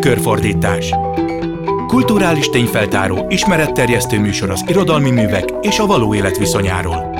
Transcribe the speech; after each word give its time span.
Tükörfordítás 0.00 0.94
Kulturális 1.86 2.48
tényfeltáró, 2.48 3.26
ismeretterjesztő 3.28 4.20
műsor 4.20 4.50
az 4.50 4.64
irodalmi 4.66 5.10
művek 5.10 5.44
és 5.60 5.78
a 5.78 5.86
való 5.86 6.14
élet 6.14 6.38
viszonyáról. 6.38 7.10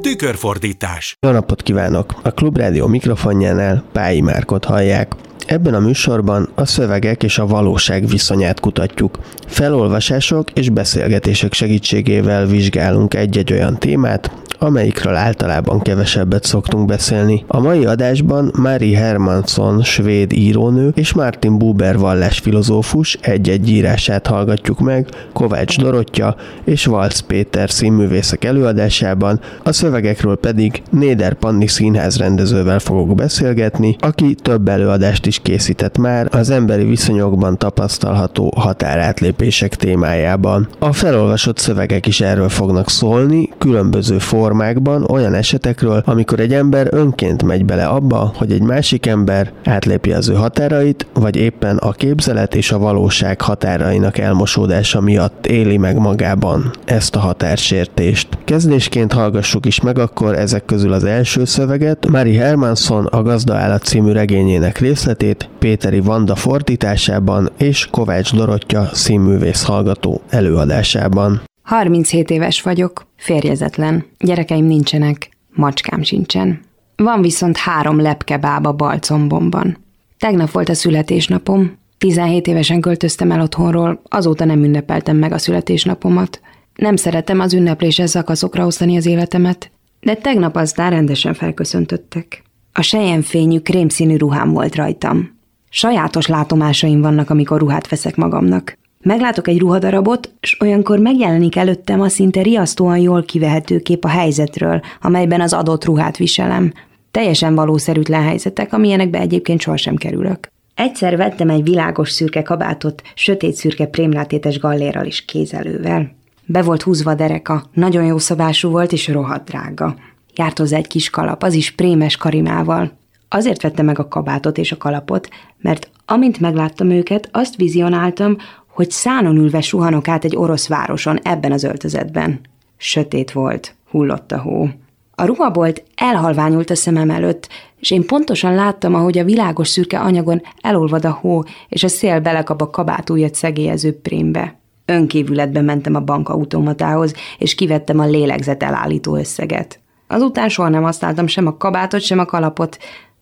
Tükörfordítás 0.00 1.16
Jó 1.20 1.30
napot 1.30 1.62
kívánok! 1.62 2.14
A 2.22 2.30
Klubrádió 2.30 2.86
mikrofonjánál 2.86 3.84
Pályi 3.92 4.20
Márkot 4.20 4.64
hallják. 4.64 5.12
Ebben 5.46 5.74
a 5.74 5.80
műsorban 5.80 6.48
a 6.54 6.66
szövegek 6.66 7.22
és 7.22 7.38
a 7.38 7.46
valóság 7.46 8.06
viszonyát 8.06 8.60
kutatjuk. 8.60 9.18
Felolvasások 9.46 10.50
és 10.50 10.68
beszélgetések 10.68 11.52
segítségével 11.52 12.46
vizsgálunk 12.46 13.14
egy-egy 13.14 13.52
olyan 13.52 13.78
témát, 13.78 14.30
amelyikről 14.60 15.14
általában 15.14 15.80
kevesebbet 15.80 16.44
szoktunk 16.44 16.86
beszélni. 16.86 17.44
A 17.46 17.60
mai 17.60 17.84
adásban 17.84 18.52
Mari 18.58 18.92
Hermansson, 18.92 19.82
svéd 19.82 20.32
írónő, 20.32 20.92
és 20.94 21.12
Martin 21.12 21.58
Buber 21.58 21.98
vallásfilozófus 21.98 23.18
egy-egy 23.20 23.70
írását 23.70 24.26
hallgatjuk 24.26 24.80
meg, 24.80 25.08
Kovács 25.32 25.78
Dorottya 25.78 26.36
és 26.64 26.86
Valc 26.86 27.20
Péter 27.20 27.70
színművészek 27.70 28.44
előadásában, 28.44 29.40
a 29.62 29.72
szövegekről 29.72 30.36
pedig 30.36 30.82
Néder 30.90 31.34
Panni 31.34 31.66
színház 31.66 32.18
rendezővel 32.18 32.78
fogok 32.78 33.14
beszélgetni, 33.14 33.96
aki 34.00 34.34
több 34.34 34.68
előadást 34.68 35.26
is 35.26 35.38
készített 35.42 35.98
már 35.98 36.28
az 36.30 36.50
emberi 36.50 36.84
viszonyokban 36.84 37.58
tapasztalható 37.58 38.52
határátlépések 38.56 39.74
témájában. 39.74 40.68
A 40.78 40.92
felolvasott 40.92 41.58
szövegek 41.58 42.06
is 42.06 42.20
erről 42.20 42.48
fognak 42.48 42.90
szólni, 42.90 43.48
különböző 43.58 44.18
formában 44.18 44.48
formákban 44.50 45.04
olyan 45.10 45.34
esetekről, 45.34 46.02
amikor 46.04 46.40
egy 46.40 46.52
ember 46.52 46.88
önként 46.90 47.42
megy 47.42 47.64
bele 47.64 47.86
abba, 47.86 48.32
hogy 48.36 48.52
egy 48.52 48.62
másik 48.62 49.06
ember 49.06 49.52
átlépi 49.64 50.12
az 50.12 50.28
ő 50.28 50.34
határait, 50.34 51.06
vagy 51.14 51.36
éppen 51.36 51.76
a 51.76 51.92
képzelet 51.92 52.54
és 52.54 52.72
a 52.72 52.78
valóság 52.78 53.40
határainak 53.40 54.18
elmosódása 54.18 55.00
miatt 55.00 55.46
éli 55.46 55.76
meg 55.76 55.98
magában 55.98 56.70
ezt 56.84 57.16
a 57.16 57.18
határsértést. 57.18 58.28
Kezdésként 58.44 59.12
hallgassuk 59.12 59.66
is 59.66 59.80
meg 59.80 59.98
akkor 59.98 60.38
ezek 60.38 60.64
közül 60.64 60.92
az 60.92 61.04
első 61.04 61.44
szöveget, 61.44 62.06
Mari 62.06 62.34
Hermansson 62.34 63.06
a 63.06 63.22
Gazda 63.22 63.54
állat 63.54 63.82
című 63.82 64.12
regényének 64.12 64.78
részletét 64.78 65.48
Péteri 65.58 66.00
Vanda 66.00 66.34
fordításában 66.34 67.50
és 67.58 67.88
Kovács 67.90 68.34
Dorottya 68.34 68.88
színművész 68.92 69.64
hallgató 69.64 70.20
előadásában. 70.28 71.48
37 71.70 72.30
éves 72.30 72.62
vagyok, 72.62 73.06
férjezetlen, 73.16 74.04
gyerekeim 74.18 74.64
nincsenek, 74.64 75.30
macskám 75.54 76.02
sincsen. 76.02 76.60
Van 76.96 77.22
viszont 77.22 77.56
három 77.56 78.00
lepke 78.00 78.36
bába 78.36 78.72
balcombomban. 78.72 79.76
Tegnap 80.18 80.50
volt 80.50 80.68
a 80.68 80.74
születésnapom, 80.74 81.78
17 81.98 82.46
évesen 82.46 82.80
költöztem 82.80 83.30
el 83.30 83.40
otthonról, 83.40 84.02
azóta 84.04 84.44
nem 84.44 84.64
ünnepeltem 84.64 85.16
meg 85.16 85.32
a 85.32 85.38
születésnapomat. 85.38 86.40
Nem 86.74 86.96
szeretem 86.96 87.40
az 87.40 87.54
ünnepléses 87.54 88.10
szakaszokra 88.10 88.66
osztani 88.66 88.96
az 88.96 89.06
életemet, 89.06 89.70
de 90.00 90.14
tegnap 90.14 90.56
aztán 90.56 90.90
rendesen 90.90 91.34
felköszöntöttek. 91.34 92.42
A 92.72 92.82
sejemfényű 92.82 93.58
krémszínű 93.58 94.16
ruhám 94.16 94.52
volt 94.52 94.74
rajtam. 94.74 95.38
Sajátos 95.68 96.26
látomásaim 96.26 97.00
vannak, 97.00 97.30
amikor 97.30 97.58
ruhát 97.58 97.88
veszek 97.88 98.16
magamnak. 98.16 98.78
Meglátok 99.04 99.48
egy 99.48 99.58
ruhadarabot, 99.58 100.30
és 100.40 100.60
olyankor 100.60 100.98
megjelenik 100.98 101.56
előttem 101.56 102.00
a 102.00 102.08
szinte 102.08 102.42
riasztóan 102.42 102.98
jól 102.98 103.22
kivehető 103.22 103.78
kép 103.78 104.04
a 104.04 104.08
helyzetről, 104.08 104.80
amelyben 105.00 105.40
az 105.40 105.52
adott 105.52 105.84
ruhát 105.84 106.16
viselem. 106.16 106.72
Teljesen 107.10 107.54
valószerűtlen 107.54 108.22
helyzetek, 108.22 108.72
amilyenekbe 108.72 109.18
egyébként 109.18 109.60
sohasem 109.60 109.96
kerülök. 109.96 110.48
Egyszer 110.74 111.16
vettem 111.16 111.48
egy 111.48 111.62
világos 111.62 112.10
szürke 112.10 112.42
kabátot, 112.42 113.02
sötét 113.14 113.54
szürke 113.54 113.86
prémlátétes 113.86 114.58
gallérral 114.58 115.04
és 115.04 115.24
kézelővel. 115.24 116.16
Be 116.46 116.62
volt 116.62 116.82
húzva 116.82 117.14
dereka, 117.14 117.62
nagyon 117.72 118.04
jó 118.04 118.18
szabású 118.18 118.70
volt 118.70 118.92
és 118.92 119.08
rohadt 119.08 119.48
drága. 119.48 119.96
Járt 120.34 120.58
hozzá 120.58 120.76
egy 120.76 120.86
kis 120.86 121.10
kalap, 121.10 121.42
az 121.42 121.54
is 121.54 121.70
prémes 121.70 122.16
karimával. 122.16 122.98
Azért 123.28 123.62
vettem 123.62 123.84
meg 123.84 123.98
a 123.98 124.08
kabátot 124.08 124.58
és 124.58 124.72
a 124.72 124.76
kalapot, 124.76 125.28
mert 125.58 125.90
amint 126.06 126.40
megláttam 126.40 126.90
őket, 126.90 127.28
azt 127.32 127.56
vizionáltam, 127.56 128.36
hogy 128.70 128.90
szánon 128.90 129.36
ülve 129.36 129.60
suhanok 129.60 130.08
át 130.08 130.24
egy 130.24 130.36
orosz 130.36 130.68
városon 130.68 131.18
ebben 131.22 131.52
az 131.52 131.64
öltözetben. 131.64 132.40
Sötét 132.76 133.32
volt, 133.32 133.74
hullott 133.90 134.32
a 134.32 134.38
hó. 134.38 134.68
A 135.14 135.24
ruhabolt 135.24 135.82
elhalványult 135.94 136.70
a 136.70 136.74
szemem 136.74 137.10
előtt, 137.10 137.48
és 137.80 137.90
én 137.90 138.06
pontosan 138.06 138.54
láttam, 138.54 138.94
ahogy 138.94 139.18
a 139.18 139.24
világos 139.24 139.68
szürke 139.68 140.00
anyagon 140.00 140.42
elolvad 140.60 141.04
a 141.04 141.10
hó, 141.10 141.42
és 141.68 141.84
a 141.84 141.88
szél 141.88 142.20
belekap 142.20 142.60
a 142.60 142.70
kabátújat 142.70 143.34
szegélyező 143.34 144.00
prémbe. 144.00 144.58
Önkívületbe 144.84 145.60
mentem 145.60 145.94
a 145.94 146.00
bankautomatához, 146.00 147.14
és 147.38 147.54
kivettem 147.54 147.98
a 147.98 148.06
lélegzet 148.06 148.62
elállító 148.62 149.16
összeget. 149.16 149.80
Azután 150.06 150.48
soha 150.48 150.68
nem 150.68 150.82
használtam 150.82 151.26
sem 151.26 151.46
a 151.46 151.56
kabátot, 151.56 152.00
sem 152.00 152.18
a 152.18 152.24
kalapot, 152.24 152.78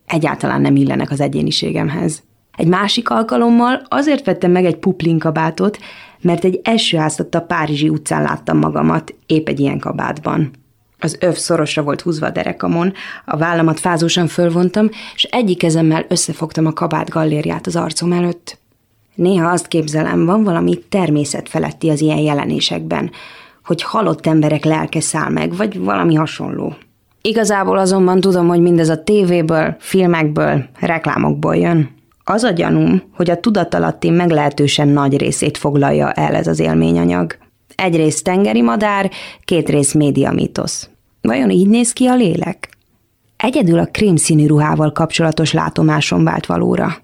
egyáltalán 0.06 0.60
nem 0.60 0.76
illenek 0.76 1.10
az 1.10 1.20
egyéniségemhez. 1.20 2.22
Egy 2.58 2.66
másik 2.66 3.10
alkalommal 3.10 3.82
azért 3.88 4.24
vettem 4.24 4.50
meg 4.50 4.64
egy 4.64 4.76
puplin 4.76 5.18
kabátot, 5.18 5.78
mert 6.20 6.44
egy 6.44 6.60
a 7.30 7.40
Párizsi 7.40 7.88
utcán 7.88 8.22
láttam 8.22 8.58
magamat, 8.58 9.14
épp 9.26 9.48
egy 9.48 9.60
ilyen 9.60 9.78
kabátban. 9.78 10.50
Az 10.98 11.16
öv 11.20 11.34
szorosra 11.34 11.82
volt 11.82 12.00
húzva 12.00 12.26
a 12.26 12.30
derekamon, 12.30 12.92
a 13.24 13.36
vállamat 13.36 13.80
fázósan 13.80 14.26
fölvontam, 14.26 14.88
és 15.14 15.22
egyik 15.22 15.58
kezemmel 15.58 16.04
összefogtam 16.08 16.66
a 16.66 16.72
kabát 16.72 17.08
gallériát 17.08 17.66
az 17.66 17.76
arcom 17.76 18.12
előtt. 18.12 18.58
Néha 19.14 19.50
azt 19.50 19.68
képzelem, 19.68 20.24
van 20.24 20.44
valami 20.44 20.78
természet 20.88 21.48
feletti 21.48 21.90
az 21.90 22.00
ilyen 22.00 22.18
jelenésekben, 22.18 23.10
hogy 23.64 23.82
halott 23.82 24.26
emberek 24.26 24.64
lelke 24.64 25.00
száll 25.00 25.30
meg, 25.30 25.56
vagy 25.56 25.78
valami 25.78 26.14
hasonló. 26.14 26.76
Igazából 27.22 27.78
azonban 27.78 28.20
tudom, 28.20 28.48
hogy 28.48 28.60
mindez 28.60 28.88
a 28.88 29.02
tévéből, 29.02 29.76
filmekből, 29.78 30.64
reklámokból 30.80 31.56
jön. 31.56 31.96
Az 32.30 32.42
a 32.42 32.50
gyanúm, 32.50 33.02
hogy 33.12 33.30
a 33.30 33.40
tudatalatti 33.40 34.10
meglehetősen 34.10 34.88
nagy 34.88 35.16
részét 35.16 35.58
foglalja 35.58 36.12
el 36.12 36.34
ez 36.34 36.46
az 36.46 36.58
élményanyag. 36.58 37.36
Egyrészt 37.74 38.24
tengeri 38.24 38.62
madár, 38.62 39.10
két 39.44 39.68
rész 39.68 39.92
média 39.92 40.32
mítosz. 40.32 40.88
Vajon 41.20 41.50
így 41.50 41.68
néz 41.68 41.92
ki 41.92 42.06
a 42.06 42.14
lélek? 42.14 42.68
Egyedül 43.36 43.78
a 43.78 43.86
krémszínű 43.86 44.46
ruhával 44.46 44.92
kapcsolatos 44.92 45.52
látomásom 45.52 46.24
vált 46.24 46.46
valóra. 46.46 46.96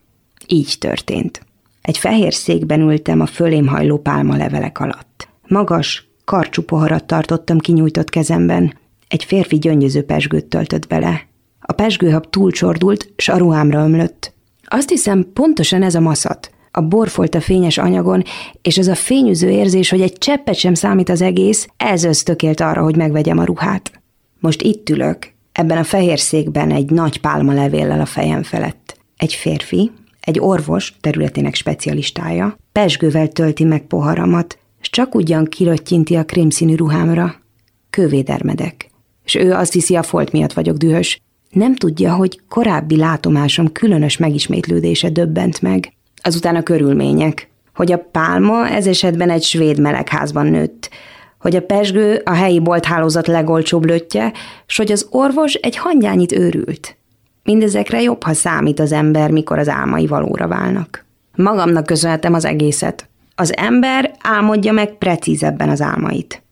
Így 0.46 0.76
történt. 0.78 1.40
Egy 1.82 1.98
fehér 1.98 2.34
székben 2.34 2.80
ültem 2.80 3.20
a 3.20 3.26
fölém 3.26 3.66
hajló 3.66 4.02
levelek 4.04 4.78
alatt. 4.78 5.28
Magas, 5.48 6.08
karcsú 6.24 6.62
poharat 6.62 7.04
tartottam 7.04 7.58
kinyújtott 7.58 8.10
kezemben. 8.10 8.78
Egy 9.08 9.24
férfi 9.24 9.58
gyöngyöző 9.58 10.04
pesgőt 10.04 10.46
töltött 10.46 10.86
bele. 10.86 11.26
A 11.60 11.72
pesgőhab 11.72 12.30
túlcsordult, 12.30 13.12
s 13.16 13.28
a 13.28 13.36
ruhámra 13.36 13.84
ömlött. 13.84 14.33
Azt 14.74 14.88
hiszem, 14.88 15.30
pontosan 15.32 15.82
ez 15.82 15.94
a 15.94 16.00
maszat. 16.00 16.50
A 16.70 16.80
borfolt 16.80 17.34
a 17.34 17.40
fényes 17.40 17.78
anyagon, 17.78 18.22
és 18.62 18.78
ez 18.78 18.88
a 18.88 18.94
fényűző 18.94 19.50
érzés, 19.50 19.90
hogy 19.90 20.00
egy 20.00 20.18
cseppet 20.18 20.54
sem 20.54 20.74
számít 20.74 21.08
az 21.08 21.20
egész, 21.20 21.68
ez 21.76 22.04
ösztökélt 22.04 22.60
arra, 22.60 22.82
hogy 22.82 22.96
megvegyem 22.96 23.38
a 23.38 23.44
ruhát. 23.44 23.92
Most 24.40 24.62
itt 24.62 24.88
ülök, 24.88 25.32
ebben 25.52 25.78
a 25.78 25.84
fehér 25.84 26.18
székben 26.18 26.70
egy 26.70 26.90
nagy 26.90 27.20
pálma 27.20 27.52
levéllel 27.52 28.00
a 28.00 28.06
fejem 28.06 28.42
felett. 28.42 28.98
Egy 29.16 29.32
férfi, 29.32 29.90
egy 30.20 30.40
orvos 30.40 30.94
területének 31.00 31.54
specialistája, 31.54 32.56
pesgővel 32.72 33.28
tölti 33.28 33.64
meg 33.64 33.86
poharamat, 33.86 34.58
és 34.80 34.90
csak 34.90 35.14
ugyan 35.14 35.44
kiröttyinti 35.44 36.14
a 36.14 36.24
krémszínű 36.24 36.74
ruhámra. 36.74 37.34
Kővédermedek. 37.90 38.90
És 39.24 39.34
ő 39.34 39.52
azt 39.52 39.72
hiszi, 39.72 39.94
a 39.94 40.02
folt 40.02 40.32
miatt 40.32 40.52
vagyok 40.52 40.76
dühös, 40.76 41.20
nem 41.54 41.74
tudja, 41.74 42.14
hogy 42.14 42.40
korábbi 42.48 42.96
látomásom 42.96 43.72
különös 43.72 44.16
megismétlődése 44.16 45.10
döbbent 45.10 45.62
meg. 45.62 45.92
Azután 46.22 46.56
a 46.56 46.62
körülmények, 46.62 47.48
hogy 47.74 47.92
a 47.92 47.98
pálma 47.98 48.68
ez 48.68 48.86
esetben 48.86 49.30
egy 49.30 49.42
svéd 49.42 49.80
melegházban 49.80 50.46
nőtt, 50.46 50.90
hogy 51.38 51.56
a 51.56 51.62
pesgő 51.62 52.20
a 52.24 52.32
helyi 52.32 52.60
bolthálózat 52.60 53.26
legolcsóbb 53.26 53.84
lötje, 53.84 54.32
s 54.66 54.76
hogy 54.76 54.92
az 54.92 55.06
orvos 55.10 55.54
egy 55.54 55.76
hangyányit 55.76 56.32
őrült. 56.32 56.96
Mindezekre 57.42 58.02
jobb, 58.02 58.22
ha 58.22 58.32
számít 58.32 58.80
az 58.80 58.92
ember, 58.92 59.30
mikor 59.30 59.58
az 59.58 59.68
álmai 59.68 60.06
valóra 60.06 60.48
válnak. 60.48 61.04
Magamnak 61.36 61.86
köszönhetem 61.86 62.34
az 62.34 62.44
egészet. 62.44 63.08
Az 63.34 63.56
ember 63.56 64.10
álmodja 64.22 64.72
meg 64.72 64.94
precízebben 64.98 65.68
az 65.68 65.80
álmait. 65.80 66.42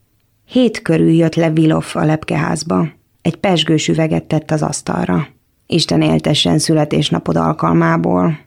Hét 0.45 0.83
körül 0.83 1.11
jött 1.11 1.35
le 1.35 1.51
Vilov 1.51 1.87
a 1.93 2.05
lepkeházba. 2.05 2.87
Egy 3.23 3.37
pesgős 3.37 3.89
üveget 3.89 4.25
tett 4.25 4.51
az 4.51 4.63
asztalra. 4.63 5.29
Isten 5.67 6.03
éltessen 6.03 6.59
születésnapod 6.59 7.37
alkalmából. 7.37 8.39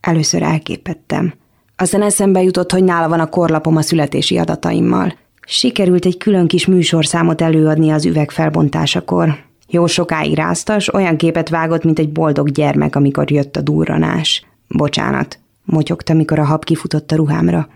Először 0.00 0.42
elképettem. 0.42 1.34
Aztán 1.76 2.02
eszembe 2.02 2.42
jutott, 2.42 2.72
hogy 2.72 2.84
nála 2.84 3.08
van 3.08 3.20
a 3.20 3.28
korlapom 3.28 3.76
a 3.76 3.82
születési 3.82 4.38
adataimmal. 4.38 5.14
Sikerült 5.46 6.04
egy 6.04 6.16
külön 6.16 6.46
kis 6.46 6.66
műsorszámot 6.66 7.40
előadni 7.40 7.90
az 7.90 8.04
üveg 8.04 8.30
felbontásakor. 8.30 9.38
Jó 9.68 9.86
sokáig 9.86 10.34
ráztas, 10.34 10.94
olyan 10.94 11.16
képet 11.16 11.48
vágott, 11.48 11.84
mint 11.84 11.98
egy 11.98 12.12
boldog 12.12 12.50
gyermek, 12.50 12.96
amikor 12.96 13.30
jött 13.30 13.56
a 13.56 13.60
durranás. 13.60 14.46
Bocsánat, 14.68 15.38
motyogta, 15.64 16.14
mikor 16.14 16.38
a 16.38 16.44
hab 16.44 16.64
kifutott 16.64 17.12
a 17.12 17.16
ruhámra. 17.16 17.68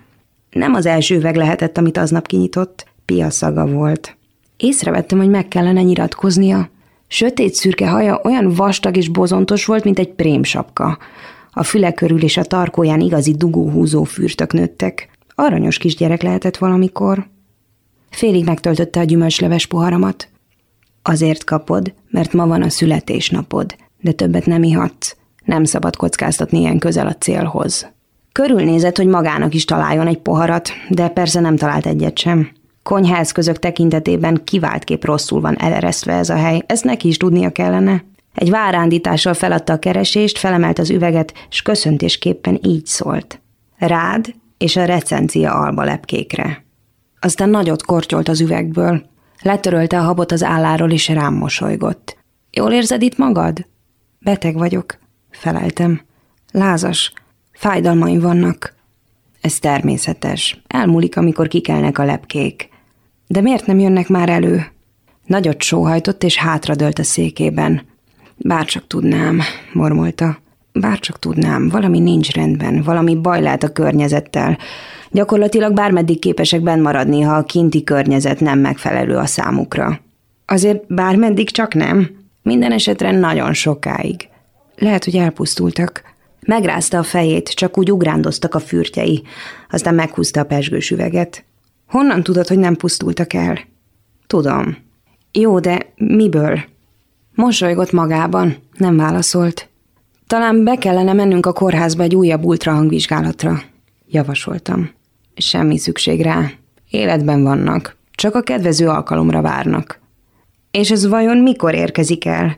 Nem 0.51 0.75
az 0.75 0.87
első 0.87 1.17
üveg 1.17 1.37
lehetett, 1.37 1.79
amit 1.79 1.97
aznap 1.97 2.27
kinyitott, 2.27 2.87
pia 3.05 3.31
szaga 3.31 3.67
volt. 3.67 4.16
Észrevettem, 4.57 5.19
hogy 5.19 5.29
meg 5.29 5.49
kellene 5.49 5.83
nyiratkoznia. 5.83 6.71
Sötét 7.09 7.55
szürke 7.55 7.89
haja 7.89 8.21
olyan 8.25 8.55
vastag 8.55 8.97
és 8.97 9.09
bozontos 9.09 9.65
volt, 9.65 9.85
mint 9.85 9.99
egy 9.99 10.13
prémsapka. 10.13 10.99
A 11.51 11.63
füle 11.63 11.93
körül 11.93 12.23
és 12.23 12.37
a 12.37 12.45
tarkóján 12.45 13.01
igazi 13.01 13.35
dugóhúzó 13.35 14.05
fürtök 14.05 14.53
nőttek. 14.53 15.11
Aranyos 15.35 15.79
kisgyerek 15.79 16.23
lehetett 16.23 16.57
valamikor. 16.57 17.29
Félig 18.11 18.45
megtöltötte 18.45 19.01
a 19.01 19.05
gyümölcsleves 19.05 19.67
poharamat. 19.67 20.29
Azért 21.03 21.45
kapod, 21.45 21.95
mert 22.11 22.33
ma 22.33 22.47
van 22.47 22.63
a 22.63 22.69
születésnapod, 22.69 23.77
de 24.01 24.13
többet 24.13 24.47
nem 24.47 24.63
ihatsz. 24.63 25.17
Nem 25.45 25.65
szabad 25.65 25.97
kockáztatni 25.97 26.59
ilyen 26.59 26.79
közel 26.79 27.07
a 27.07 27.15
célhoz. 27.15 27.93
Körülnézett, 28.33 28.97
hogy 28.97 29.07
magának 29.07 29.55
is 29.55 29.65
találjon 29.65 30.07
egy 30.07 30.19
poharat, 30.19 30.69
de 30.89 31.09
persze 31.09 31.41
nem 31.41 31.57
talált 31.57 31.87
egyet 31.87 32.19
sem. 32.19 32.51
Konyháeszközök 32.87 33.59
tekintetében 33.59 34.41
kiváltképp 34.45 35.05
rosszul 35.05 35.41
van 35.41 35.59
eleresztve 35.59 36.13
ez 36.13 36.29
a 36.29 36.37
hely, 36.37 36.63
ezt 36.67 36.85
neki 36.85 37.09
is 37.09 37.17
tudnia 37.17 37.51
kellene. 37.51 38.05
Egy 38.35 38.51
várándítással 38.51 39.35
feladta 39.35 39.73
a 39.73 39.79
keresést, 39.79 40.39
felemelt 40.39 40.79
az 40.79 40.91
üveget, 40.91 41.33
és 41.51 41.63
köszöntésképpen 41.63 42.59
így 42.63 42.87
szólt. 42.87 43.41
Rád 43.77 44.35
és 44.59 44.77
a 44.77 44.85
recencia 44.85 45.53
alba 45.53 45.85
lepkékre. 45.85 46.65
Aztán 47.21 47.49
nagyot 47.49 47.85
kortyolt 47.85 48.29
az 48.29 48.41
üvegből. 48.41 49.03
Letörölte 49.43 49.99
a 49.99 50.03
habot 50.03 50.33
az 50.33 50.43
álláról, 50.43 50.91
és 50.91 51.09
rám 51.09 51.35
mosolygott. 51.35 52.17
Jól 52.51 52.73
érzed 52.73 53.03
itt 53.03 53.17
magad? 53.17 53.67
Beteg 54.19 54.55
vagyok, 54.55 54.99
feleltem. 55.31 56.01
Lázas, 56.53 57.13
fájdalmaim 57.53 58.21
vannak. 58.21 58.75
Ez 59.41 59.59
természetes. 59.59 60.63
Elmúlik, 60.67 61.17
amikor 61.17 61.49
kikelnek 61.49 61.99
a 61.99 62.05
lepkék. 62.05 62.75
De 63.27 63.41
miért 63.41 63.67
nem 63.67 63.79
jönnek 63.79 64.09
már 64.09 64.29
elő? 64.29 64.67
Nagyot 65.27 65.63
sóhajtott, 65.63 66.23
és 66.23 66.37
hátradőlt 66.39 66.99
a 66.99 67.03
székében. 67.03 67.83
Bárcsak 68.37 68.87
tudnám, 68.87 69.41
mormolta. 69.73 70.39
Bárcsak 70.73 71.19
tudnám, 71.19 71.69
valami 71.69 71.99
nincs 71.99 72.33
rendben, 72.33 72.83
valami 72.83 73.17
baj 73.17 73.43
lehet 73.43 73.63
a 73.63 73.73
környezettel. 73.73 74.59
Gyakorlatilag 75.11 75.73
bármeddig 75.73 76.19
képesek 76.19 76.63
benn 76.63 76.81
maradni, 76.81 77.21
ha 77.21 77.35
a 77.35 77.45
kinti 77.45 77.85
környezet 77.85 78.41
nem 78.41 78.59
megfelelő 78.59 79.17
a 79.17 79.27
számukra. 79.27 80.01
Azért 80.47 80.95
bármeddig 80.95 81.51
csak 81.51 81.75
nem. 81.75 82.11
Minden 82.43 82.73
esetre 82.73 83.11
nagyon 83.11 83.53
sokáig. 83.53 84.29
Lehet, 84.77 85.05
hogy 85.05 85.17
elpusztultak. 85.17 86.03
Megrázta 86.41 86.99
a 86.99 87.03
fejét, 87.03 87.49
csak 87.49 87.79
úgy 87.79 87.93
ugrándoztak 87.93 88.55
a 88.55 88.59
fürtjei, 88.59 89.23
aztán 89.71 89.95
meghúzta 89.95 90.41
a 90.41 90.45
pesgős 90.45 90.91
üveget. 90.91 91.45
Honnan 91.87 92.23
tudod, 92.23 92.47
hogy 92.47 92.59
nem 92.59 92.77
pusztultak 92.77 93.33
el? 93.33 93.59
Tudom. 94.27 94.77
Jó, 95.33 95.59
de 95.59 95.93
miből? 95.97 96.61
Mosolygott 97.35 97.93
magában, 97.93 98.57
nem 98.77 98.97
válaszolt. 98.97 99.69
Talán 100.27 100.65
be 100.65 100.77
kellene 100.77 101.13
mennünk 101.13 101.47
a 101.47 101.53
kórházba 101.53 102.03
egy 102.03 102.15
újabb 102.15 102.45
ultrahangvizsgálatra, 102.45 103.63
javasoltam. 104.07 104.91
Semmi 105.37 105.79
szükség 105.79 106.23
rá. 106.23 106.51
Életben 106.91 107.43
vannak. 107.43 107.97
Csak 108.11 108.35
a 108.35 108.41
kedvező 108.41 108.89
alkalomra 108.89 109.41
várnak. 109.41 110.01
És 110.71 110.91
ez 110.91 111.07
vajon 111.07 111.37
mikor 111.37 111.75
érkezik 111.75 112.25
el? 112.25 112.57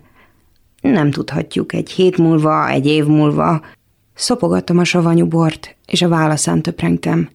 Nem 0.81 1.11
tudhatjuk, 1.11 1.73
egy 1.73 1.91
hét 1.91 2.19
múlva, 2.19 2.69
egy 2.69 2.87
év 2.87 3.05
múlva. 3.05 3.61
Szopogattam 4.15 4.79
a 4.79 4.85
savanyú 4.85 5.27
bort, 5.27 5.77
és 5.87 6.03
a 6.03 6.09
válaszán 6.09 6.63
töprengtem. 6.63 7.29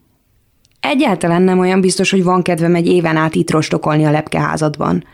Egyáltalán 0.84 1.42
nem 1.42 1.58
olyan 1.58 1.80
biztos, 1.80 2.10
hogy 2.10 2.24
van 2.24 2.42
kedvem 2.42 2.74
egy 2.74 2.86
éven 2.86 3.16
át 3.16 3.34
itt 3.34 3.50
rostokolni 3.50 4.04
a 4.04 4.10
lepkeházadban. 4.10 5.04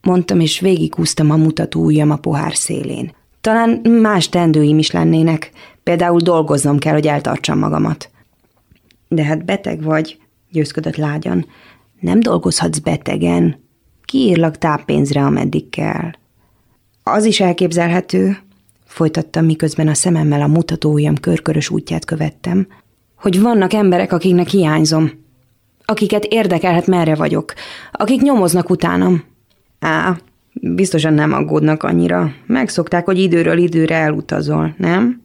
Mondtam, 0.00 0.40
és 0.40 0.60
végigúztam 0.60 1.30
a 1.30 1.36
mutató 1.36 1.84
ujjam 1.84 2.10
a 2.10 2.16
pohár 2.16 2.56
szélén. 2.56 3.14
Talán 3.40 3.70
más 4.00 4.28
tendőim 4.28 4.78
is 4.78 4.90
lennének, 4.90 5.50
például 5.82 6.20
dolgoznom 6.20 6.78
kell, 6.78 6.92
hogy 6.92 7.06
eltartsam 7.06 7.58
magamat. 7.58 8.10
De 9.08 9.24
hát 9.24 9.44
beteg 9.44 9.82
vagy, 9.82 10.18
győzködött 10.50 10.96
lágyan. 10.96 11.46
Nem 12.00 12.20
dolgozhatsz 12.20 12.78
betegen. 12.78 13.64
Kiírlak 14.04 14.58
táppénzre, 14.58 15.24
ameddig 15.24 15.68
kell. 15.70 16.10
Az 17.02 17.24
is 17.24 17.40
elképzelhető, 17.40 18.38
folytattam, 18.84 19.44
miközben 19.44 19.88
a 19.88 19.94
szememmel 19.94 20.42
a 20.42 20.46
mutatóujjam 20.46 21.14
körkörös 21.14 21.70
útját 21.70 22.04
követtem, 22.04 22.66
hogy 23.22 23.40
vannak 23.40 23.72
emberek, 23.72 24.12
akiknek 24.12 24.48
hiányzom, 24.48 25.10
akiket 25.84 26.24
érdekelhet, 26.24 26.86
merre 26.86 27.14
vagyok, 27.14 27.52
akik 27.92 28.20
nyomoznak 28.20 28.70
utánam. 28.70 29.24
Á, 29.80 30.16
biztosan 30.52 31.14
nem 31.14 31.32
aggódnak 31.32 31.82
annyira. 31.82 32.32
Megszokták, 32.46 33.04
hogy 33.04 33.18
időről 33.18 33.58
időre 33.58 33.94
elutazol, 33.94 34.74
nem? 34.78 35.22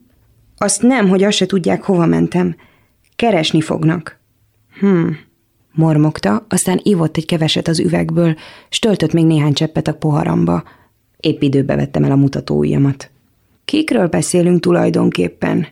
Azt 0.57 0.81
nem, 0.81 1.09
hogy 1.09 1.23
azt 1.23 1.37
se 1.37 1.45
tudják, 1.45 1.83
hova 1.83 2.05
mentem. 2.05 2.55
Keresni 3.15 3.61
fognak. 3.61 4.19
Hm, 4.79 5.07
mormogta, 5.73 6.45
aztán 6.49 6.79
ivott 6.83 7.17
egy 7.17 7.25
keveset 7.25 7.67
az 7.67 7.79
üvegből, 7.79 8.35
s 8.69 8.79
töltött 8.79 9.13
még 9.13 9.25
néhány 9.25 9.53
cseppet 9.53 9.87
a 9.87 9.93
poharamba. 9.93 10.63
Épp 11.19 11.41
időbe 11.41 11.75
vettem 11.75 12.03
el 12.03 12.11
a 12.11 12.15
mutató 12.15 12.57
ujjamat. 12.57 13.09
Kikről 13.65 14.07
beszélünk 14.07 14.59
tulajdonképpen? 14.59 15.67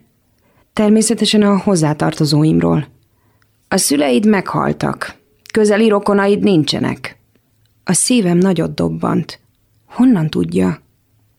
Természetesen 0.75 1.41
a 1.41 1.57
hozzátartozóimról. 1.57 2.87
A 3.67 3.77
szüleid 3.77 4.25
meghaltak. 4.25 5.15
Közeli 5.53 5.87
rokonaid 5.87 6.43
nincsenek. 6.43 7.17
A 7.83 7.93
szívem 7.93 8.37
nagyot 8.37 8.73
dobbant. 8.73 9.39
Honnan 9.85 10.29
tudja? 10.29 10.81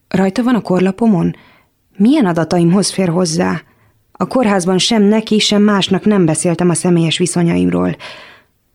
Rajta 0.08 0.42
van 0.42 0.54
a 0.54 0.60
korlapomon? 0.60 1.34
Milyen 1.96 2.26
adataimhoz 2.26 2.90
fér 2.90 3.08
hozzá? 3.08 3.62
A 4.12 4.26
kórházban 4.26 4.78
sem 4.78 5.02
neki, 5.02 5.38
sem 5.38 5.62
másnak 5.62 6.04
nem 6.04 6.24
beszéltem 6.24 6.70
a 6.70 6.74
személyes 6.74 7.18
viszonyaimról. 7.18 7.96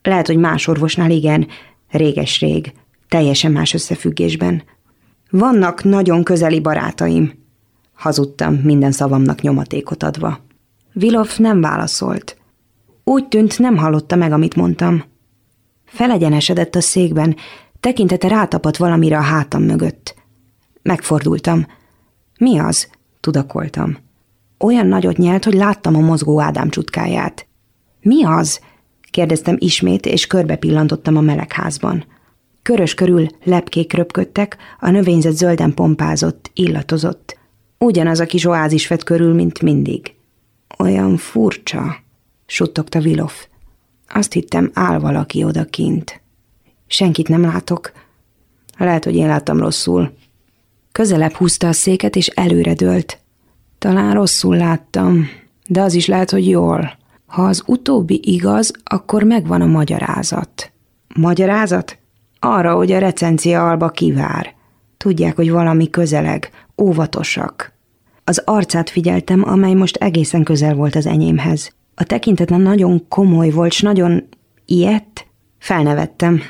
Lehet, 0.02 0.26
hogy 0.26 0.36
más 0.36 0.66
orvosnál 0.66 1.10
igen, 1.10 1.46
réges-rég, 1.90 2.72
teljesen 3.08 3.52
más 3.52 3.74
összefüggésben. 3.74 4.62
Vannak 5.30 5.84
nagyon 5.84 6.24
közeli 6.24 6.60
barátaim. 6.60 7.32
Hazudtam, 7.94 8.54
minden 8.54 8.92
szavamnak 8.92 9.40
nyomatékot 9.40 10.02
adva. 10.02 10.50
Vilov 10.92 11.28
nem 11.36 11.60
válaszolt. 11.60 12.36
Úgy 13.04 13.28
tűnt, 13.28 13.58
nem 13.58 13.76
hallotta 13.76 14.16
meg, 14.16 14.32
amit 14.32 14.56
mondtam. 14.56 15.04
Felegyenesedett 15.84 16.74
a 16.74 16.80
székben, 16.80 17.36
tekintete 17.80 18.28
rátapadt 18.28 18.76
valamire 18.76 19.16
a 19.16 19.22
hátam 19.22 19.62
mögött. 19.62 20.14
Megfordultam. 20.82 21.66
Mi 22.38 22.58
az? 22.58 22.90
Tudakoltam. 23.20 23.96
Olyan 24.58 24.86
nagyot 24.86 25.16
nyelt, 25.16 25.44
hogy 25.44 25.54
láttam 25.54 25.96
a 25.96 26.00
mozgó 26.00 26.40
Ádám 26.40 26.68
csutkáját. 26.68 27.46
Mi 28.00 28.24
az? 28.24 28.60
kérdeztem 29.10 29.56
ismét, 29.58 30.06
és 30.06 30.26
körbe 30.26 30.56
pillantottam 30.56 31.16
a 31.16 31.20
melegházban. 31.20 32.04
Körös 32.62 32.94
körül 32.94 33.26
lepkék 33.44 33.92
röpködtek, 33.92 34.56
a 34.80 34.90
növényzet 34.90 35.36
zölden 35.36 35.74
pompázott, 35.74 36.50
illatozott. 36.54 37.38
Ugyanaz 37.78 38.20
a 38.20 38.24
kis 38.24 38.44
oázis 38.44 38.88
vett 38.88 39.02
körül, 39.02 39.34
mint 39.34 39.62
mindig. 39.62 40.14
Olyan 40.82 41.16
furcsa, 41.16 41.96
suttogta 42.46 43.00
Vilov. 43.00 43.32
Azt 44.08 44.32
hittem, 44.32 44.70
áll 44.74 44.98
valaki 44.98 45.44
odakint. 45.44 46.20
Senkit 46.86 47.28
nem 47.28 47.40
látok. 47.40 47.92
Lehet, 48.78 49.04
hogy 49.04 49.14
én 49.14 49.26
láttam 49.26 49.58
rosszul. 49.58 50.14
Közelebb 50.92 51.32
húzta 51.32 51.68
a 51.68 51.72
széket, 51.72 52.16
és 52.16 52.26
előre 52.26 52.74
dőlt. 52.74 53.18
Talán 53.78 54.14
rosszul 54.14 54.56
láttam, 54.56 55.28
de 55.66 55.80
az 55.80 55.94
is 55.94 56.06
lehet, 56.06 56.30
hogy 56.30 56.48
jól. 56.48 56.98
Ha 57.26 57.42
az 57.42 57.62
utóbbi 57.66 58.20
igaz, 58.24 58.70
akkor 58.84 59.22
megvan 59.22 59.60
a 59.60 59.66
magyarázat. 59.66 60.72
Magyarázat? 61.14 61.98
Arra, 62.38 62.74
hogy 62.74 62.92
a 62.92 62.98
recencia 62.98 63.68
alba 63.68 63.88
kivár. 63.88 64.54
Tudják, 64.96 65.36
hogy 65.36 65.50
valami 65.50 65.90
közeleg, 65.90 66.50
óvatosak. 66.80 67.71
Az 68.24 68.42
arcát 68.44 68.90
figyeltem, 68.90 69.48
amely 69.48 69.74
most 69.74 69.96
egészen 69.96 70.42
közel 70.42 70.74
volt 70.74 70.94
az 70.94 71.06
enyémhez. 71.06 71.72
A 71.94 72.04
tekintetlen 72.04 72.60
nagyon 72.60 73.08
komoly 73.08 73.50
volt, 73.50 73.72
s 73.72 73.80
nagyon 73.80 74.28
ilyet. 74.66 75.26
Felnevettem. 75.58 76.40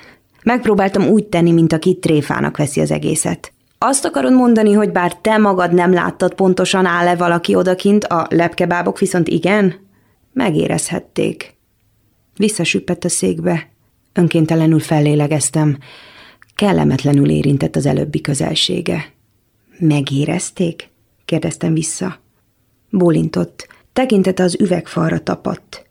Megpróbáltam 0.42 1.06
úgy 1.06 1.24
tenni, 1.24 1.52
mint 1.52 1.72
aki 1.72 1.98
tréfának 1.98 2.56
veszi 2.56 2.80
az 2.80 2.90
egészet. 2.90 3.52
Azt 3.78 4.04
akarod 4.04 4.32
mondani, 4.32 4.72
hogy 4.72 4.90
bár 4.90 5.16
te 5.16 5.38
magad 5.38 5.72
nem 5.74 5.92
láttad 5.92 6.34
pontosan 6.34 6.86
áll-e 6.86 7.16
valaki 7.16 7.54
odakint, 7.54 8.04
a 8.04 8.26
lepkebábok 8.30 8.98
viszont 8.98 9.28
igen? 9.28 9.74
Megérezhették. 10.32 11.54
Visszasüppett 12.36 13.04
a 13.04 13.08
székbe. 13.08 13.68
Önkéntelenül 14.12 14.80
fellélegeztem. 14.80 15.78
Kellemetlenül 16.54 17.30
érintett 17.30 17.76
az 17.76 17.86
előbbi 17.86 18.20
közelsége. 18.20 19.04
Megérezték? 19.78 20.90
Kérdeztem 21.32 21.74
vissza. 21.74 22.18
Bólintott. 22.90 23.66
Tekintete 23.92 24.42
az 24.42 24.56
üvegfalra 24.60 25.18
tapadt. 25.18 25.86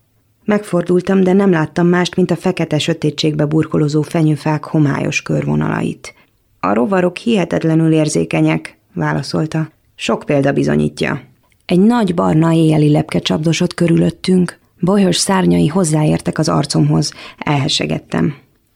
Megfordultam, 0.45 1.24
de 1.24 1.33
nem 1.33 1.51
láttam 1.51 1.88
mást, 1.88 2.15
mint 2.15 2.31
a 2.31 2.36
fekete 2.36 2.79
sötétségbe 2.79 3.45
burkolozó 3.45 4.01
fenyőfák 4.01 4.63
homályos 4.63 5.21
körvonalait. 5.21 6.13
A 6.60 6.74
rovarok 6.74 7.17
hihetetlenül 7.17 7.93
érzékenyek, 7.93 8.77
válaszolta. 8.93 9.69
Sok 9.95 10.24
példa 10.25 10.51
bizonyítja. 10.51 11.21
Egy 11.65 11.79
nagy 11.79 12.13
barna 12.13 12.53
éjjeli 12.53 12.91
lepke 12.91 13.19
csapdosott 13.19 13.74
körülöttünk. 13.74 14.60
Bolyhos 14.79 15.17
szárnyai 15.17 15.67
hozzáértek 15.67 16.38
az 16.38 16.50
arcomhoz. 16.50 17.13
Elhesegettem. 17.38 18.36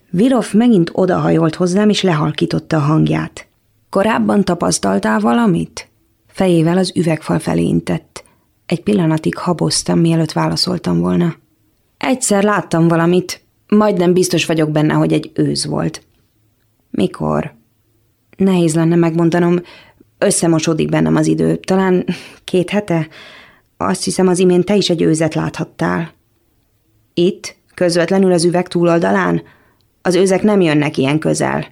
Vilov 0.09 0.53
megint 0.53 0.89
odahajolt 0.93 1.55
hozzám, 1.55 1.89
és 1.89 2.01
lehalkította 2.01 2.77
a 2.77 2.79
hangját. 2.79 3.47
Korábban 3.89 4.43
tapasztaltál 4.43 5.19
valamit? 5.19 5.89
Fejével 6.35 6.77
az 6.77 6.91
üvegfal 6.95 7.39
felé 7.39 7.63
intett. 7.63 8.23
Egy 8.65 8.83
pillanatig 8.83 9.37
haboztam, 9.37 9.99
mielőtt 9.99 10.31
válaszoltam 10.31 10.99
volna. 10.99 11.35
Egyszer 11.97 12.43
láttam 12.43 12.87
valamit, 12.87 13.41
majdnem 13.67 14.13
biztos 14.13 14.45
vagyok 14.45 14.71
benne, 14.71 14.93
hogy 14.93 15.13
egy 15.13 15.31
őz 15.33 15.65
volt. 15.65 16.01
Mikor? 16.89 17.53
Nehéz 18.37 18.75
lenne 18.75 18.95
megmondanom, 18.95 19.61
összemosódik 20.17 20.89
bennem 20.89 21.15
az 21.15 21.27
idő. 21.27 21.55
Talán 21.55 22.05
két 22.43 22.69
hete? 22.69 23.07
Azt 23.77 24.03
hiszem, 24.03 24.27
az 24.27 24.39
imént 24.39 24.65
te 24.65 24.75
is 24.75 24.89
egy 24.89 25.01
őzet 25.01 25.33
láthattál. 25.33 26.13
Itt? 27.13 27.55
Közvetlenül 27.73 28.31
az 28.31 28.43
üveg 28.43 28.67
túloldalán? 28.67 29.41
Az 30.01 30.15
őzek 30.15 30.41
nem 30.41 30.61
jönnek 30.61 30.97
ilyen 30.97 31.19
közel. 31.19 31.67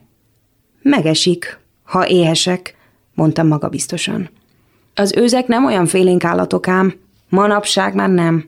Megesik, 0.81 1.59
ha 1.83 2.07
éhesek, 2.07 2.75
mondtam 3.13 3.47
magabiztosan. 3.47 4.29
Az 4.95 5.13
őzek 5.15 5.47
nem 5.47 5.65
olyan 5.65 5.85
félénk 5.85 6.23
állatok 6.23 6.67
ám, 6.67 6.93
manapság 7.29 7.95
már 7.95 8.09
nem. 8.09 8.45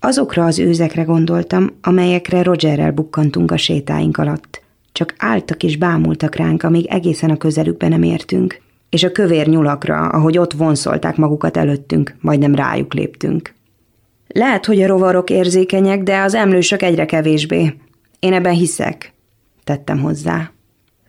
Azokra 0.00 0.44
az 0.44 0.58
őzekre 0.58 1.02
gondoltam, 1.02 1.70
amelyekre 1.82 2.42
Rogerrel 2.42 2.92
bukkantunk 2.92 3.50
a 3.50 3.56
sétáink 3.56 4.16
alatt. 4.16 4.62
Csak 4.92 5.14
álltak 5.18 5.62
és 5.62 5.76
bámultak 5.76 6.34
ránk, 6.34 6.62
amíg 6.62 6.86
egészen 6.86 7.30
a 7.30 7.36
közelükbe 7.36 7.88
nem 7.88 8.02
értünk. 8.02 8.60
És 8.90 9.02
a 9.02 9.12
kövér 9.12 9.46
nyulakra, 9.46 10.08
ahogy 10.08 10.38
ott 10.38 10.52
vonszolták 10.52 11.16
magukat 11.16 11.56
előttünk, 11.56 12.14
majdnem 12.20 12.54
rájuk 12.54 12.94
léptünk. 12.94 13.54
Lehet, 14.28 14.66
hogy 14.66 14.82
a 14.82 14.86
rovarok 14.86 15.30
érzékenyek, 15.30 16.02
de 16.02 16.20
az 16.20 16.34
emlősök 16.34 16.82
egyre 16.82 17.06
kevésbé. 17.06 17.74
Én 18.18 18.32
ebben 18.32 18.54
hiszek, 18.54 19.12
tettem 19.64 20.00
hozzá. 20.00 20.50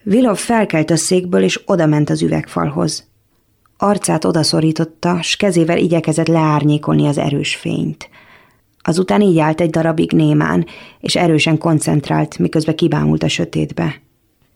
Vilov 0.04 0.38
felkelt 0.38 0.92
a 0.92 0.96
székből, 0.96 1.44
és 1.44 1.62
odament 1.66 2.10
az 2.10 2.22
üvegfalhoz. 2.22 3.08
Arcát 3.78 4.26
odaszorította, 4.26 5.22
s 5.22 5.36
kezével 5.36 5.78
igyekezett 5.78 6.28
leárnyékolni 6.28 7.08
az 7.08 7.18
erős 7.18 7.56
fényt. 7.56 8.10
Azután 8.82 9.22
így 9.22 9.40
állt 9.40 9.62
egy 9.62 9.70
darabig 9.70 10.12
némán, 10.12 10.66
és 11.00 11.16
erősen 11.16 11.58
koncentrált, 11.58 12.38
miközben 12.38 12.76
kibámult 12.76 13.24
a 13.24 13.28
sötétbe. 13.28 14.02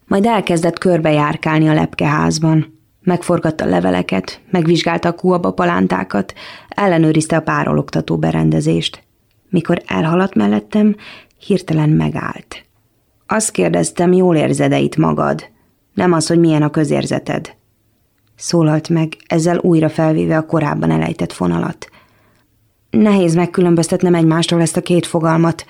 Majd 0.08 0.26
elkezdett 0.26 0.78
körbejárkálni 0.78 1.68
a 1.68 1.74
lepkeházban. 1.74 2.78
Megforgatta 3.02 3.66
leveleket, 3.66 4.42
megvizsgálta 4.50 5.10
a 5.10 5.16
kuaba 5.16 5.52
palántákat, 5.52 6.34
ellenőrizte 6.70 7.36
a 7.36 7.42
párologtató 7.42 8.18
berendezést. 8.18 9.04
Mikor 9.50 9.82
elhaladt 9.86 10.36
mellettem, 10.36 10.96
hirtelen 11.38 11.90
megállt. 11.90 12.66
Azt 13.28 13.52
kérdeztem, 13.52 14.14
jól 14.14 14.36
érzed-e 14.36 14.80
itt 14.80 14.96
magad? 14.96 15.50
Nem 15.94 16.14
az, 16.14 16.28
hogy 16.28 16.40
milyen 16.40 16.62
a 16.62 16.70
közérzeted. 16.70 17.58
Szólalt 18.40 18.90
meg, 18.90 19.16
ezzel 19.28 19.58
újra 19.58 19.90
felvéve 19.90 20.38
a 20.38 20.46
korábban 20.46 20.92
elejtett 20.92 21.34
fonalat. 21.34 21.90
Nehéz 22.90 23.36
megkülönböztetnem 23.36 24.16
egymástól 24.16 24.62
ezt 24.62 24.78
a 24.78 24.82
két 24.82 25.06
fogalmat, 25.06 25.66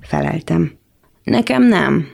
feleltem. 0.00 0.72
Nekem 1.24 1.62
nem. 1.62 2.06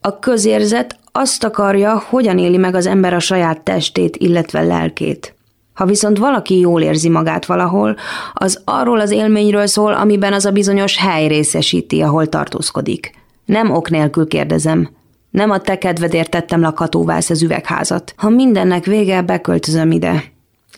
A 0.00 0.18
közérzet 0.18 0.98
azt 1.12 1.44
akarja, 1.44 2.02
hogyan 2.08 2.38
éli 2.38 2.56
meg 2.56 2.74
az 2.74 2.86
ember 2.86 3.14
a 3.14 3.18
saját 3.18 3.60
testét, 3.60 4.16
illetve 4.16 4.62
lelkét. 4.62 5.34
Ha 5.72 5.84
viszont 5.84 6.18
valaki 6.18 6.58
jól 6.58 6.82
érzi 6.82 7.08
magát 7.08 7.46
valahol, 7.46 7.96
az 8.32 8.62
arról 8.64 9.00
az 9.00 9.10
élményről 9.10 9.66
szól, 9.66 9.94
amiben 9.94 10.32
az 10.32 10.44
a 10.44 10.50
bizonyos 10.50 10.96
hely 10.96 11.26
részesíti, 11.26 12.00
ahol 12.00 12.26
tartózkodik. 12.26 13.10
Nem 13.44 13.70
ok 13.70 13.90
nélkül 13.90 14.26
kérdezem. 14.26 14.90
Nem 15.30 15.50
a 15.50 15.60
te 15.60 15.78
kedvedért 15.78 16.30
tettem 16.30 16.60
le 16.60 16.66
a 16.66 16.72
katóvász 16.72 17.30
az 17.30 17.42
üvegházat. 17.42 18.14
Ha 18.16 18.28
mindennek 18.28 18.84
vége, 18.84 19.22
beköltözöm 19.22 19.90
ide. 19.90 20.22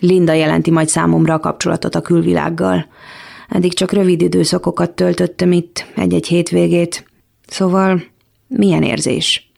Linda 0.00 0.32
jelenti 0.32 0.70
majd 0.70 0.88
számomra 0.88 1.34
a 1.34 1.40
kapcsolatot 1.40 1.94
a 1.94 2.00
külvilággal. 2.00 2.86
Eddig 3.48 3.74
csak 3.74 3.92
rövid 3.92 4.22
időszakokat 4.22 4.90
töltöttem 4.90 5.52
itt, 5.52 5.86
egy-egy 5.94 6.26
hétvégét. 6.26 7.04
Szóval 7.46 8.02
milyen 8.46 8.82
érzés? 8.82 9.50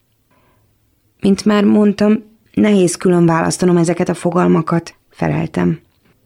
Mint 1.21 1.45
már 1.45 1.63
mondtam, 1.63 2.23
nehéz 2.53 2.95
külön 2.95 3.25
választanom 3.25 3.77
ezeket 3.77 4.09
a 4.09 4.13
fogalmakat, 4.13 4.95
feleltem. 5.09 5.79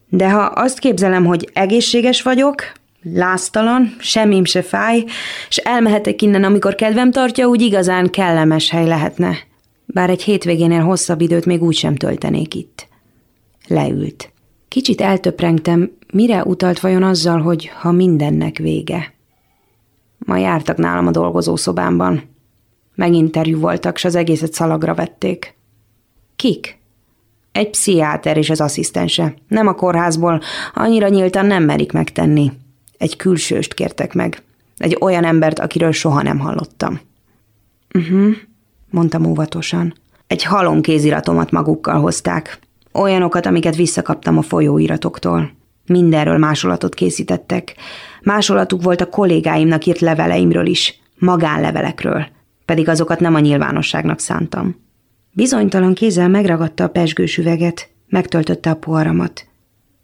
De 0.08 0.30
ha 0.30 0.42
azt 0.42 0.78
képzelem, 0.78 1.24
hogy 1.24 1.50
egészséges 1.52 2.22
vagyok, 2.22 2.72
láztalan, 3.02 3.96
semmim 3.98 4.44
se 4.44 4.62
fáj, 4.62 5.04
és 5.48 5.56
elmehetek 5.56 6.22
innen, 6.22 6.44
amikor 6.44 6.74
kedvem 6.74 7.10
tartja, 7.10 7.46
úgy 7.46 7.60
igazán 7.60 8.10
kellemes 8.10 8.70
hely 8.70 8.86
lehetne. 8.86 9.36
Bár 9.86 10.10
egy 10.10 10.22
hétvégénél 10.22 10.82
hosszabb 10.82 11.20
időt 11.20 11.46
még 11.46 11.62
úgy 11.62 11.76
sem 11.76 11.96
töltenék 11.96 12.54
itt. 12.54 12.88
Leült. 13.66 14.32
Kicsit 14.68 15.00
eltöprengtem, 15.00 15.90
mire 16.12 16.44
utalt 16.44 16.80
vajon 16.80 17.02
azzal, 17.02 17.40
hogy 17.40 17.70
ha 17.80 17.92
mindennek 17.92 18.56
vége. 18.56 19.14
Ma 20.18 20.36
jártak 20.36 20.76
nálam 20.76 21.06
a 21.06 21.10
dolgozószobámban. 21.10 22.22
Meginterjú 22.94 23.58
voltak, 23.60 23.96
s 23.96 24.04
az 24.04 24.14
egészet 24.14 24.52
szalagra 24.52 24.94
vették. 24.94 25.54
Kik? 26.36 26.78
Egy 27.52 27.70
pszichiáter 27.70 28.36
és 28.36 28.50
az 28.50 28.60
asszisztense. 28.60 29.34
Nem 29.48 29.66
a 29.66 29.74
kórházból, 29.74 30.40
annyira 30.74 31.08
nyíltan 31.08 31.46
nem 31.46 31.62
merik 31.64 31.92
megtenni. 31.92 32.52
Egy 33.00 33.16
külsőst 33.16 33.74
kértek 33.74 34.14
meg. 34.14 34.42
Egy 34.76 34.96
olyan 35.00 35.24
embert, 35.24 35.58
akiről 35.58 35.92
soha 35.92 36.22
nem 36.22 36.38
hallottam. 36.38 37.00
Uh-huh, 37.94 38.34
mondtam 38.90 39.24
óvatosan. 39.24 39.94
Egy 40.26 40.42
halom 40.42 40.80
kéziratomat 40.80 41.50
magukkal 41.50 42.00
hozták. 42.00 42.58
Olyanokat, 42.92 43.46
amiket 43.46 43.76
visszakaptam 43.76 44.38
a 44.38 44.42
folyóiratoktól. 44.42 45.50
Mindenről 45.86 46.38
másolatot 46.38 46.94
készítettek. 46.94 47.74
Másolatuk 48.22 48.82
volt 48.82 49.00
a 49.00 49.08
kollégáimnak 49.08 49.86
írt 49.86 50.00
leveleimről 50.00 50.66
is, 50.66 51.00
magánlevelekről, 51.18 52.26
pedig 52.64 52.88
azokat 52.88 53.20
nem 53.20 53.34
a 53.34 53.38
nyilvánosságnak 53.38 54.18
szántam. 54.18 54.76
Bizonytalan 55.32 55.94
kézzel 55.94 56.28
megragadta 56.28 56.84
a 56.84 56.88
pesgős 56.88 57.38
üveget, 57.38 57.88
megtöltötte 58.08 58.70
a 58.70 58.76
poharamat. 58.76 59.49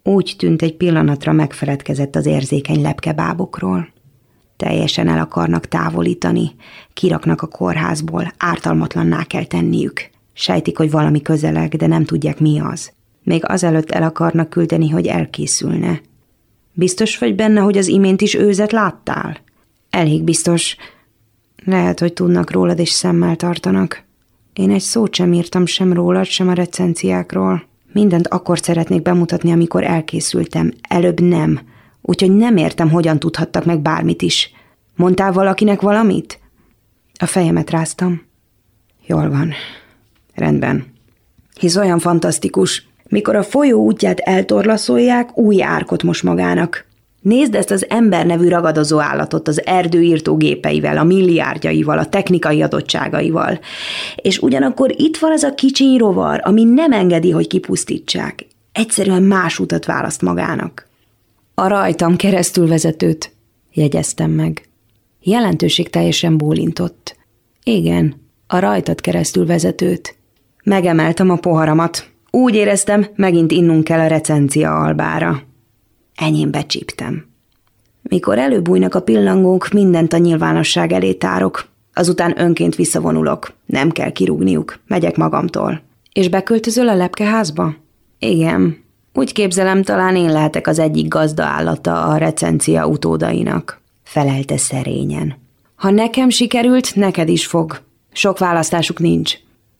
Úgy 0.07 0.35
tűnt 0.37 0.61
egy 0.61 0.75
pillanatra 0.75 1.31
megfeledkezett 1.31 2.15
az 2.15 2.25
érzékeny 2.25 2.81
lepkebábokról. 2.81 3.89
Teljesen 4.57 5.07
el 5.07 5.19
akarnak 5.19 5.65
távolítani, 5.65 6.51
kiraknak 6.93 7.41
a 7.41 7.47
kórházból, 7.47 8.33
ártalmatlanná 8.37 9.23
kell 9.23 9.45
tenniük. 9.45 10.09
Sejtik, 10.33 10.77
hogy 10.77 10.91
valami 10.91 11.21
közeleg, 11.21 11.75
de 11.75 11.87
nem 11.87 12.05
tudják 12.05 12.39
mi 12.39 12.59
az. 12.59 12.91
Még 13.23 13.41
azelőtt 13.45 13.91
el 13.91 14.03
akarnak 14.03 14.49
küldeni, 14.49 14.89
hogy 14.89 15.07
elkészülne. 15.07 16.01
Biztos 16.73 17.17
vagy 17.17 17.35
benne, 17.35 17.59
hogy 17.59 17.77
az 17.77 17.87
imént 17.87 18.21
is 18.21 18.33
őzet 18.33 18.71
láttál? 18.71 19.37
Elég 19.89 20.23
biztos. 20.23 20.75
Lehet, 21.65 21.99
hogy 21.99 22.13
tudnak 22.13 22.51
rólad 22.51 22.79
és 22.79 22.89
szemmel 22.89 23.35
tartanak. 23.35 24.03
Én 24.53 24.71
egy 24.71 24.81
szót 24.81 25.15
sem 25.15 25.33
írtam 25.33 25.65
sem 25.65 25.93
rólad, 25.93 26.25
sem 26.25 26.47
a 26.47 26.53
recenziákról. 26.53 27.75
Mindent 27.97 28.27
akkor 28.27 28.59
szeretnék 28.59 29.01
bemutatni, 29.01 29.51
amikor 29.51 29.83
elkészültem. 29.83 30.73
Előbb 30.89 31.19
nem. 31.19 31.59
Úgyhogy 32.01 32.35
nem 32.35 32.57
értem, 32.57 32.89
hogyan 32.89 33.19
tudhattak 33.19 33.65
meg 33.65 33.79
bármit 33.79 34.21
is. 34.21 34.51
Mondtál 34.95 35.31
valakinek 35.31 35.81
valamit? 35.81 36.39
A 37.19 37.25
fejemet 37.25 37.69
ráztam. 37.69 38.21
Jól 39.05 39.29
van. 39.29 39.53
Rendben. 40.35 40.85
Hisz 41.59 41.75
olyan 41.75 41.99
fantasztikus. 41.99 42.87
Mikor 43.09 43.35
a 43.35 43.43
folyó 43.43 43.83
útját 43.83 44.19
eltorlaszolják, 44.19 45.37
új 45.37 45.63
árkot 45.63 46.03
most 46.03 46.23
magának. 46.23 46.86
Nézd 47.27 47.55
ezt 47.55 47.71
az 47.71 47.89
ember 47.89 48.25
nevű 48.25 48.47
ragadozó 48.47 48.99
állatot 48.99 49.47
az 49.47 49.65
erdőírtó 49.65 50.37
gépeivel, 50.37 50.97
a 50.97 51.03
milliárdjaival, 51.03 51.97
a 51.97 52.05
technikai 52.05 52.61
adottságaival. 52.61 53.59
És 54.15 54.39
ugyanakkor 54.39 54.93
itt 54.97 55.17
van 55.17 55.31
ez 55.31 55.43
a 55.43 55.53
kicsiny 55.53 55.97
rovar, 55.97 56.41
ami 56.43 56.63
nem 56.63 56.91
engedi, 56.91 57.31
hogy 57.31 57.47
kipusztítsák. 57.47 58.45
Egyszerűen 58.71 59.23
más 59.23 59.59
utat 59.59 59.85
választ 59.85 60.21
magának. 60.21 60.87
A 61.53 61.67
rajtam 61.67 62.15
keresztül 62.15 62.67
vezetőt, 62.67 63.31
jegyeztem 63.73 64.31
meg. 64.31 64.69
Jelentőség 65.21 65.89
teljesen 65.89 66.37
bólintott. 66.37 67.15
Igen, 67.63 68.15
a 68.47 68.59
rajtad 68.59 69.01
keresztül 69.01 69.45
vezetőt. 69.45 70.15
Megemeltem 70.63 71.29
a 71.29 71.35
poharamat. 71.35 72.09
Úgy 72.31 72.55
éreztem, 72.55 73.07
megint 73.15 73.51
innunk 73.51 73.83
kell 73.83 73.99
a 73.99 74.07
recencia 74.07 74.79
albára. 74.79 75.46
Enyém 76.17 76.51
becsíptem. 76.51 77.25
Mikor 78.01 78.37
előbújnak 78.37 78.95
a 78.95 79.01
pillangók, 79.01 79.69
mindent 79.69 80.13
a 80.13 80.17
nyilvánosság 80.17 80.91
elé 80.91 81.13
tárok. 81.13 81.67
Azután 81.93 82.41
önként 82.41 82.75
visszavonulok. 82.75 83.53
Nem 83.65 83.91
kell 83.91 84.11
kirúgniuk. 84.11 84.79
Megyek 84.87 85.15
magamtól. 85.15 85.81
És 86.13 86.29
beköltözöl 86.29 86.89
a 86.89 86.95
lepkeházba? 86.95 87.75
Igen. 88.19 88.83
Úgy 89.13 89.33
képzelem, 89.33 89.83
talán 89.83 90.15
én 90.15 90.31
lehetek 90.31 90.67
az 90.67 90.79
egyik 90.79 91.07
gazdaállata 91.07 92.03
a 92.03 92.17
recencia 92.17 92.87
utódainak. 92.87 93.81
Felelte 94.03 94.57
szerényen. 94.57 95.35
Ha 95.75 95.89
nekem 95.89 96.29
sikerült, 96.29 96.95
neked 96.95 97.29
is 97.29 97.45
fog. 97.45 97.81
Sok 98.11 98.37
választásuk 98.37 98.99
nincs. 98.99 99.33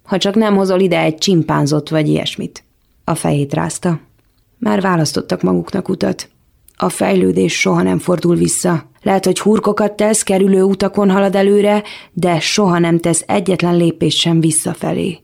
Ha 0.03 0.17
csak 0.17 0.36
nem 0.36 0.56
hozol 0.56 0.79
ide 0.79 1.00
egy 1.00 1.17
csimpánzot 1.17 1.89
vagy 1.89 2.08
ilyesmit. 2.08 2.63
A 3.03 3.15
fejét 3.15 3.53
rázta. 3.53 4.00
Már 4.57 4.81
választottak 4.81 5.41
maguknak 5.41 5.89
utat. 5.89 6.29
A 6.75 6.89
fejlődés 6.89 7.59
soha 7.59 7.81
nem 7.81 7.99
fordul 7.99 8.35
vissza. 8.35 8.89
Lehet, 9.01 9.25
hogy 9.25 9.39
hurkokat 9.39 9.93
tesz, 9.93 10.23
kerülő 10.23 10.63
utakon 10.63 11.11
halad 11.11 11.35
előre, 11.35 11.83
de 12.13 12.39
soha 12.39 12.79
nem 12.79 12.99
tesz 12.99 13.23
egyetlen 13.27 13.77
lépést 13.77 14.17
sem 14.17 14.39
visszafelé. 14.39 15.19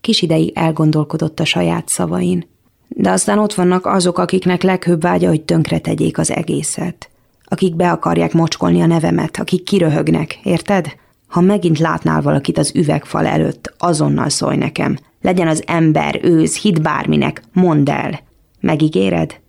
Kis 0.00 0.22
ideig 0.22 0.52
elgondolkodott 0.54 1.40
a 1.40 1.44
saját 1.44 1.88
szavain. 1.88 2.48
De 2.88 3.10
aztán 3.10 3.38
ott 3.38 3.54
vannak 3.54 3.86
azok, 3.86 4.18
akiknek 4.18 4.62
leghőbb 4.62 5.02
vágya, 5.02 5.28
hogy 5.28 5.42
tönkre 5.42 5.78
tegyék 5.78 6.18
az 6.18 6.30
egészet. 6.30 7.10
Akik 7.44 7.76
be 7.76 7.90
akarják 7.90 8.32
mocskolni 8.32 8.80
a 8.80 8.86
nevemet, 8.86 9.36
akik 9.36 9.62
kiröhögnek, 9.62 10.38
érted? 10.42 10.86
Ha 11.26 11.40
megint 11.40 11.78
látnál 11.78 12.22
valakit 12.22 12.58
az 12.58 12.72
üvegfal 12.74 13.26
előtt, 13.26 13.74
azonnal 13.78 14.28
szólj 14.28 14.56
nekem. 14.56 14.98
Legyen 15.20 15.48
az 15.48 15.62
ember, 15.66 16.20
őz, 16.22 16.56
hit 16.56 16.82
bárminek, 16.82 17.42
mondd 17.52 17.90
el. 17.90 18.20
Megígéred? 18.60 19.40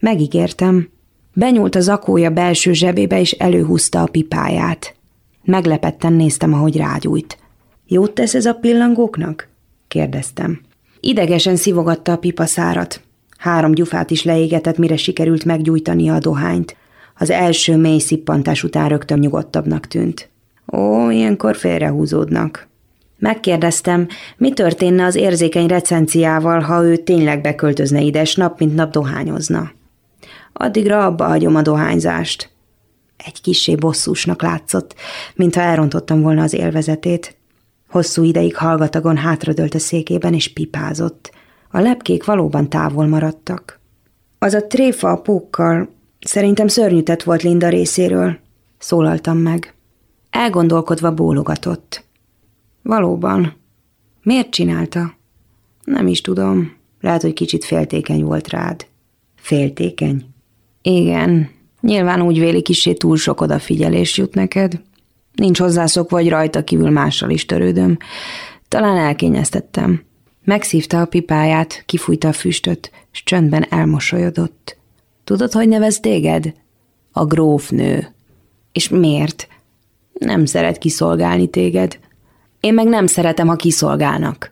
Megígértem. 0.00 0.88
Benyúlt 1.32 1.74
az 1.74 1.88
akója 1.88 2.30
belső 2.30 2.72
zsebébe, 2.72 3.20
és 3.20 3.32
előhúzta 3.32 4.02
a 4.02 4.06
pipáját. 4.06 4.94
Meglepetten 5.44 6.12
néztem, 6.12 6.52
ahogy 6.52 6.76
rágyújt. 6.76 7.38
Jót 7.86 8.12
tesz 8.12 8.34
ez 8.34 8.46
a 8.46 8.54
pillangóknak? 8.54 9.48
kérdeztem. 9.88 10.60
Idegesen 11.00 11.56
szivogatta 11.56 12.12
a 12.12 12.18
pipaszárat. 12.18 13.02
Három 13.38 13.72
gyufát 13.72 14.10
is 14.10 14.24
leégetett, 14.24 14.78
mire 14.78 14.96
sikerült 14.96 15.44
meggyújtania 15.44 16.14
a 16.14 16.18
dohányt. 16.18 16.76
Az 17.18 17.30
első 17.30 17.76
mély 17.76 17.98
szippantás 17.98 18.64
után 18.64 18.88
rögtön 18.88 19.18
nyugodtabbnak 19.18 19.86
tűnt. 19.86 20.30
Ó, 20.72 21.10
ilyenkor 21.10 21.56
félrehúzódnak. 21.56 22.68
Megkérdeztem, 23.24 24.08
mi 24.36 24.52
történne 24.52 25.04
az 25.04 25.14
érzékeny 25.14 25.66
recenciával, 25.66 26.60
ha 26.60 26.84
ő 26.84 26.96
tényleg 26.96 27.40
beköltözne 27.40 28.00
ide, 28.00 28.20
és 28.20 28.34
nap 28.34 28.58
mint 28.58 28.74
nap 28.74 28.90
dohányozna. 28.90 29.72
Addigra 30.52 31.04
abba 31.04 31.24
hagyom 31.24 31.56
a 31.56 31.62
dohányzást. 31.62 32.50
Egy 33.16 33.40
kisé 33.40 33.74
bosszúsnak 33.74 34.42
látszott, 34.42 34.94
mintha 35.34 35.60
elrontottam 35.60 36.20
volna 36.20 36.42
az 36.42 36.52
élvezetét. 36.52 37.36
Hosszú 37.88 38.22
ideig 38.22 38.56
hallgatagon 38.56 39.16
hátradőlt 39.16 39.74
a 39.74 39.78
székében, 39.78 40.34
és 40.34 40.52
pipázott. 40.52 41.30
A 41.70 41.80
lepkék 41.80 42.24
valóban 42.24 42.68
távol 42.68 43.06
maradtak. 43.06 43.80
Az 44.38 44.54
a 44.54 44.66
tréfa 44.66 45.10
a 45.10 45.20
pókkal 45.20 45.88
szerintem 46.20 46.68
szörnyűtett 46.68 47.22
volt 47.22 47.42
Linda 47.42 47.68
részéről. 47.68 48.38
Szólaltam 48.78 49.38
meg. 49.38 49.74
Elgondolkodva 50.30 51.14
bólogatott. 51.14 52.04
Valóban. 52.84 53.54
Miért 54.22 54.50
csinálta? 54.50 55.14
Nem 55.84 56.06
is 56.06 56.20
tudom. 56.20 56.72
Lehet, 57.00 57.22
hogy 57.22 57.32
kicsit 57.32 57.64
féltékeny 57.64 58.24
volt 58.24 58.48
rád. 58.48 58.86
Féltékeny? 59.34 60.24
Igen. 60.82 61.50
Nyilván 61.80 62.22
úgy 62.22 62.38
véli 62.38 62.62
kisé 62.62 62.92
túl 62.92 63.16
sok 63.16 63.40
odafigyelés 63.40 64.16
jut 64.16 64.34
neked. 64.34 64.80
Nincs 65.34 65.58
hozzászok, 65.58 66.10
vagy 66.10 66.28
rajta 66.28 66.64
kívül 66.64 66.90
mással 66.90 67.30
is 67.30 67.46
törődöm. 67.46 67.96
Talán 68.68 68.96
elkényeztettem. 68.96 70.02
Megszívta 70.44 71.00
a 71.00 71.06
pipáját, 71.06 71.82
kifújta 71.86 72.28
a 72.28 72.32
füstöt, 72.32 72.90
s 73.10 73.22
csöndben 73.22 73.66
elmosolyodott. 73.68 74.76
Tudod, 75.24 75.52
hogy 75.52 75.68
nevez 75.68 76.00
téged? 76.00 76.54
A 77.12 77.24
grófnő. 77.24 78.14
És 78.72 78.88
miért? 78.88 79.48
Nem 80.12 80.44
szeret 80.44 80.78
kiszolgálni 80.78 81.46
téged. 81.46 81.98
Én 82.64 82.74
meg 82.74 82.86
nem 82.86 83.06
szeretem, 83.06 83.46
ha 83.46 83.56
kiszolgálnak. 83.56 84.50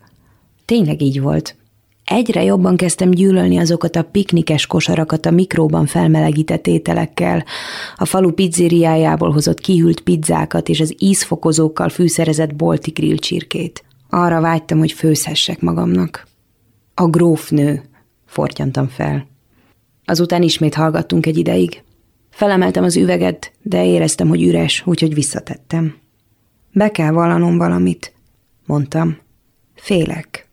Tényleg 0.64 1.02
így 1.02 1.20
volt. 1.20 1.56
Egyre 2.04 2.42
jobban 2.42 2.76
kezdtem 2.76 3.10
gyűlölni 3.10 3.58
azokat 3.58 3.96
a 3.96 4.02
piknikes 4.02 4.66
kosarakat 4.66 5.26
a 5.26 5.30
mikróban 5.30 5.86
felmelegített 5.86 6.66
ételekkel, 6.66 7.44
a 7.96 8.04
falu 8.04 8.30
pizzériájából 8.32 9.30
hozott 9.30 9.60
kihűlt 9.60 10.00
pizzákat 10.00 10.68
és 10.68 10.80
az 10.80 10.94
ízfokozókkal 10.98 11.88
fűszerezett 11.88 12.54
bolti 12.54 12.90
grillcsirkét. 12.90 13.84
Arra 14.08 14.40
vágytam, 14.40 14.78
hogy 14.78 14.92
főzhessek 14.92 15.60
magamnak. 15.60 16.26
A 16.94 17.06
grófnő, 17.06 17.82
fortyantam 18.26 18.88
fel. 18.88 19.26
Azután 20.04 20.42
ismét 20.42 20.74
hallgattunk 20.74 21.26
egy 21.26 21.38
ideig. 21.38 21.82
Felemeltem 22.30 22.84
az 22.84 22.96
üveget, 22.96 23.52
de 23.62 23.86
éreztem, 23.86 24.28
hogy 24.28 24.42
üres, 24.42 24.82
úgyhogy 24.86 25.14
visszatettem. 25.14 26.01
Be 26.74 26.90
kell 26.90 27.10
vallanom 27.10 27.56
valamit, 27.56 28.12
mondtam. 28.66 29.18
Félek. 29.74 30.48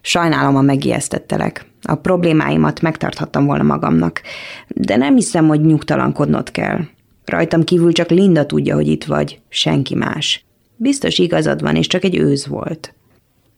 Sajnálom, 0.00 0.56
a 0.56 0.60
megijesztettelek. 0.60 1.66
A 1.82 1.94
problémáimat 1.94 2.80
megtarthattam 2.80 3.46
volna 3.46 3.62
magamnak, 3.62 4.22
de 4.68 4.96
nem 4.96 5.14
hiszem, 5.14 5.46
hogy 5.46 5.60
nyugtalankodnod 5.60 6.50
kell. 6.50 6.80
Rajtam 7.24 7.64
kívül 7.64 7.92
csak 7.92 8.10
Linda 8.10 8.46
tudja, 8.46 8.74
hogy 8.74 8.88
itt 8.88 9.04
vagy, 9.04 9.40
senki 9.48 9.94
más. 9.94 10.44
Biztos 10.76 11.18
igazad 11.18 11.62
van, 11.62 11.76
és 11.76 11.86
csak 11.86 12.04
egy 12.04 12.16
őz 12.16 12.46
volt. 12.46 12.94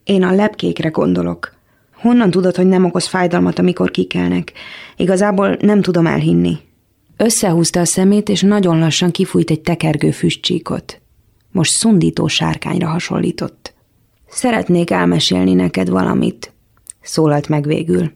Én 0.04 0.22
a 0.22 0.34
lepkékre 0.34 0.88
gondolok. 0.88 1.54
Honnan 1.94 2.30
tudod, 2.30 2.56
hogy 2.56 2.66
nem 2.66 2.84
okoz 2.84 3.06
fájdalmat, 3.06 3.58
amikor 3.58 3.90
kikelnek? 3.90 4.52
Igazából 4.96 5.56
nem 5.60 5.82
tudom 5.82 6.06
elhinni. 6.06 6.58
Összehúzta 7.16 7.80
a 7.80 7.84
szemét, 7.84 8.28
és 8.28 8.40
nagyon 8.40 8.78
lassan 8.78 9.10
kifújt 9.10 9.50
egy 9.50 9.60
tekergő 9.60 10.10
füstcsíkot. 10.10 11.00
Most 11.56 11.72
szundító 11.72 12.26
sárkányra 12.26 12.86
hasonlított. 12.86 13.74
Szeretnék 14.28 14.90
elmesélni 14.90 15.54
neked 15.54 15.88
valamit, 15.88 16.52
szólalt 17.02 17.48
meg 17.48 17.66
végül. 17.66 18.12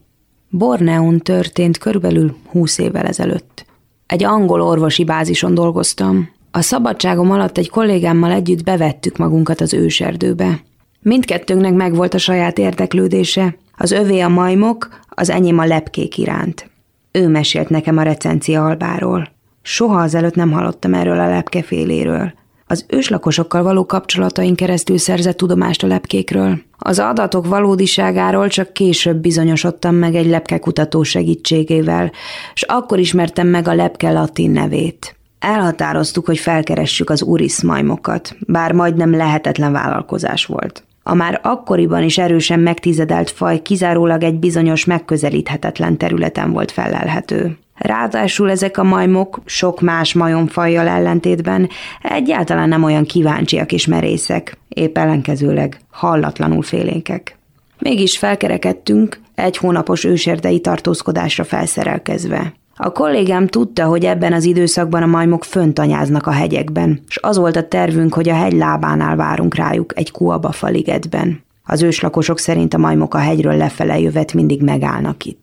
Borneon 0.49 1.19
történt 1.19 1.77
körülbelül 1.77 2.35
húsz 2.45 2.77
évvel 2.77 3.05
ezelőtt. 3.05 3.65
Egy 4.05 4.23
angol 4.23 4.61
orvosi 4.61 5.03
bázison 5.03 5.53
dolgoztam. 5.53 6.29
A 6.51 6.61
szabadságom 6.61 7.31
alatt 7.31 7.57
egy 7.57 7.69
kollégámmal 7.69 8.31
együtt 8.31 8.63
bevettük 8.63 9.17
magunkat 9.17 9.61
az 9.61 9.73
őserdőbe. 9.73 10.63
Mindkettőnknek 10.99 11.73
megvolt 11.73 12.13
a 12.13 12.17
saját 12.17 12.57
érdeklődése, 12.57 13.57
az 13.77 13.91
övé 13.91 14.19
a 14.19 14.29
majmok, 14.29 14.89
az 15.09 15.29
enyém 15.29 15.57
a 15.57 15.65
lepkék 15.65 16.17
iránt. 16.17 16.69
Ő 17.11 17.27
mesélt 17.27 17.69
nekem 17.69 17.97
a 17.97 18.03
recencia 18.03 18.65
albáról. 18.65 19.29
Soha 19.61 20.01
azelőtt 20.01 20.35
nem 20.35 20.51
hallottam 20.51 20.93
erről 20.93 21.19
a 21.19 21.29
lepkeféléről. 21.29 22.39
Az 22.71 22.85
őslakosokkal 22.87 23.63
való 23.63 23.85
kapcsolataink 23.85 24.55
keresztül 24.55 24.97
szerzett 24.97 25.37
tudomást 25.37 25.83
a 25.83 25.87
lepkékről. 25.87 26.59
Az 26.77 26.99
adatok 26.99 27.47
valódiságáról 27.47 28.47
csak 28.47 28.73
később 28.73 29.17
bizonyosodtam 29.17 29.95
meg 29.95 30.15
egy 30.15 30.25
lepkekutató 30.25 31.03
segítségével, 31.03 32.11
és 32.53 32.61
akkor 32.61 32.99
ismertem 32.99 33.47
meg 33.47 33.67
a 33.67 33.73
lepke 33.73 34.11
latin 34.11 34.51
nevét. 34.51 35.15
Elhatároztuk, 35.39 36.25
hogy 36.25 36.37
felkeressük 36.37 37.09
az 37.09 37.21
uris 37.21 37.61
majmokat, 37.61 38.35
bár 38.39 38.71
majdnem 38.71 39.15
lehetetlen 39.15 39.71
vállalkozás 39.71 40.45
volt. 40.45 40.83
A 41.03 41.13
már 41.13 41.39
akkoriban 41.43 42.03
is 42.03 42.17
erősen 42.17 42.59
megtizedelt 42.59 43.29
faj 43.29 43.61
kizárólag 43.61 44.23
egy 44.23 44.39
bizonyos 44.39 44.85
megközelíthetetlen 44.85 45.97
területen 45.97 46.51
volt 46.51 46.71
felelhető. 46.71 47.57
Ráadásul 47.81 48.49
ezek 48.49 48.77
a 48.77 48.83
majmok 48.83 49.41
sok 49.45 49.81
más 49.81 50.13
majomfajjal 50.13 50.87
ellentétben 50.87 51.69
egyáltalán 52.01 52.69
nem 52.69 52.83
olyan 52.83 53.05
kíváncsiak 53.05 53.71
és 53.71 53.85
merészek, 53.85 54.57
épp 54.67 54.97
ellenkezőleg 54.97 55.79
hallatlanul 55.89 56.61
félénkek. 56.61 57.37
Mégis 57.79 58.17
felkerekedtünk 58.17 59.19
egy 59.35 59.57
hónapos 59.57 60.03
őserdei 60.03 60.59
tartózkodásra 60.59 61.43
felszerelkezve. 61.43 62.53
A 62.75 62.91
kollégám 62.91 63.47
tudta, 63.47 63.85
hogy 63.85 64.05
ebben 64.05 64.33
az 64.33 64.43
időszakban 64.43 65.03
a 65.03 65.05
majmok 65.05 65.43
fönt 65.43 65.79
anyáznak 65.79 66.27
a 66.27 66.31
hegyekben, 66.31 66.99
és 67.07 67.17
az 67.21 67.37
volt 67.37 67.55
a 67.55 67.67
tervünk, 67.67 68.13
hogy 68.13 68.29
a 68.29 68.35
hegy 68.35 68.53
lábánál 68.53 69.15
várunk 69.15 69.55
rájuk 69.55 69.97
egy 69.97 70.11
kuabafa 70.11 70.67
ligetben. 70.67 71.43
Az 71.63 71.81
őslakosok 71.81 72.39
szerint 72.39 72.73
a 72.73 72.77
majmok 72.77 73.13
a 73.13 73.17
hegyről 73.17 73.55
lefele 73.55 73.99
jövet 73.99 74.33
mindig 74.33 74.61
megállnak 74.61 75.25
itt. 75.25 75.40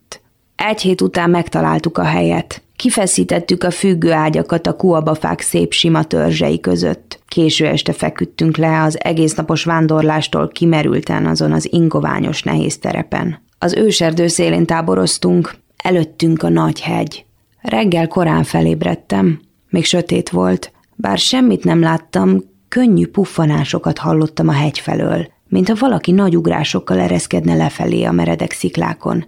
Egy 0.66 0.80
hét 0.80 1.00
után 1.00 1.30
megtaláltuk 1.30 1.98
a 1.98 2.04
helyet. 2.04 2.62
Kifeszítettük 2.76 3.64
a 3.64 3.70
függő 3.70 4.12
ágyakat 4.12 4.66
a 4.66 4.76
kuabafák 4.76 5.40
szép 5.40 5.72
sima 5.72 6.04
törzsei 6.04 6.60
között. 6.60 7.20
Késő 7.28 7.66
este 7.66 7.92
feküdtünk 7.92 8.56
le 8.56 8.82
az 8.82 9.04
egésznapos 9.04 9.64
vándorlástól 9.64 10.48
kimerülten 10.48 11.26
azon 11.26 11.52
az 11.52 11.72
ingoványos 11.72 12.42
nehéz 12.42 12.78
terepen. 12.78 13.42
Az 13.58 13.74
őserdő 13.74 14.26
szélén 14.26 14.66
táboroztunk, 14.66 15.54
előttünk 15.76 16.42
a 16.42 16.48
nagy 16.48 16.80
hegy. 16.80 17.24
Reggel 17.60 18.08
korán 18.08 18.44
felébredtem, 18.44 19.40
még 19.68 19.84
sötét 19.84 20.28
volt, 20.28 20.72
bár 20.94 21.18
semmit 21.18 21.64
nem 21.64 21.80
láttam, 21.80 22.44
könnyű 22.68 23.06
puffanásokat 23.06 23.98
hallottam 23.98 24.48
a 24.48 24.52
hegy 24.52 24.78
felől, 24.78 25.28
mint 25.48 25.68
ha 25.68 25.74
valaki 25.78 26.12
nagy 26.12 26.36
ugrásokkal 26.36 26.98
ereszkedne 26.98 27.54
lefelé 27.54 28.04
a 28.04 28.12
meredek 28.12 28.52
sziklákon. 28.52 29.24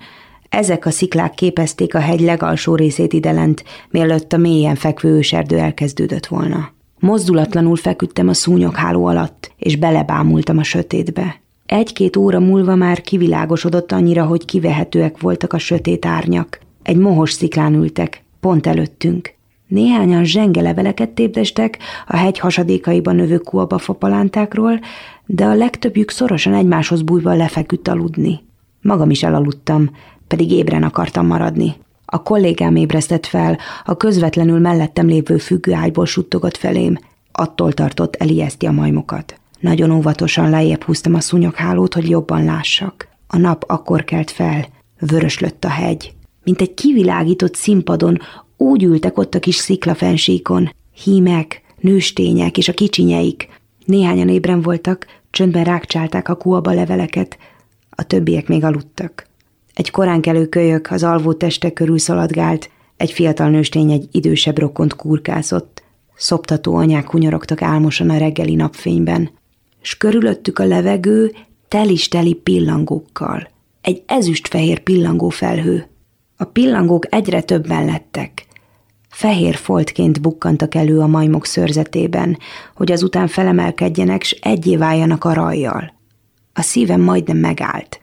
Ezek 0.50 0.86
a 0.86 0.90
sziklák 0.90 1.34
képezték 1.34 1.94
a 1.94 1.98
hegy 1.98 2.20
legalsó 2.20 2.74
részét 2.74 3.12
idelent, 3.12 3.64
mielőtt 3.90 4.32
a 4.32 4.36
mélyen 4.36 4.74
fekvő 4.74 5.08
őserdő 5.08 5.58
elkezdődött 5.58 6.26
volna. 6.26 6.72
Mozdulatlanul 6.98 7.76
feküdtem 7.76 8.28
a 8.28 8.34
szúnyogháló 8.34 9.06
alatt, 9.06 9.52
és 9.58 9.76
belebámultam 9.76 10.58
a 10.58 10.62
sötétbe. 10.62 11.40
Egy-két 11.66 12.16
óra 12.16 12.40
múlva 12.40 12.74
már 12.74 13.00
kivilágosodott 13.00 13.92
annyira, 13.92 14.24
hogy 14.24 14.44
kivehetőek 14.44 15.20
voltak 15.20 15.52
a 15.52 15.58
sötét 15.58 16.06
árnyak. 16.06 16.60
Egy 16.82 16.96
mohos 16.96 17.32
sziklán 17.32 17.74
ültek, 17.74 18.22
pont 18.40 18.66
előttünk. 18.66 19.34
Néhányan 19.66 20.24
zsenge 20.24 20.60
leveleket 20.60 21.08
tépdestek 21.08 21.78
a 22.06 22.16
hegy 22.16 22.38
hasadékaiban 22.38 23.16
növő 23.16 23.38
kuabafa 23.38 23.92
palántákról, 23.92 24.80
de 25.26 25.44
a 25.44 25.54
legtöbbjük 25.54 26.10
szorosan 26.10 26.54
egymáshoz 26.54 27.02
bújva 27.02 27.34
lefeküdt 27.34 27.88
aludni. 27.88 28.40
Magam 28.82 29.10
is 29.10 29.22
elaludtam, 29.22 29.90
pedig 30.30 30.50
ébren 30.50 30.82
akartam 30.82 31.26
maradni. 31.26 31.74
A 32.04 32.22
kollégám 32.22 32.76
ébresztett 32.76 33.26
fel, 33.26 33.58
a 33.84 33.96
közvetlenül 33.96 34.58
mellettem 34.58 35.06
lévő 35.06 35.38
függőágyból 35.38 36.06
suttogott 36.06 36.56
felém. 36.56 36.98
Attól 37.32 37.72
tartott 37.72 38.16
elijeszti 38.16 38.66
a 38.66 38.72
majmokat. 38.72 39.40
Nagyon 39.60 39.90
óvatosan 39.90 40.50
lejjebb 40.50 40.82
húztam 40.82 41.14
a 41.14 41.20
szúnyoghálót, 41.20 41.94
hogy 41.94 42.08
jobban 42.08 42.44
lássak. 42.44 43.08
A 43.26 43.36
nap 43.36 43.64
akkor 43.66 44.04
kelt 44.04 44.30
fel, 44.30 44.66
vörös 45.00 45.38
lött 45.38 45.64
a 45.64 45.68
hegy. 45.68 46.12
Mint 46.44 46.60
egy 46.60 46.74
kivilágított 46.74 47.54
színpadon 47.54 48.18
úgy 48.56 48.82
ültek 48.82 49.18
ott 49.18 49.34
a 49.34 49.38
kis 49.38 49.54
sziklafensíkon. 49.54 50.74
Hímek, 51.02 51.62
nőstények 51.80 52.58
és 52.58 52.68
a 52.68 52.72
kicsinyeik. 52.72 53.48
Néhányan 53.84 54.28
ébren 54.28 54.62
voltak, 54.62 55.06
csöndben 55.30 55.64
rákcsálták 55.64 56.28
a 56.28 56.34
kuaba 56.34 56.72
leveleket, 56.72 57.38
a 57.90 58.02
többiek 58.02 58.48
még 58.48 58.64
aludtak. 58.64 59.29
Egy 59.80 59.90
koránkelő 59.90 60.46
kölyök 60.46 60.90
az 60.90 61.02
alvó 61.02 61.32
teste 61.32 61.72
körül 61.72 61.98
szaladgált, 61.98 62.70
egy 62.96 63.12
fiatal 63.12 63.48
nőstény 63.48 63.90
egy 63.90 64.08
idősebb 64.12 64.58
rokont 64.58 64.96
kurkázott. 64.96 65.82
Szoptató 66.14 66.74
anyák 66.74 67.10
hunyorogtak 67.10 67.62
álmosan 67.62 68.10
a 68.10 68.18
reggeli 68.18 68.54
napfényben, 68.54 69.30
s 69.80 69.96
körülöttük 69.96 70.58
a 70.58 70.64
levegő 70.64 71.32
telis-teli 71.68 72.34
pillangókkal. 72.34 73.48
Egy 73.80 74.02
ezüstfehér 74.06 74.78
pillangó 74.78 75.28
felhő. 75.28 75.88
A 76.36 76.44
pillangók 76.44 77.14
egyre 77.14 77.40
többen 77.40 77.84
lettek. 77.84 78.46
Fehér 79.08 79.54
foltként 79.54 80.20
bukkantak 80.20 80.74
elő 80.74 80.98
a 80.98 81.06
majmok 81.06 81.46
szörzetében, 81.46 82.38
hogy 82.74 82.92
azután 82.92 83.26
felemelkedjenek, 83.26 84.22
s 84.22 84.30
egyé 84.40 84.76
váljanak 84.76 85.24
a 85.24 85.32
rajjal. 85.32 85.92
A 86.52 86.62
szívem 86.62 87.00
majdnem 87.00 87.36
megállt. 87.36 87.99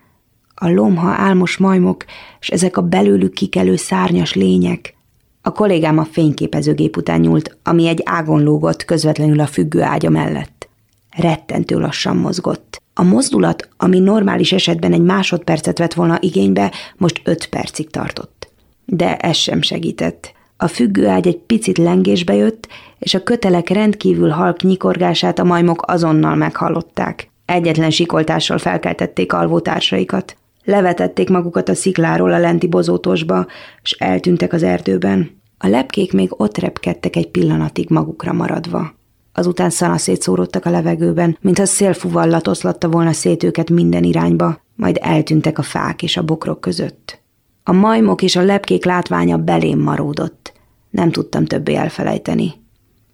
A 0.60 0.70
lomha 0.70 1.10
álmos 1.10 1.58
majmok, 1.58 2.06
s 2.40 2.50
ezek 2.50 2.78
a 2.78 2.82
belőlük 2.82 3.34
kikelő 3.34 3.76
szárnyas 3.76 4.34
lények. 4.34 4.96
A 5.42 5.52
kollégám 5.52 5.98
a 5.98 6.08
fényképezőgép 6.12 6.98
után 6.98 7.20
nyúlt, 7.20 7.58
ami 7.64 7.88
egy 7.88 8.02
ágon 8.06 8.44
lógott 8.44 8.86
közvetlenül 8.86 9.40
a 9.40 9.46
függő 9.46 9.82
ágya 9.82 10.10
mellett. 10.10 10.70
Rettentő 11.18 11.80
lassan 11.80 12.18
mozgott. 12.18 12.82
A 12.94 13.04
mozdulat, 13.04 13.70
ami 13.78 14.00
normális 14.00 14.52
esetben 14.52 14.94
egy 14.94 15.02
másodpercet 15.02 15.78
vett 15.78 15.94
volna 15.94 16.18
igénybe, 16.20 16.72
most 16.98 17.22
öt 17.24 17.48
percig 17.48 17.90
tartott. 17.90 18.50
De 18.86 19.18
ez 19.18 19.36
sem 19.36 19.62
segített. 19.62 20.34
A 20.58 20.68
függőágy 20.68 21.28
egy 21.28 21.38
picit 21.38 21.78
lengésbe 21.78 22.34
jött, 22.34 22.68
és 23.00 23.14
a 23.14 23.24
kötelek 23.24 23.70
rendkívül 23.70 24.30
halk 24.30 24.62
nyikorgását 24.62 25.40
a 25.40 25.44
majmok 25.44 25.84
azonnal 25.92 26.36
meghallották. 26.36 27.30
Egyetlen 27.46 27.90
sikoltással 27.90 28.58
felkeltették 28.58 29.34
alvótársaikat. 29.34 30.38
Levetették 30.68 31.30
magukat 31.30 31.70
a 31.70 31.76
szikláról 31.76 32.34
a 32.34 32.40
lenti 32.40 32.68
bozótosba, 32.68 33.46
és 33.82 33.92
eltűntek 33.92 34.54
az 34.54 34.64
erdőben. 34.64 35.42
A 35.58 35.68
lepkék 35.68 36.14
még 36.14 36.30
ott 36.42 36.58
repkedtek 36.58 37.16
egy 37.16 37.28
pillanatig 37.28 37.90
magukra 37.90 38.34
maradva. 38.34 38.94
Azután 39.34 39.70
szanaszét 39.70 40.22
szórodtak 40.22 40.66
a 40.66 40.70
levegőben, 40.70 41.38
mintha 41.42 41.66
szélfuvallat 41.66 42.48
oszlatta 42.48 42.90
volna 42.90 43.12
szét 43.12 43.44
őket 43.44 43.70
minden 43.70 44.04
irányba, 44.04 44.62
majd 44.76 44.98
eltűntek 45.02 45.58
a 45.58 45.62
fák 45.62 46.04
és 46.04 46.18
a 46.18 46.24
bokrok 46.24 46.62
között. 46.62 47.22
A 47.64 47.72
majmok 47.72 48.22
és 48.22 48.36
a 48.36 48.44
lepkék 48.44 48.86
látványa 48.86 49.38
belém 49.38 49.80
maródott. 49.80 50.54
Nem 50.90 51.12
tudtam 51.12 51.46
többé 51.46 51.76
elfelejteni. 51.76 52.54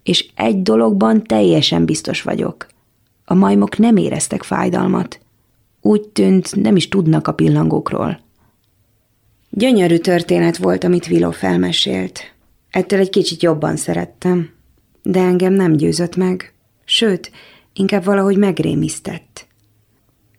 És 0.02 0.26
egy 0.34 0.62
dologban 0.62 1.22
teljesen 1.22 1.84
biztos 1.84 2.22
vagyok. 2.22 2.66
A 3.24 3.34
majmok 3.34 3.78
nem 3.78 3.96
éreztek 3.96 4.42
fájdalmat. 4.42 5.22
Úgy 5.86 6.08
tűnt, 6.08 6.56
nem 6.56 6.76
is 6.76 6.88
tudnak 6.88 7.28
a 7.28 7.32
pillangókról. 7.32 8.20
Gyönyörű 9.50 9.96
történet 9.96 10.56
volt, 10.56 10.84
amit 10.84 11.06
Vilo 11.06 11.30
felmesélt. 11.30 12.34
Ettől 12.70 12.98
egy 12.98 13.10
kicsit 13.10 13.42
jobban 13.42 13.76
szerettem. 13.76 14.50
De 15.02 15.20
engem 15.20 15.52
nem 15.52 15.72
győzött 15.72 16.16
meg. 16.16 16.54
Sőt, 16.84 17.30
inkább 17.72 18.04
valahogy 18.04 18.36
megrémisztett. 18.36 19.46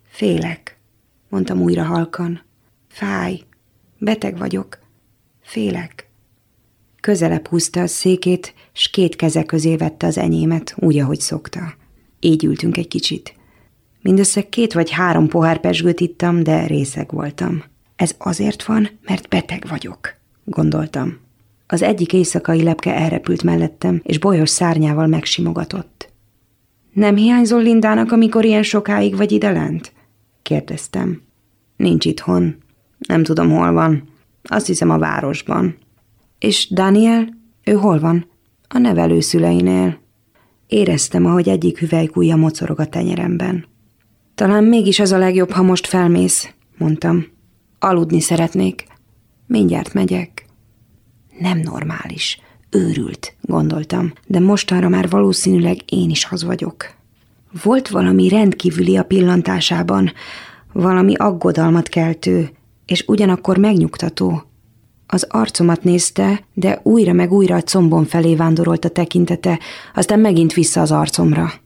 Félek, 0.08 0.78
mondtam 1.30 1.62
újra 1.62 1.84
halkan. 1.84 2.42
Fáj, 2.88 3.40
Beteg 3.98 4.38
vagyok. 4.38 4.80
Félek. 5.42 6.10
Közelebb 7.02 7.48
húzta 7.48 7.82
a 7.82 7.88
székét, 7.88 8.54
s 8.74 8.90
két 8.90 9.16
keze 9.16 9.44
közé 9.44 9.76
vette 9.76 10.08
az 10.08 10.18
enyémet, 10.18 10.76
úgy, 10.78 11.00
ahogy 11.00 11.20
szokta. 11.20 11.74
Így 12.20 12.44
ültünk 12.44 12.78
egy 12.78 12.88
kicsit. 12.88 13.36
Mindössze 14.06 14.50
két 14.50 14.74
vagy 14.74 14.92
három 14.92 15.28
pohár 15.28 15.60
pesgőt 15.60 16.00
ittam, 16.00 16.44
de 16.44 16.66
részeg 16.66 17.12
voltam. 17.12 17.64
Ez 17.96 18.16
azért 18.18 18.64
van, 18.64 18.90
mert 19.06 19.30
beteg 19.30 19.66
vagyok, 19.70 20.14
gondoltam. 20.44 21.18
Az 21.68 21.82
egyik 21.82 22.14
éjszakai 22.14 22.64
lepke 22.64 22.96
elrepült 22.96 23.44
mellettem, 23.44 24.02
és 24.04 24.20
bolyos 24.20 24.50
szárnyával 24.50 25.08
megsimogatott. 25.08 26.10
Nem 26.94 27.16
hiányzol 27.16 27.62
Lindának, 27.62 28.12
amikor 28.12 28.46
ilyen 28.46 28.64
sokáig 28.64 29.16
vagy 29.16 29.32
ide 29.32 29.52
lent? 29.52 29.94
kérdeztem. 30.42 31.22
Nincs 31.76 32.06
itthon, 32.06 32.56
nem 32.98 33.24
tudom, 33.24 33.50
hol 33.50 33.72
van. 33.72 34.04
Azt 34.44 34.68
hiszem 34.68 34.90
a 34.90 34.98
városban. 34.98 35.78
És 36.40 36.70
Daniel? 36.70 37.38
Ő 37.64 37.74
hol 37.74 38.00
van? 38.00 38.28
A 38.68 38.78
nevelőszüleinél. 38.78 40.00
Éreztem, 40.68 41.26
ahogy 41.26 41.50
egyik 41.50 41.80
hüvelykújja 41.80 42.36
mocorog 42.36 42.80
a 42.80 42.86
tenyeremben. 42.86 43.74
Talán 44.36 44.64
mégis 44.64 45.00
az 45.00 45.12
a 45.12 45.18
legjobb, 45.18 45.52
ha 45.52 45.62
most 45.62 45.88
felmész, 45.88 46.50
mondtam. 46.78 47.26
Aludni 47.80 48.20
szeretnék. 48.20 48.86
Mindjárt 49.48 49.94
megyek. 49.94 50.46
Nem 51.40 51.60
normális. 51.60 52.40
Őrült, 52.70 53.36
gondoltam, 53.42 54.14
de 54.28 54.40
mostanra 54.40 54.90
már 54.90 55.10
valószínűleg 55.10 55.78
én 55.86 56.10
is 56.10 56.28
az 56.32 56.44
vagyok. 56.44 56.94
Volt 57.64 57.88
valami 57.88 58.30
rendkívüli 58.30 58.98
a 58.98 59.04
pillantásában, 59.04 60.12
valami 60.74 61.16
aggodalmat 61.16 61.88
keltő, 61.88 62.50
és 62.86 63.04
ugyanakkor 63.08 63.58
megnyugtató. 63.58 64.44
Az 65.08 65.28
arcomat 65.30 65.84
nézte, 65.84 66.44
de 66.54 66.80
újra 66.84 67.14
meg 67.14 67.32
újra 67.32 67.56
a 67.56 67.62
combon 67.62 68.06
felé 68.06 68.36
vándorolt 68.36 68.86
a 68.86 68.90
tekintete, 68.90 69.60
aztán 69.94 70.20
megint 70.20 70.54
vissza 70.54 70.82
az 70.82 70.92
arcomra. 70.92 71.64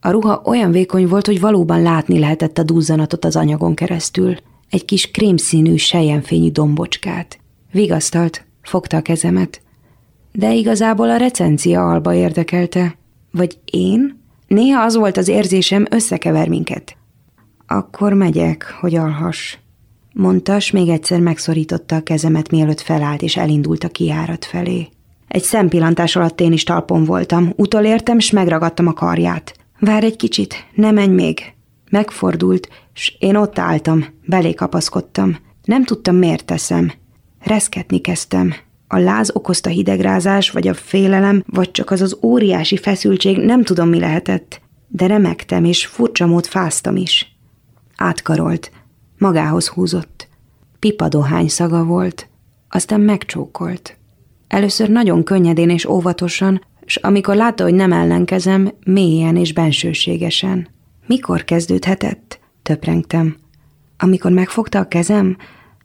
A 0.00 0.10
ruha 0.10 0.42
olyan 0.44 0.70
vékony 0.70 1.08
volt, 1.08 1.26
hogy 1.26 1.40
valóban 1.40 1.82
látni 1.82 2.18
lehetett 2.18 2.58
a 2.58 2.62
duzzanatot 2.62 3.24
az 3.24 3.36
anyagon 3.36 3.74
keresztül. 3.74 4.36
Egy 4.70 4.84
kis 4.84 5.10
krémszínű, 5.10 5.76
sejjenfényű 5.76 6.50
dombocskát. 6.50 7.38
Vigasztalt, 7.72 8.44
fogta 8.62 8.96
a 8.96 9.02
kezemet. 9.02 9.62
De 10.32 10.54
igazából 10.54 11.10
a 11.10 11.16
recencia 11.16 11.90
alba 11.90 12.14
érdekelte. 12.14 12.96
Vagy 13.30 13.58
én? 13.64 14.18
Néha 14.46 14.82
az 14.82 14.96
volt 14.96 15.16
az 15.16 15.28
érzésem, 15.28 15.86
összekever 15.90 16.48
minket. 16.48 16.96
Akkor 17.66 18.12
megyek, 18.12 18.76
hogy 18.80 18.94
alhass 18.94 19.56
mondta, 20.12 20.58
még 20.72 20.88
egyszer 20.88 21.20
megszorította 21.20 21.96
a 21.96 22.02
kezemet, 22.02 22.50
mielőtt 22.50 22.80
felállt 22.80 23.22
és 23.22 23.36
elindult 23.36 23.84
a 23.84 23.88
kiárat 23.88 24.44
felé. 24.44 24.88
Egy 25.28 25.42
szempillantás 25.42 26.16
alatt 26.16 26.40
én 26.40 26.52
is 26.52 26.64
talpon 26.64 27.04
voltam, 27.04 27.52
utolértem, 27.56 28.18
s 28.18 28.30
megragadtam 28.30 28.86
a 28.86 28.92
karját. 28.92 29.59
Vár 29.80 30.04
egy 30.04 30.16
kicsit, 30.16 30.54
ne 30.74 30.90
menj 30.90 31.14
még. 31.14 31.52
Megfordult, 31.90 32.68
s 32.92 33.16
én 33.18 33.36
ott 33.36 33.58
álltam, 33.58 34.04
belé 34.26 34.54
kapaszkodtam. 34.54 35.36
Nem 35.64 35.84
tudtam, 35.84 36.16
miért 36.16 36.44
teszem. 36.44 36.92
Reszketni 37.38 38.00
kezdtem. 38.00 38.54
A 38.88 38.98
láz 38.98 39.30
okozta 39.34 39.70
hidegrázás, 39.70 40.50
vagy 40.50 40.68
a 40.68 40.74
félelem, 40.74 41.44
vagy 41.46 41.70
csak 41.70 41.90
az 41.90 42.00
az 42.00 42.18
óriási 42.22 42.76
feszültség, 42.76 43.38
nem 43.38 43.62
tudom, 43.62 43.88
mi 43.88 43.98
lehetett. 43.98 44.60
De 44.88 45.06
remektem, 45.06 45.64
és 45.64 45.86
furcsa 45.86 46.26
mód 46.26 46.46
fáztam 46.46 46.96
is. 46.96 47.36
Átkarolt, 47.96 48.70
Magához 49.18 49.68
húzott. 49.68 50.28
Pipadohány 50.78 51.48
szaga 51.48 51.84
volt, 51.84 52.28
aztán 52.68 53.00
megcsókolt. 53.00 53.96
Először 54.48 54.88
nagyon 54.88 55.24
könnyedén 55.24 55.70
és 55.70 55.84
óvatosan, 55.84 56.64
és 56.90 56.96
amikor 56.96 57.36
látta, 57.36 57.64
hogy 57.64 57.74
nem 57.74 57.92
ellenkezem, 57.92 58.72
mélyen 58.84 59.36
és 59.36 59.52
bensőségesen. 59.52 60.68
Mikor 61.06 61.44
kezdődhetett? 61.44 62.40
Töprengtem. 62.62 63.36
Amikor 63.98 64.30
megfogta 64.30 64.78
a 64.78 64.88
kezem? 64.88 65.36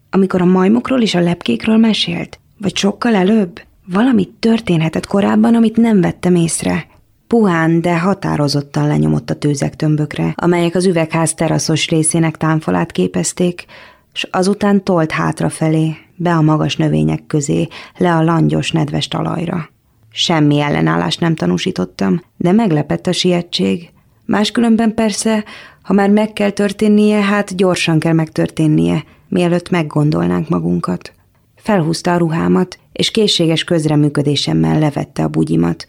Amikor 0.09 0.41
a 0.41 0.45
majmokról 0.45 1.01
és 1.01 1.15
a 1.15 1.19
lepkékről 1.19 1.77
mesélt? 1.77 2.39
Vagy 2.57 2.75
sokkal 2.75 3.15
előbb? 3.15 3.61
Valamit 3.87 4.29
történhetett 4.39 5.05
korábban, 5.05 5.55
amit 5.55 5.77
nem 5.77 6.01
vettem 6.01 6.35
észre. 6.35 6.87
Puhán, 7.27 7.81
de 7.81 7.99
határozottan 7.99 8.87
lenyomott 8.87 9.29
a 9.29 9.35
tőzek 9.35 9.75
tömbökre, 9.75 10.33
amelyek 10.35 10.75
az 10.75 10.85
üvegház 10.85 11.33
teraszos 11.33 11.89
részének 11.89 12.37
támfalát 12.37 12.91
képezték, 12.91 13.65
s 14.13 14.27
azután 14.31 14.83
tolt 14.83 15.11
hátrafelé, 15.11 15.95
be 16.15 16.33
a 16.33 16.41
magas 16.41 16.75
növények 16.75 17.25
közé, 17.27 17.67
le 17.97 18.15
a 18.15 18.23
langyos, 18.23 18.71
nedves 18.71 19.07
talajra. 19.07 19.73
Semmi 20.17 20.59
ellenállást 20.59 21.19
nem 21.19 21.35
tanúsítottam, 21.35 22.21
de 22.37 22.51
meglepett 22.51 23.07
a 23.07 23.11
sietség. 23.11 23.89
Máskülönben 24.25 24.93
persze, 24.93 25.43
ha 25.81 25.93
már 25.93 26.09
meg 26.09 26.33
kell 26.33 26.49
történnie, 26.49 27.21
hát 27.21 27.55
gyorsan 27.55 27.99
kell 27.99 28.13
megtörténnie, 28.13 29.03
mielőtt 29.29 29.69
meggondolnánk 29.69 30.49
magunkat. 30.49 31.13
Felhúzta 31.55 32.13
a 32.13 32.17
ruhámat, 32.17 32.79
és 32.91 33.11
készséges 33.11 33.63
közreműködésemmel 33.63 34.79
levette 34.79 35.23
a 35.23 35.27
bugyimat. 35.27 35.85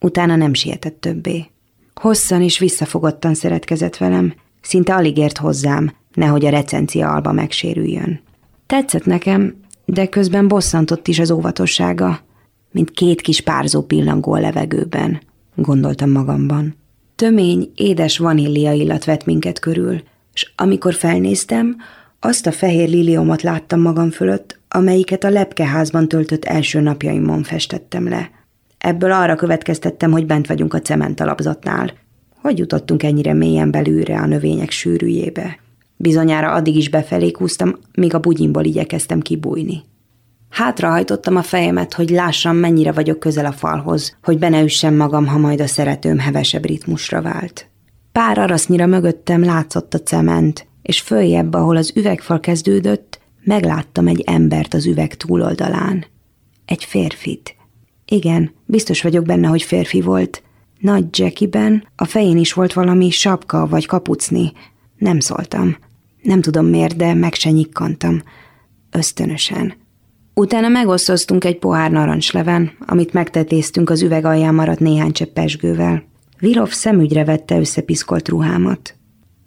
Utána 0.00 0.36
nem 0.36 0.54
sietett 0.54 1.00
többé. 1.00 1.46
Hosszan 1.94 2.42
és 2.42 2.58
visszafogottan 2.58 3.34
szeretkezett 3.34 3.96
velem, 3.96 4.34
szinte 4.60 4.94
alig 4.94 5.16
ért 5.16 5.38
hozzám, 5.38 5.92
nehogy 6.12 6.44
a 6.44 6.50
recencia 6.50 7.12
alba 7.12 7.32
megsérüljön. 7.32 8.20
Tetszett 8.66 9.04
nekem, 9.04 9.54
de 9.84 10.06
közben 10.06 10.48
bosszantott 10.48 11.08
is 11.08 11.18
az 11.18 11.30
óvatossága, 11.30 12.20
mint 12.74 12.90
két 12.90 13.20
kis 13.20 13.40
párzó 13.40 13.82
pillangó 13.82 14.32
a 14.32 14.40
levegőben, 14.40 15.20
gondoltam 15.54 16.10
magamban. 16.10 16.76
Tömény, 17.16 17.72
édes 17.74 18.18
vanília 18.18 18.72
illat 18.72 19.04
vett 19.04 19.24
minket 19.24 19.58
körül, 19.58 20.02
és 20.32 20.52
amikor 20.56 20.94
felnéztem, 20.94 21.76
azt 22.20 22.46
a 22.46 22.52
fehér 22.52 22.88
liliomot 22.88 23.42
láttam 23.42 23.80
magam 23.80 24.10
fölött, 24.10 24.58
amelyiket 24.68 25.24
a 25.24 25.30
lepkeházban 25.30 26.08
töltött 26.08 26.44
első 26.44 26.80
napjaimon 26.80 27.42
festettem 27.42 28.08
le. 28.08 28.30
Ebből 28.78 29.12
arra 29.12 29.36
következtettem, 29.36 30.10
hogy 30.10 30.26
bent 30.26 30.46
vagyunk 30.46 30.74
a 30.74 30.80
cementalapzatnál. 30.80 31.92
Hogy 32.40 32.58
jutottunk 32.58 33.02
ennyire 33.02 33.32
mélyen 33.32 33.70
belülre 33.70 34.18
a 34.18 34.26
növények 34.26 34.70
sűrűjébe? 34.70 35.58
Bizonyára 35.96 36.52
addig 36.52 36.76
is 36.76 36.88
befelé 36.88 37.30
kúztam, 37.30 37.78
míg 37.92 38.14
a 38.14 38.20
bugyimból 38.20 38.64
igyekeztem 38.64 39.20
kibújni. 39.20 39.82
Hátrahajtottam 40.54 41.36
a 41.36 41.42
fejemet, 41.42 41.94
hogy 41.94 42.10
lássam, 42.10 42.56
mennyire 42.56 42.92
vagyok 42.92 43.18
közel 43.18 43.46
a 43.46 43.52
falhoz, 43.52 44.16
hogy 44.22 44.38
be 44.38 44.48
ne 44.48 44.62
üssem 44.62 44.94
magam, 44.94 45.26
ha 45.26 45.38
majd 45.38 45.60
a 45.60 45.66
szeretőm 45.66 46.18
hevesebb 46.18 46.64
ritmusra 46.64 47.22
vált. 47.22 47.68
Pár 48.12 48.38
arasznyira 48.38 48.86
mögöttem 48.86 49.44
látszott 49.44 49.94
a 49.94 50.00
cement, 50.00 50.66
és 50.82 51.00
följebb, 51.00 51.54
ahol 51.54 51.76
az 51.76 51.92
üvegfal 51.94 52.40
kezdődött, 52.40 53.20
megláttam 53.44 54.06
egy 54.06 54.20
embert 54.26 54.74
az 54.74 54.86
üveg 54.86 55.14
túloldalán. 55.14 56.06
Egy 56.64 56.84
férfit. 56.84 57.56
Igen, 58.06 58.54
biztos 58.66 59.02
vagyok 59.02 59.24
benne, 59.24 59.48
hogy 59.48 59.62
férfi 59.62 60.00
volt. 60.00 60.42
Nagy 60.78 61.18
Jackiben 61.18 61.86
a 61.96 62.04
fején 62.04 62.38
is 62.38 62.52
volt 62.52 62.72
valami 62.72 63.10
sapka 63.10 63.66
vagy 63.66 63.86
kapucni. 63.86 64.52
Nem 64.98 65.20
szóltam. 65.20 65.76
Nem 66.22 66.40
tudom 66.40 66.66
miért, 66.66 66.96
de 66.96 67.14
meg 67.14 67.34
se 67.34 67.50
nyikkantam. 67.50 68.22
Ösztönösen. 68.90 69.82
Utána 70.34 70.68
megosztoztunk 70.68 71.44
egy 71.44 71.58
pohár 71.58 71.90
narancsleven, 71.90 72.72
amit 72.86 73.12
megtetéztünk 73.12 73.90
az 73.90 74.02
üveg 74.02 74.24
alján 74.24 74.54
maradt 74.54 74.80
néhány 74.80 75.12
csepp. 75.12 75.38
Vilov 76.38 76.70
szemügyre 76.70 77.24
vette 77.24 77.58
összepiszkolt 77.58 78.28
ruhámat. 78.28 78.94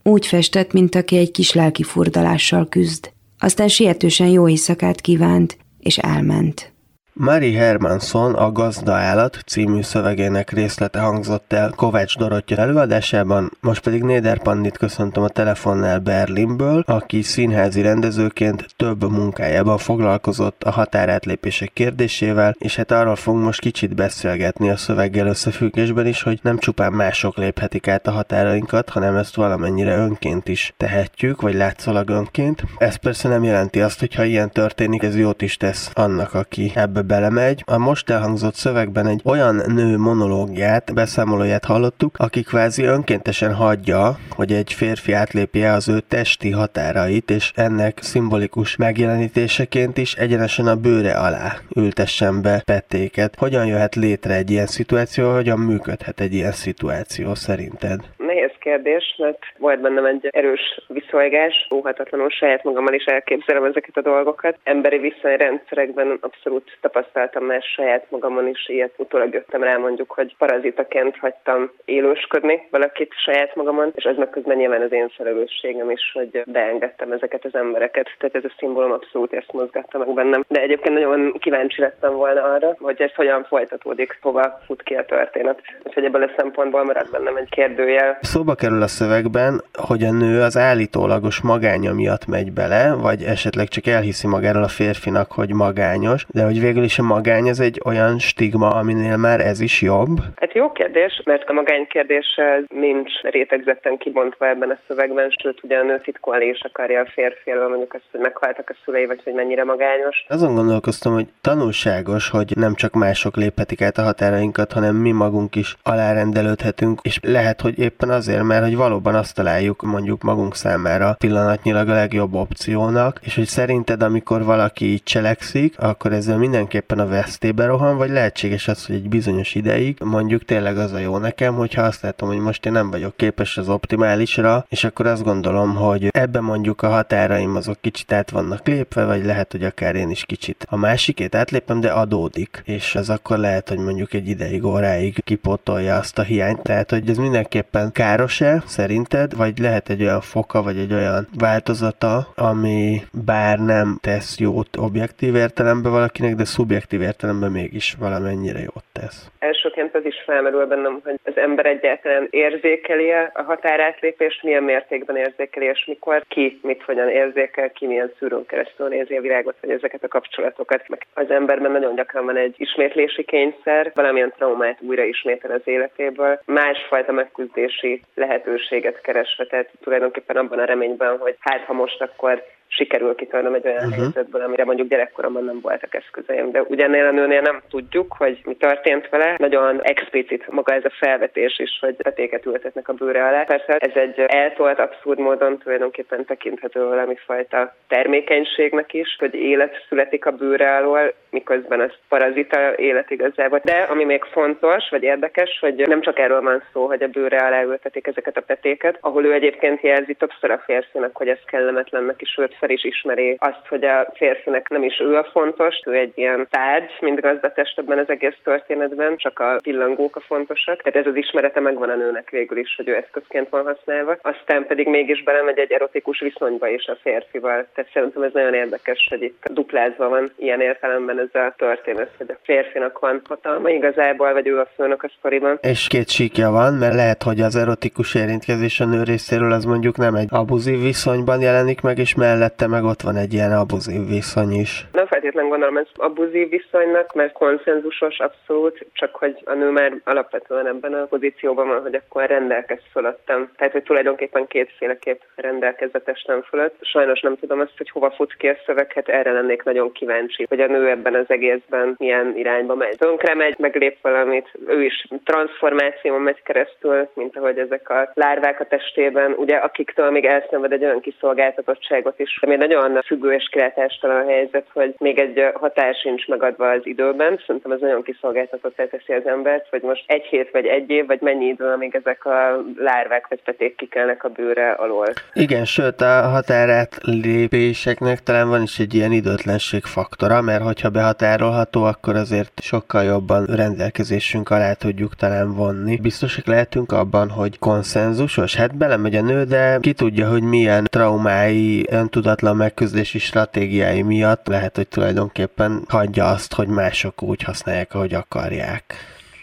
Úgy 0.03 0.25
festett, 0.25 0.73
mint 0.73 0.95
aki 0.95 1.17
egy 1.17 1.31
kis 1.31 1.53
lelki 1.53 1.83
furdalással 1.83 2.67
küzd. 2.69 3.11
Aztán 3.37 3.67
sietősen 3.67 4.27
jó 4.27 4.49
éjszakát 4.49 5.01
kívánt, 5.01 5.57
és 5.79 5.97
elment. 5.97 6.73
Mari 7.19 7.53
Hermanson 7.53 8.33
a 8.33 8.51
Gazda 8.51 8.93
állat 8.93 9.43
című 9.45 9.81
szövegének 9.81 10.51
részlete 10.51 10.99
hangzott 10.99 11.53
el 11.53 11.73
Kovács 11.75 12.17
Dorottya 12.17 12.55
előadásában, 12.55 13.51
most 13.59 13.83
pedig 13.83 14.03
Néder 14.03 14.41
Pandit 14.41 14.77
köszöntöm 14.77 15.23
a 15.23 15.27
telefonnál 15.27 15.99
Berlinből, 15.99 16.83
aki 16.85 17.21
színházi 17.21 17.81
rendezőként 17.81 18.65
több 18.75 19.11
munkájában 19.11 19.77
foglalkozott 19.77 20.63
a 20.63 20.71
határátlépések 20.71 21.73
kérdésével, 21.73 22.55
és 22.59 22.75
hát 22.75 22.91
arról 22.91 23.15
fogunk 23.15 23.43
most 23.43 23.59
kicsit 23.59 23.95
beszélgetni 23.95 24.69
a 24.69 24.77
szöveggel 24.77 25.27
összefüggésben 25.27 26.05
is, 26.05 26.21
hogy 26.21 26.39
nem 26.41 26.57
csupán 26.57 26.93
mások 26.93 27.37
léphetik 27.37 27.87
át 27.87 28.07
a 28.07 28.11
határainkat, 28.11 28.89
hanem 28.89 29.15
ezt 29.15 29.35
valamennyire 29.35 29.97
önként 29.97 30.47
is 30.47 30.73
tehetjük, 30.77 31.41
vagy 31.41 31.55
látszólag 31.55 32.09
önként. 32.09 32.63
Ez 32.77 32.95
persze 32.95 33.27
nem 33.27 33.43
jelenti 33.43 33.81
azt, 33.81 33.99
hogy 33.99 34.15
ha 34.15 34.23
ilyen 34.23 34.51
történik, 34.51 35.03
ez 35.03 35.17
jót 35.17 35.41
is 35.41 35.57
tesz 35.57 35.91
annak, 35.93 36.33
aki 36.33 36.71
ebbe 36.75 37.05
belemegy. 37.07 37.63
A 37.65 37.77
most 37.77 38.09
elhangzott 38.09 38.55
szövegben 38.55 39.07
egy 39.07 39.21
olyan 39.23 39.55
nő 39.55 39.97
monológiát, 39.97 40.93
beszámolóját 40.93 41.65
hallottuk, 41.65 42.15
aki 42.17 42.41
kvázi 42.41 42.83
önkéntesen 42.83 43.53
hagyja, 43.53 44.17
hogy 44.29 44.51
egy 44.53 44.73
férfi 44.73 45.11
átlépje 45.11 45.71
az 45.71 45.89
ő 45.89 45.99
testi 45.99 46.51
határait, 46.51 47.29
és 47.29 47.51
ennek 47.55 47.99
szimbolikus 48.01 48.75
megjelenítéseként 48.75 49.97
is 49.97 50.13
egyenesen 50.13 50.67
a 50.67 50.75
bőre 50.75 51.11
alá 51.11 51.57
ültessen 51.75 52.41
be 52.41 52.61
petéket. 52.65 53.35
Hogyan 53.37 53.65
jöhet 53.65 53.95
létre 53.95 54.33
egy 54.33 54.51
ilyen 54.51 54.67
szituáció, 54.67 55.33
hogyan 55.33 55.59
működhet 55.59 56.19
egy 56.19 56.33
ilyen 56.33 56.51
szituáció 56.51 57.35
szerinted? 57.35 57.99
Nehéz 58.17 58.51
kérdés, 58.67 59.15
mert 59.17 59.39
volt 59.57 59.81
bennem 59.81 60.05
egy 60.05 60.27
erős 60.31 60.81
viszolgás, 60.87 61.67
óhatatlanul 61.73 62.29
saját 62.29 62.63
magammal 62.63 62.93
is 62.93 63.05
elképzelem 63.05 63.63
ezeket 63.63 63.97
a 63.97 64.01
dolgokat. 64.01 64.57
Emberi 64.63 64.97
viszonyrendszerekben 64.97 66.17
abszolút 66.21 66.77
tapasztaltam 66.81 67.43
már 67.43 67.61
saját 67.61 68.05
magamon 68.09 68.47
is 68.47 68.69
ilyet. 68.69 68.93
Utólag 68.97 69.33
jöttem 69.33 69.63
rá 69.63 69.77
mondjuk, 69.77 70.11
hogy 70.11 70.35
parazitaként 70.37 71.17
hagytam 71.17 71.71
élősködni 71.85 72.67
valakit 72.71 73.13
saját 73.25 73.55
magamon, 73.55 73.91
és 73.95 74.03
ez 74.03 74.17
meg 74.17 74.29
közben 74.29 74.57
nyilván 74.57 74.81
az 74.81 74.91
én 74.91 75.09
felelősségem 75.09 75.89
is, 75.89 76.11
hogy 76.13 76.43
beengedtem 76.45 77.11
ezeket 77.11 77.45
az 77.45 77.55
embereket. 77.55 78.09
Tehát 78.17 78.35
ez 78.35 78.43
a 78.43 78.55
szimbólum 78.57 78.91
abszolút 78.91 79.33
ezt 79.33 79.51
mozgatta 79.53 79.97
meg 79.97 80.13
bennem. 80.13 80.43
De 80.47 80.61
egyébként 80.61 80.99
nagyon 80.99 81.33
kíváncsi 81.39 81.81
lettem 81.81 82.13
volna 82.13 82.41
arra, 82.41 82.75
hogy 82.79 83.01
ez 83.01 83.13
hogyan 83.13 83.43
folytatódik, 83.43 84.17
hova 84.21 84.59
fut 84.65 84.83
ki 84.83 84.93
a 84.95 85.05
történet. 85.05 85.61
Úgyhogy 85.83 86.05
ebből 86.05 86.23
a 86.23 86.33
szempontból 86.37 86.83
maradt 86.83 87.11
bennem 87.11 87.35
egy 87.35 87.49
kérdőjel. 87.49 88.17
Szóba 88.21 88.55
kerül 88.57 88.81
a 88.81 88.87
szövegben, 88.87 89.63
hogy 89.73 90.03
a 90.03 90.11
nő 90.11 90.41
az 90.41 90.57
állítólagos 90.57 91.41
magánya 91.41 91.93
miatt 91.93 92.25
megy 92.27 92.51
bele, 92.51 92.93
vagy 92.93 93.23
esetleg 93.23 93.67
csak 93.67 93.87
elhiszi 93.87 94.27
magáról 94.27 94.63
a 94.63 94.75
férfinak, 94.79 95.31
hogy 95.31 95.53
magányos, 95.53 96.25
de 96.29 96.43
hogy 96.43 96.59
végül 96.59 96.83
is 96.83 96.99
a 96.99 97.03
magány 97.03 97.47
ez 97.47 97.59
egy 97.59 97.81
olyan 97.85 98.19
stigma, 98.19 98.69
aminél 98.69 99.17
már 99.17 99.39
ez 99.39 99.59
is 99.59 99.81
jobb? 99.81 100.17
Hát 100.35 100.53
jó 100.53 100.71
kérdés, 100.71 101.21
mert 101.25 101.49
a 101.49 101.53
magány 101.53 101.87
kérdése 101.87 102.61
nincs 102.67 103.11
rétegzetten 103.21 103.97
kibontva 103.97 104.47
ebben 104.47 104.69
a 104.69 104.77
szövegben, 104.87 105.29
sőt 105.41 105.63
ugye 105.63 105.77
a 105.77 105.83
nő 105.83 105.99
titkolni 106.03 106.45
is 106.45 106.61
akarja 106.61 107.01
a 107.01 107.09
férfi 107.13 107.51
elől, 107.51 107.67
mondjuk 107.67 107.93
azt, 107.93 108.07
hogy 108.11 108.19
meghaltak 108.19 108.69
a 108.69 108.75
szülei, 108.85 109.05
vagy 109.05 109.21
hogy 109.23 109.33
mennyire 109.33 109.63
magányos. 109.63 110.25
Azon 110.27 110.55
gondolkoztam, 110.55 111.13
hogy 111.13 111.27
tanulságos, 111.41 112.29
hogy 112.29 112.51
nem 112.55 112.73
csak 112.75 112.93
mások 112.93 113.35
léphetik 113.35 113.81
át 113.81 113.97
a 113.97 114.01
határainkat, 114.01 114.71
hanem 114.71 114.95
mi 114.95 115.11
magunk 115.11 115.55
is 115.55 115.75
alárendelődhetünk, 115.83 116.99
és 117.03 117.19
lehet, 117.21 117.61
hogy 117.61 117.79
éppen 117.79 118.09
azért, 118.09 118.43
mert 118.47 118.63
hogy 118.63 118.75
valóban 118.75 119.15
azt 119.15 119.33
találjuk 119.33 119.81
mondjuk 119.81 120.21
magunk 120.21 120.55
számára 120.55 121.15
pillanatnyilag 121.19 121.89
a 121.89 121.93
legjobb 121.93 122.33
opciónak, 122.33 123.19
és 123.21 123.35
hogy 123.35 123.47
szerinted, 123.47 124.01
amikor 124.01 124.43
valaki 124.43 124.85
így 124.85 125.03
cselekszik, 125.03 125.79
akkor 125.79 126.13
ezzel 126.13 126.37
mindenképpen 126.37 126.99
a 126.99 127.07
vesztébe 127.07 127.65
rohan, 127.65 127.97
vagy 127.97 128.09
lehetséges 128.09 128.67
az, 128.67 128.85
hogy 128.85 128.95
egy 128.95 129.09
bizonyos 129.09 129.55
ideig 129.55 129.97
mondjuk 130.03 130.45
tényleg 130.45 130.77
az 130.77 130.91
a 130.91 130.97
jó 130.97 131.17
nekem, 131.17 131.55
hogyha 131.55 131.81
azt 131.81 132.01
látom, 132.01 132.29
hogy 132.29 132.39
most 132.39 132.65
én 132.65 132.71
nem 132.71 132.91
vagyok 132.91 133.17
képes 133.17 133.57
az 133.57 133.69
optimálisra, 133.69 134.65
és 134.69 134.83
akkor 134.83 135.05
azt 135.05 135.23
gondolom, 135.23 135.75
hogy 135.75 136.07
ebben 136.11 136.43
mondjuk 136.43 136.81
a 136.81 136.89
határaim 136.89 137.55
azok 137.55 137.81
kicsit 137.81 138.11
át 138.11 138.29
vannak 138.29 138.67
lépve, 138.67 139.05
vagy 139.05 139.25
lehet, 139.25 139.51
hogy 139.51 139.63
akár 139.63 139.95
én 139.95 140.09
is 140.09 140.25
kicsit 140.25 140.65
a 140.69 140.75
másikét 140.75 141.35
átlépem, 141.35 141.79
de 141.79 141.91
adódik, 141.91 142.61
és 142.65 142.95
ez 142.95 143.09
akkor 143.09 143.37
lehet, 143.37 143.69
hogy 143.69 143.77
mondjuk 143.77 144.13
egy 144.13 144.27
ideig, 144.27 144.65
óráig 144.65 145.23
kipótolja 145.23 145.95
azt 145.95 146.17
a 146.19 146.21
hiányt, 146.21 146.61
tehát 146.61 146.89
hogy 146.89 147.09
ez 147.09 147.17
mindenképpen 147.17 147.91
káros 147.91 148.26
káros-e 148.27 148.61
szerinted, 148.65 149.35
vagy 149.37 149.57
lehet 149.57 149.89
egy 149.89 150.01
olyan 150.01 150.21
foka, 150.21 150.61
vagy 150.61 150.77
egy 150.77 150.93
olyan 150.93 151.27
változata, 151.39 152.15
ami 152.35 152.99
bár 153.25 153.57
nem 153.59 153.97
tesz 154.01 154.39
jót 154.39 154.77
objektív 154.77 155.35
értelemben 155.35 155.91
valakinek, 155.91 156.35
de 156.35 156.43
szubjektív 156.43 157.01
értelemben 157.01 157.51
mégis 157.51 157.95
valamennyire 157.99 158.59
jót 158.59 158.87
tesz? 158.93 159.31
Elsőként 159.39 159.95
az 159.95 160.05
is 160.05 160.15
felmerül 160.25 160.65
bennem, 160.65 160.99
hogy 161.03 161.19
az 161.23 161.37
ember 161.37 161.65
egyáltalán 161.65 162.27
érzékeli 162.29 163.09
-e 163.11 163.31
a 163.33 163.41
határátlépést, 163.41 164.43
milyen 164.43 164.63
mértékben 164.63 165.15
érzékeli, 165.15 165.65
és 165.65 165.85
mikor 165.87 166.23
ki 166.27 166.59
mit 166.61 166.83
hogyan 166.83 167.09
érzékel, 167.09 167.71
ki 167.71 167.85
milyen 167.87 168.11
szűrőn 168.19 168.45
keresztül 168.45 168.87
nézi 168.87 169.15
a 169.15 169.21
világot, 169.21 169.55
vagy 169.61 169.69
ezeket 169.69 170.03
a 170.03 170.07
kapcsolatokat. 170.07 170.87
Meg 170.87 171.05
az 171.13 171.29
emberben 171.29 171.71
nagyon 171.71 171.95
gyakran 171.95 172.25
van 172.25 172.37
egy 172.37 172.55
ismétlési 172.57 173.23
kényszer, 173.23 173.91
valamilyen 173.93 174.33
traumát 174.37 174.81
újra 174.81 175.03
ismétel 175.03 175.51
az 175.51 175.61
életéből, 175.63 176.39
másfajta 176.45 177.11
megküzdési 177.11 178.01
lehetőséget 178.17 179.01
keresve, 179.01 179.45
tehát 179.45 179.69
tulajdonképpen 179.83 180.37
abban 180.37 180.59
a 180.59 180.65
reményben, 180.65 181.17
hogy 181.17 181.35
hát 181.39 181.63
ha 181.63 181.73
most 181.73 182.01
akkor 182.01 182.43
sikerül 182.67 183.15
kitörnöm 183.15 183.53
egy 183.53 183.65
olyan 183.65 183.77
uh-huh. 183.77 183.95
helyzetből, 183.95 184.41
amire 184.41 184.65
mondjuk 184.65 184.87
gyerekkoromban 184.87 185.43
nem 185.43 185.59
voltak 185.61 185.93
eszközeim. 185.93 186.51
De 186.51 186.61
ugyanél 186.61 187.05
a 187.05 187.11
nőnél 187.11 187.41
nem 187.41 187.61
tudjuk, 187.69 188.15
hogy 188.17 188.41
mi 188.45 188.55
történt 188.55 189.09
vele. 189.09 189.35
Nagyon 189.37 189.81
explicit 189.81 190.47
maga 190.47 190.73
ez 190.73 190.85
a 190.85 190.89
felvetés 190.99 191.59
is, 191.59 191.77
hogy 191.79 191.95
petéket 191.95 192.45
ültetnek 192.45 192.87
a 192.87 192.93
bőre 192.93 193.27
alá. 193.27 193.43
Persze 193.43 193.75
ez 193.77 193.95
egy 193.95 194.19
eltolt, 194.19 194.79
abszurd 194.79 195.19
módon 195.19 195.57
tulajdonképpen 195.57 196.25
tekinthető 196.25 196.83
valami 196.83 197.15
fajta 197.25 197.75
termékenységnek 197.87 198.93
is, 198.93 199.15
hogy 199.19 199.33
élet 199.33 199.85
születik 199.89 200.25
a 200.25 200.31
bőre 200.31 200.75
alól, 200.75 201.13
miközben 201.29 201.81
ez 201.81 201.91
parazita 202.09 202.75
élet 202.75 203.11
igazából. 203.11 203.61
De 203.63 203.87
ami 203.89 204.03
még 204.03 204.23
fontos, 204.23 204.89
vagy 204.89 205.03
érdekes, 205.03 205.57
hogy 205.59 205.75
nem 205.75 206.01
csak 206.01 206.19
erről 206.19 206.41
van 206.41 206.63
szó, 206.73 206.85
hogy 206.85 207.03
a 207.03 207.07
bőre 207.07 207.37
alá 207.37 207.63
ültetik 207.63 208.07
ezeket 208.07 208.37
a 208.37 208.41
petéket, 208.41 208.97
ahol 209.01 209.25
ő 209.25 209.33
egyébként 209.33 209.81
jelzi 209.81 210.13
többször 210.13 210.51
a 210.51 210.63
férfinak, 210.65 211.17
hogy 211.17 211.27
ez 211.27 211.39
kellemetlennek 211.45 212.21
is, 212.21 212.29
sőt 212.29 212.56
fel 212.59 212.69
is 212.69 212.83
ismeri 212.83 213.35
azt, 213.39 213.67
hogy 213.69 213.83
a 213.85 214.11
férfinek 214.13 214.69
nem 214.69 214.83
is 214.83 214.99
ő 214.99 215.15
a 215.15 215.29
fontos, 215.31 215.75
ő 215.85 215.93
egy 215.93 216.11
ilyen 216.15 216.47
tárgy, 216.49 216.91
mint 216.99 217.21
gazdatest 217.21 217.79
ebben 217.79 217.97
az 217.97 218.09
egész 218.09 218.37
történetben, 218.43 219.17
csak 219.17 219.39
a 219.39 219.59
pillangók 219.63 220.15
a 220.15 220.19
fontosak. 220.19 220.81
Tehát 220.81 220.99
ez 220.99 221.11
az 221.11 221.15
ismerete 221.15 221.59
megvan 221.59 221.89
a 221.89 221.95
nőnek 221.95 222.29
végül 222.29 222.57
is, 222.57 222.75
hogy 222.75 222.87
ő 222.87 222.95
eszközként 222.95 223.49
van 223.49 223.65
használva. 223.65 224.17
Aztán 224.21 224.65
pedig 224.67 224.87
mégis 224.87 225.23
belemegy 225.23 225.57
egy 225.57 225.71
erotikus 225.71 226.19
viszonyba 226.19 226.67
is 226.67 226.85
a 226.85 226.97
férfival. 227.01 227.67
Tehát 227.73 227.91
szerintem 227.93 228.23
ez 228.23 228.33
nagyon 228.33 228.53
érdekes, 228.53 229.07
hogy 229.09 229.21
itt 229.21 229.43
duplázva 229.51 230.09
van 230.09 230.31
ilyen 230.35 230.61
értelemben 230.61 231.19
ez 231.19 231.41
a 231.41 231.53
történet, 231.57 232.11
hogy 232.17 232.29
a 232.29 232.37
férfinak 232.43 232.99
van 232.99 233.21
hatalma 233.27 233.69
igazából, 233.69 234.33
vagy 234.33 234.47
ő 234.47 234.59
a 234.59 234.67
főnök 234.75 235.03
a 235.03 235.09
sztoriban. 235.17 235.59
És 235.61 235.87
két 235.87 236.09
síkja 236.09 236.49
van, 236.51 236.73
mert 236.73 236.93
lehet, 236.93 237.23
hogy 237.23 237.39
az 237.39 237.55
erotikus 237.55 238.15
érintkezés 238.15 238.79
a 238.79 238.85
nő 238.85 239.03
részéről 239.03 239.51
az 239.51 239.65
mondjuk 239.65 239.97
nem 239.97 240.15
egy 240.15 240.27
abuzív 240.31 240.81
viszonyban 240.81 241.41
jelenik 241.41 241.81
meg, 241.81 241.97
és 241.97 242.15
mellett 242.15 242.46
mellette 242.47 242.67
meg 242.67 242.83
ott 242.83 243.01
van 243.01 243.15
egy 243.15 243.33
ilyen 243.33 243.51
abuzív 243.51 244.07
viszony 244.07 244.51
is. 244.51 244.85
Nem 244.91 245.07
feltétlenül 245.07 245.49
gondolom 245.49 245.77
ez 245.77 245.87
abuzív 245.95 246.49
viszonynak, 246.49 247.13
mert 247.13 247.33
konszenzusos 247.33 248.19
abszolút, 248.19 248.85
csak 248.93 249.15
hogy 249.15 249.41
a 249.45 249.53
nő 249.53 249.69
már 249.69 249.93
alapvetően 250.03 250.67
ebben 250.67 250.93
a 250.93 251.05
pozícióban 251.05 251.67
van, 251.67 251.81
hogy 251.81 251.95
akkor 251.95 252.25
rendelkez 252.25 252.79
fölöttem. 252.91 253.51
Tehát, 253.57 253.73
hogy 253.73 253.83
tulajdonképpen 253.83 254.47
kétféleképp 254.47 255.21
rendelkez 255.35 255.89
a 255.93 255.99
testem 255.99 256.41
fölött. 256.41 256.75
Sajnos 256.81 257.19
nem 257.19 257.37
tudom 257.37 257.59
azt, 257.59 257.77
hogy 257.77 257.89
hova 257.89 258.11
fut 258.11 258.35
ki 258.37 258.47
a 258.47 258.57
szöveg, 258.65 258.93
hát 258.93 259.09
erre 259.09 259.31
lennék 259.31 259.63
nagyon 259.63 259.91
kíváncsi, 259.91 260.45
hogy 260.49 260.59
a 260.59 260.67
nő 260.67 260.89
ebben 260.89 261.15
az 261.15 261.25
egészben 261.27 261.95
milyen 261.97 262.33
irányba 262.37 262.75
megy. 262.75 262.97
Tönkre 262.97 263.35
megy, 263.35 263.55
meglép 263.57 263.97
valamit, 264.01 264.49
ő 264.67 264.83
is 264.83 265.07
transformáción 265.23 266.21
megy 266.21 266.41
keresztül, 266.43 267.09
mint 267.13 267.37
ahogy 267.37 267.57
ezek 267.57 267.89
a 267.89 268.11
lárvák 268.13 268.59
a 268.59 268.65
testében, 268.65 269.31
ugye 269.31 269.55
akiktől 269.55 270.11
még 270.11 270.25
elszenved 270.25 270.71
egy 270.71 270.83
olyan 270.83 270.99
kiszolgáltatottságot 270.99 272.19
is, 272.19 272.36
ami 272.41 272.55
nagyon 272.55 273.01
függő 273.05 273.33
és 273.33 273.49
kilátástalan 273.51 274.27
helyzet, 274.27 274.65
hogy 274.73 274.95
még 274.97 275.19
egy 275.19 275.43
határ 275.53 275.95
sincs 275.95 276.27
megadva 276.27 276.69
az 276.69 276.81
időben. 276.83 277.39
Szerintem 277.45 277.71
ez 277.71 277.79
nagyon 277.79 278.03
kiszolgáltatott 278.03 278.75
teszi 278.75 279.13
az 279.13 279.27
embert, 279.27 279.67
hogy 279.69 279.81
most 279.81 280.03
egy 280.07 280.23
hét 280.23 280.49
vagy 280.51 280.65
egy 280.65 280.89
év, 280.89 281.05
vagy 281.05 281.21
mennyi 281.21 281.45
idő, 281.45 281.65
amíg 281.65 281.95
ezek 281.95 282.25
a 282.25 282.63
lárvák 282.77 283.27
vagy 283.27 283.41
peték 283.43 283.75
kikelnek 283.75 284.23
a 284.23 284.29
bőre 284.29 284.71
alól. 284.71 285.07
Igen, 285.33 285.65
sőt 285.65 286.01
a 286.01 286.21
határát 286.21 286.97
lépéseknek 287.01 288.19
talán 288.19 288.49
van 288.49 288.61
is 288.61 288.79
egy 288.79 288.93
ilyen 288.93 289.11
időtlenség 289.11 289.83
faktora, 289.83 290.41
mert 290.41 290.63
hogyha 290.63 290.89
behatárolható, 290.89 291.83
akkor 291.83 292.15
azért 292.15 292.61
sokkal 292.61 293.03
jobban 293.03 293.45
rendelkezésünk 293.45 294.49
alá 294.49 294.73
tudjuk 294.73 295.15
talán 295.15 295.55
vonni. 295.55 295.99
Biztosak 296.01 296.45
lehetünk 296.45 296.91
abban, 296.91 297.29
hogy 297.29 297.59
konszenzusos? 297.59 298.55
Hát 298.55 298.77
belemegy 298.77 299.15
a 299.15 299.21
nő, 299.21 299.43
de 299.43 299.77
ki 299.81 299.93
tudja, 299.93 300.29
hogy 300.29 300.43
milyen 300.43 300.83
traumái, 300.89 301.85
öntudat 301.91 302.26
tudatlan 302.27 302.55
megküzdési 302.55 303.19
stratégiái 303.19 304.01
miatt 304.01 304.47
lehet, 304.47 304.75
hogy 304.75 304.87
tulajdonképpen 304.87 305.83
hagyja 305.87 306.25
azt, 306.25 306.53
hogy 306.53 306.67
mások 306.67 307.21
úgy 307.21 307.41
használják, 307.41 307.93
ahogy 307.93 308.13
akarják. 308.13 308.95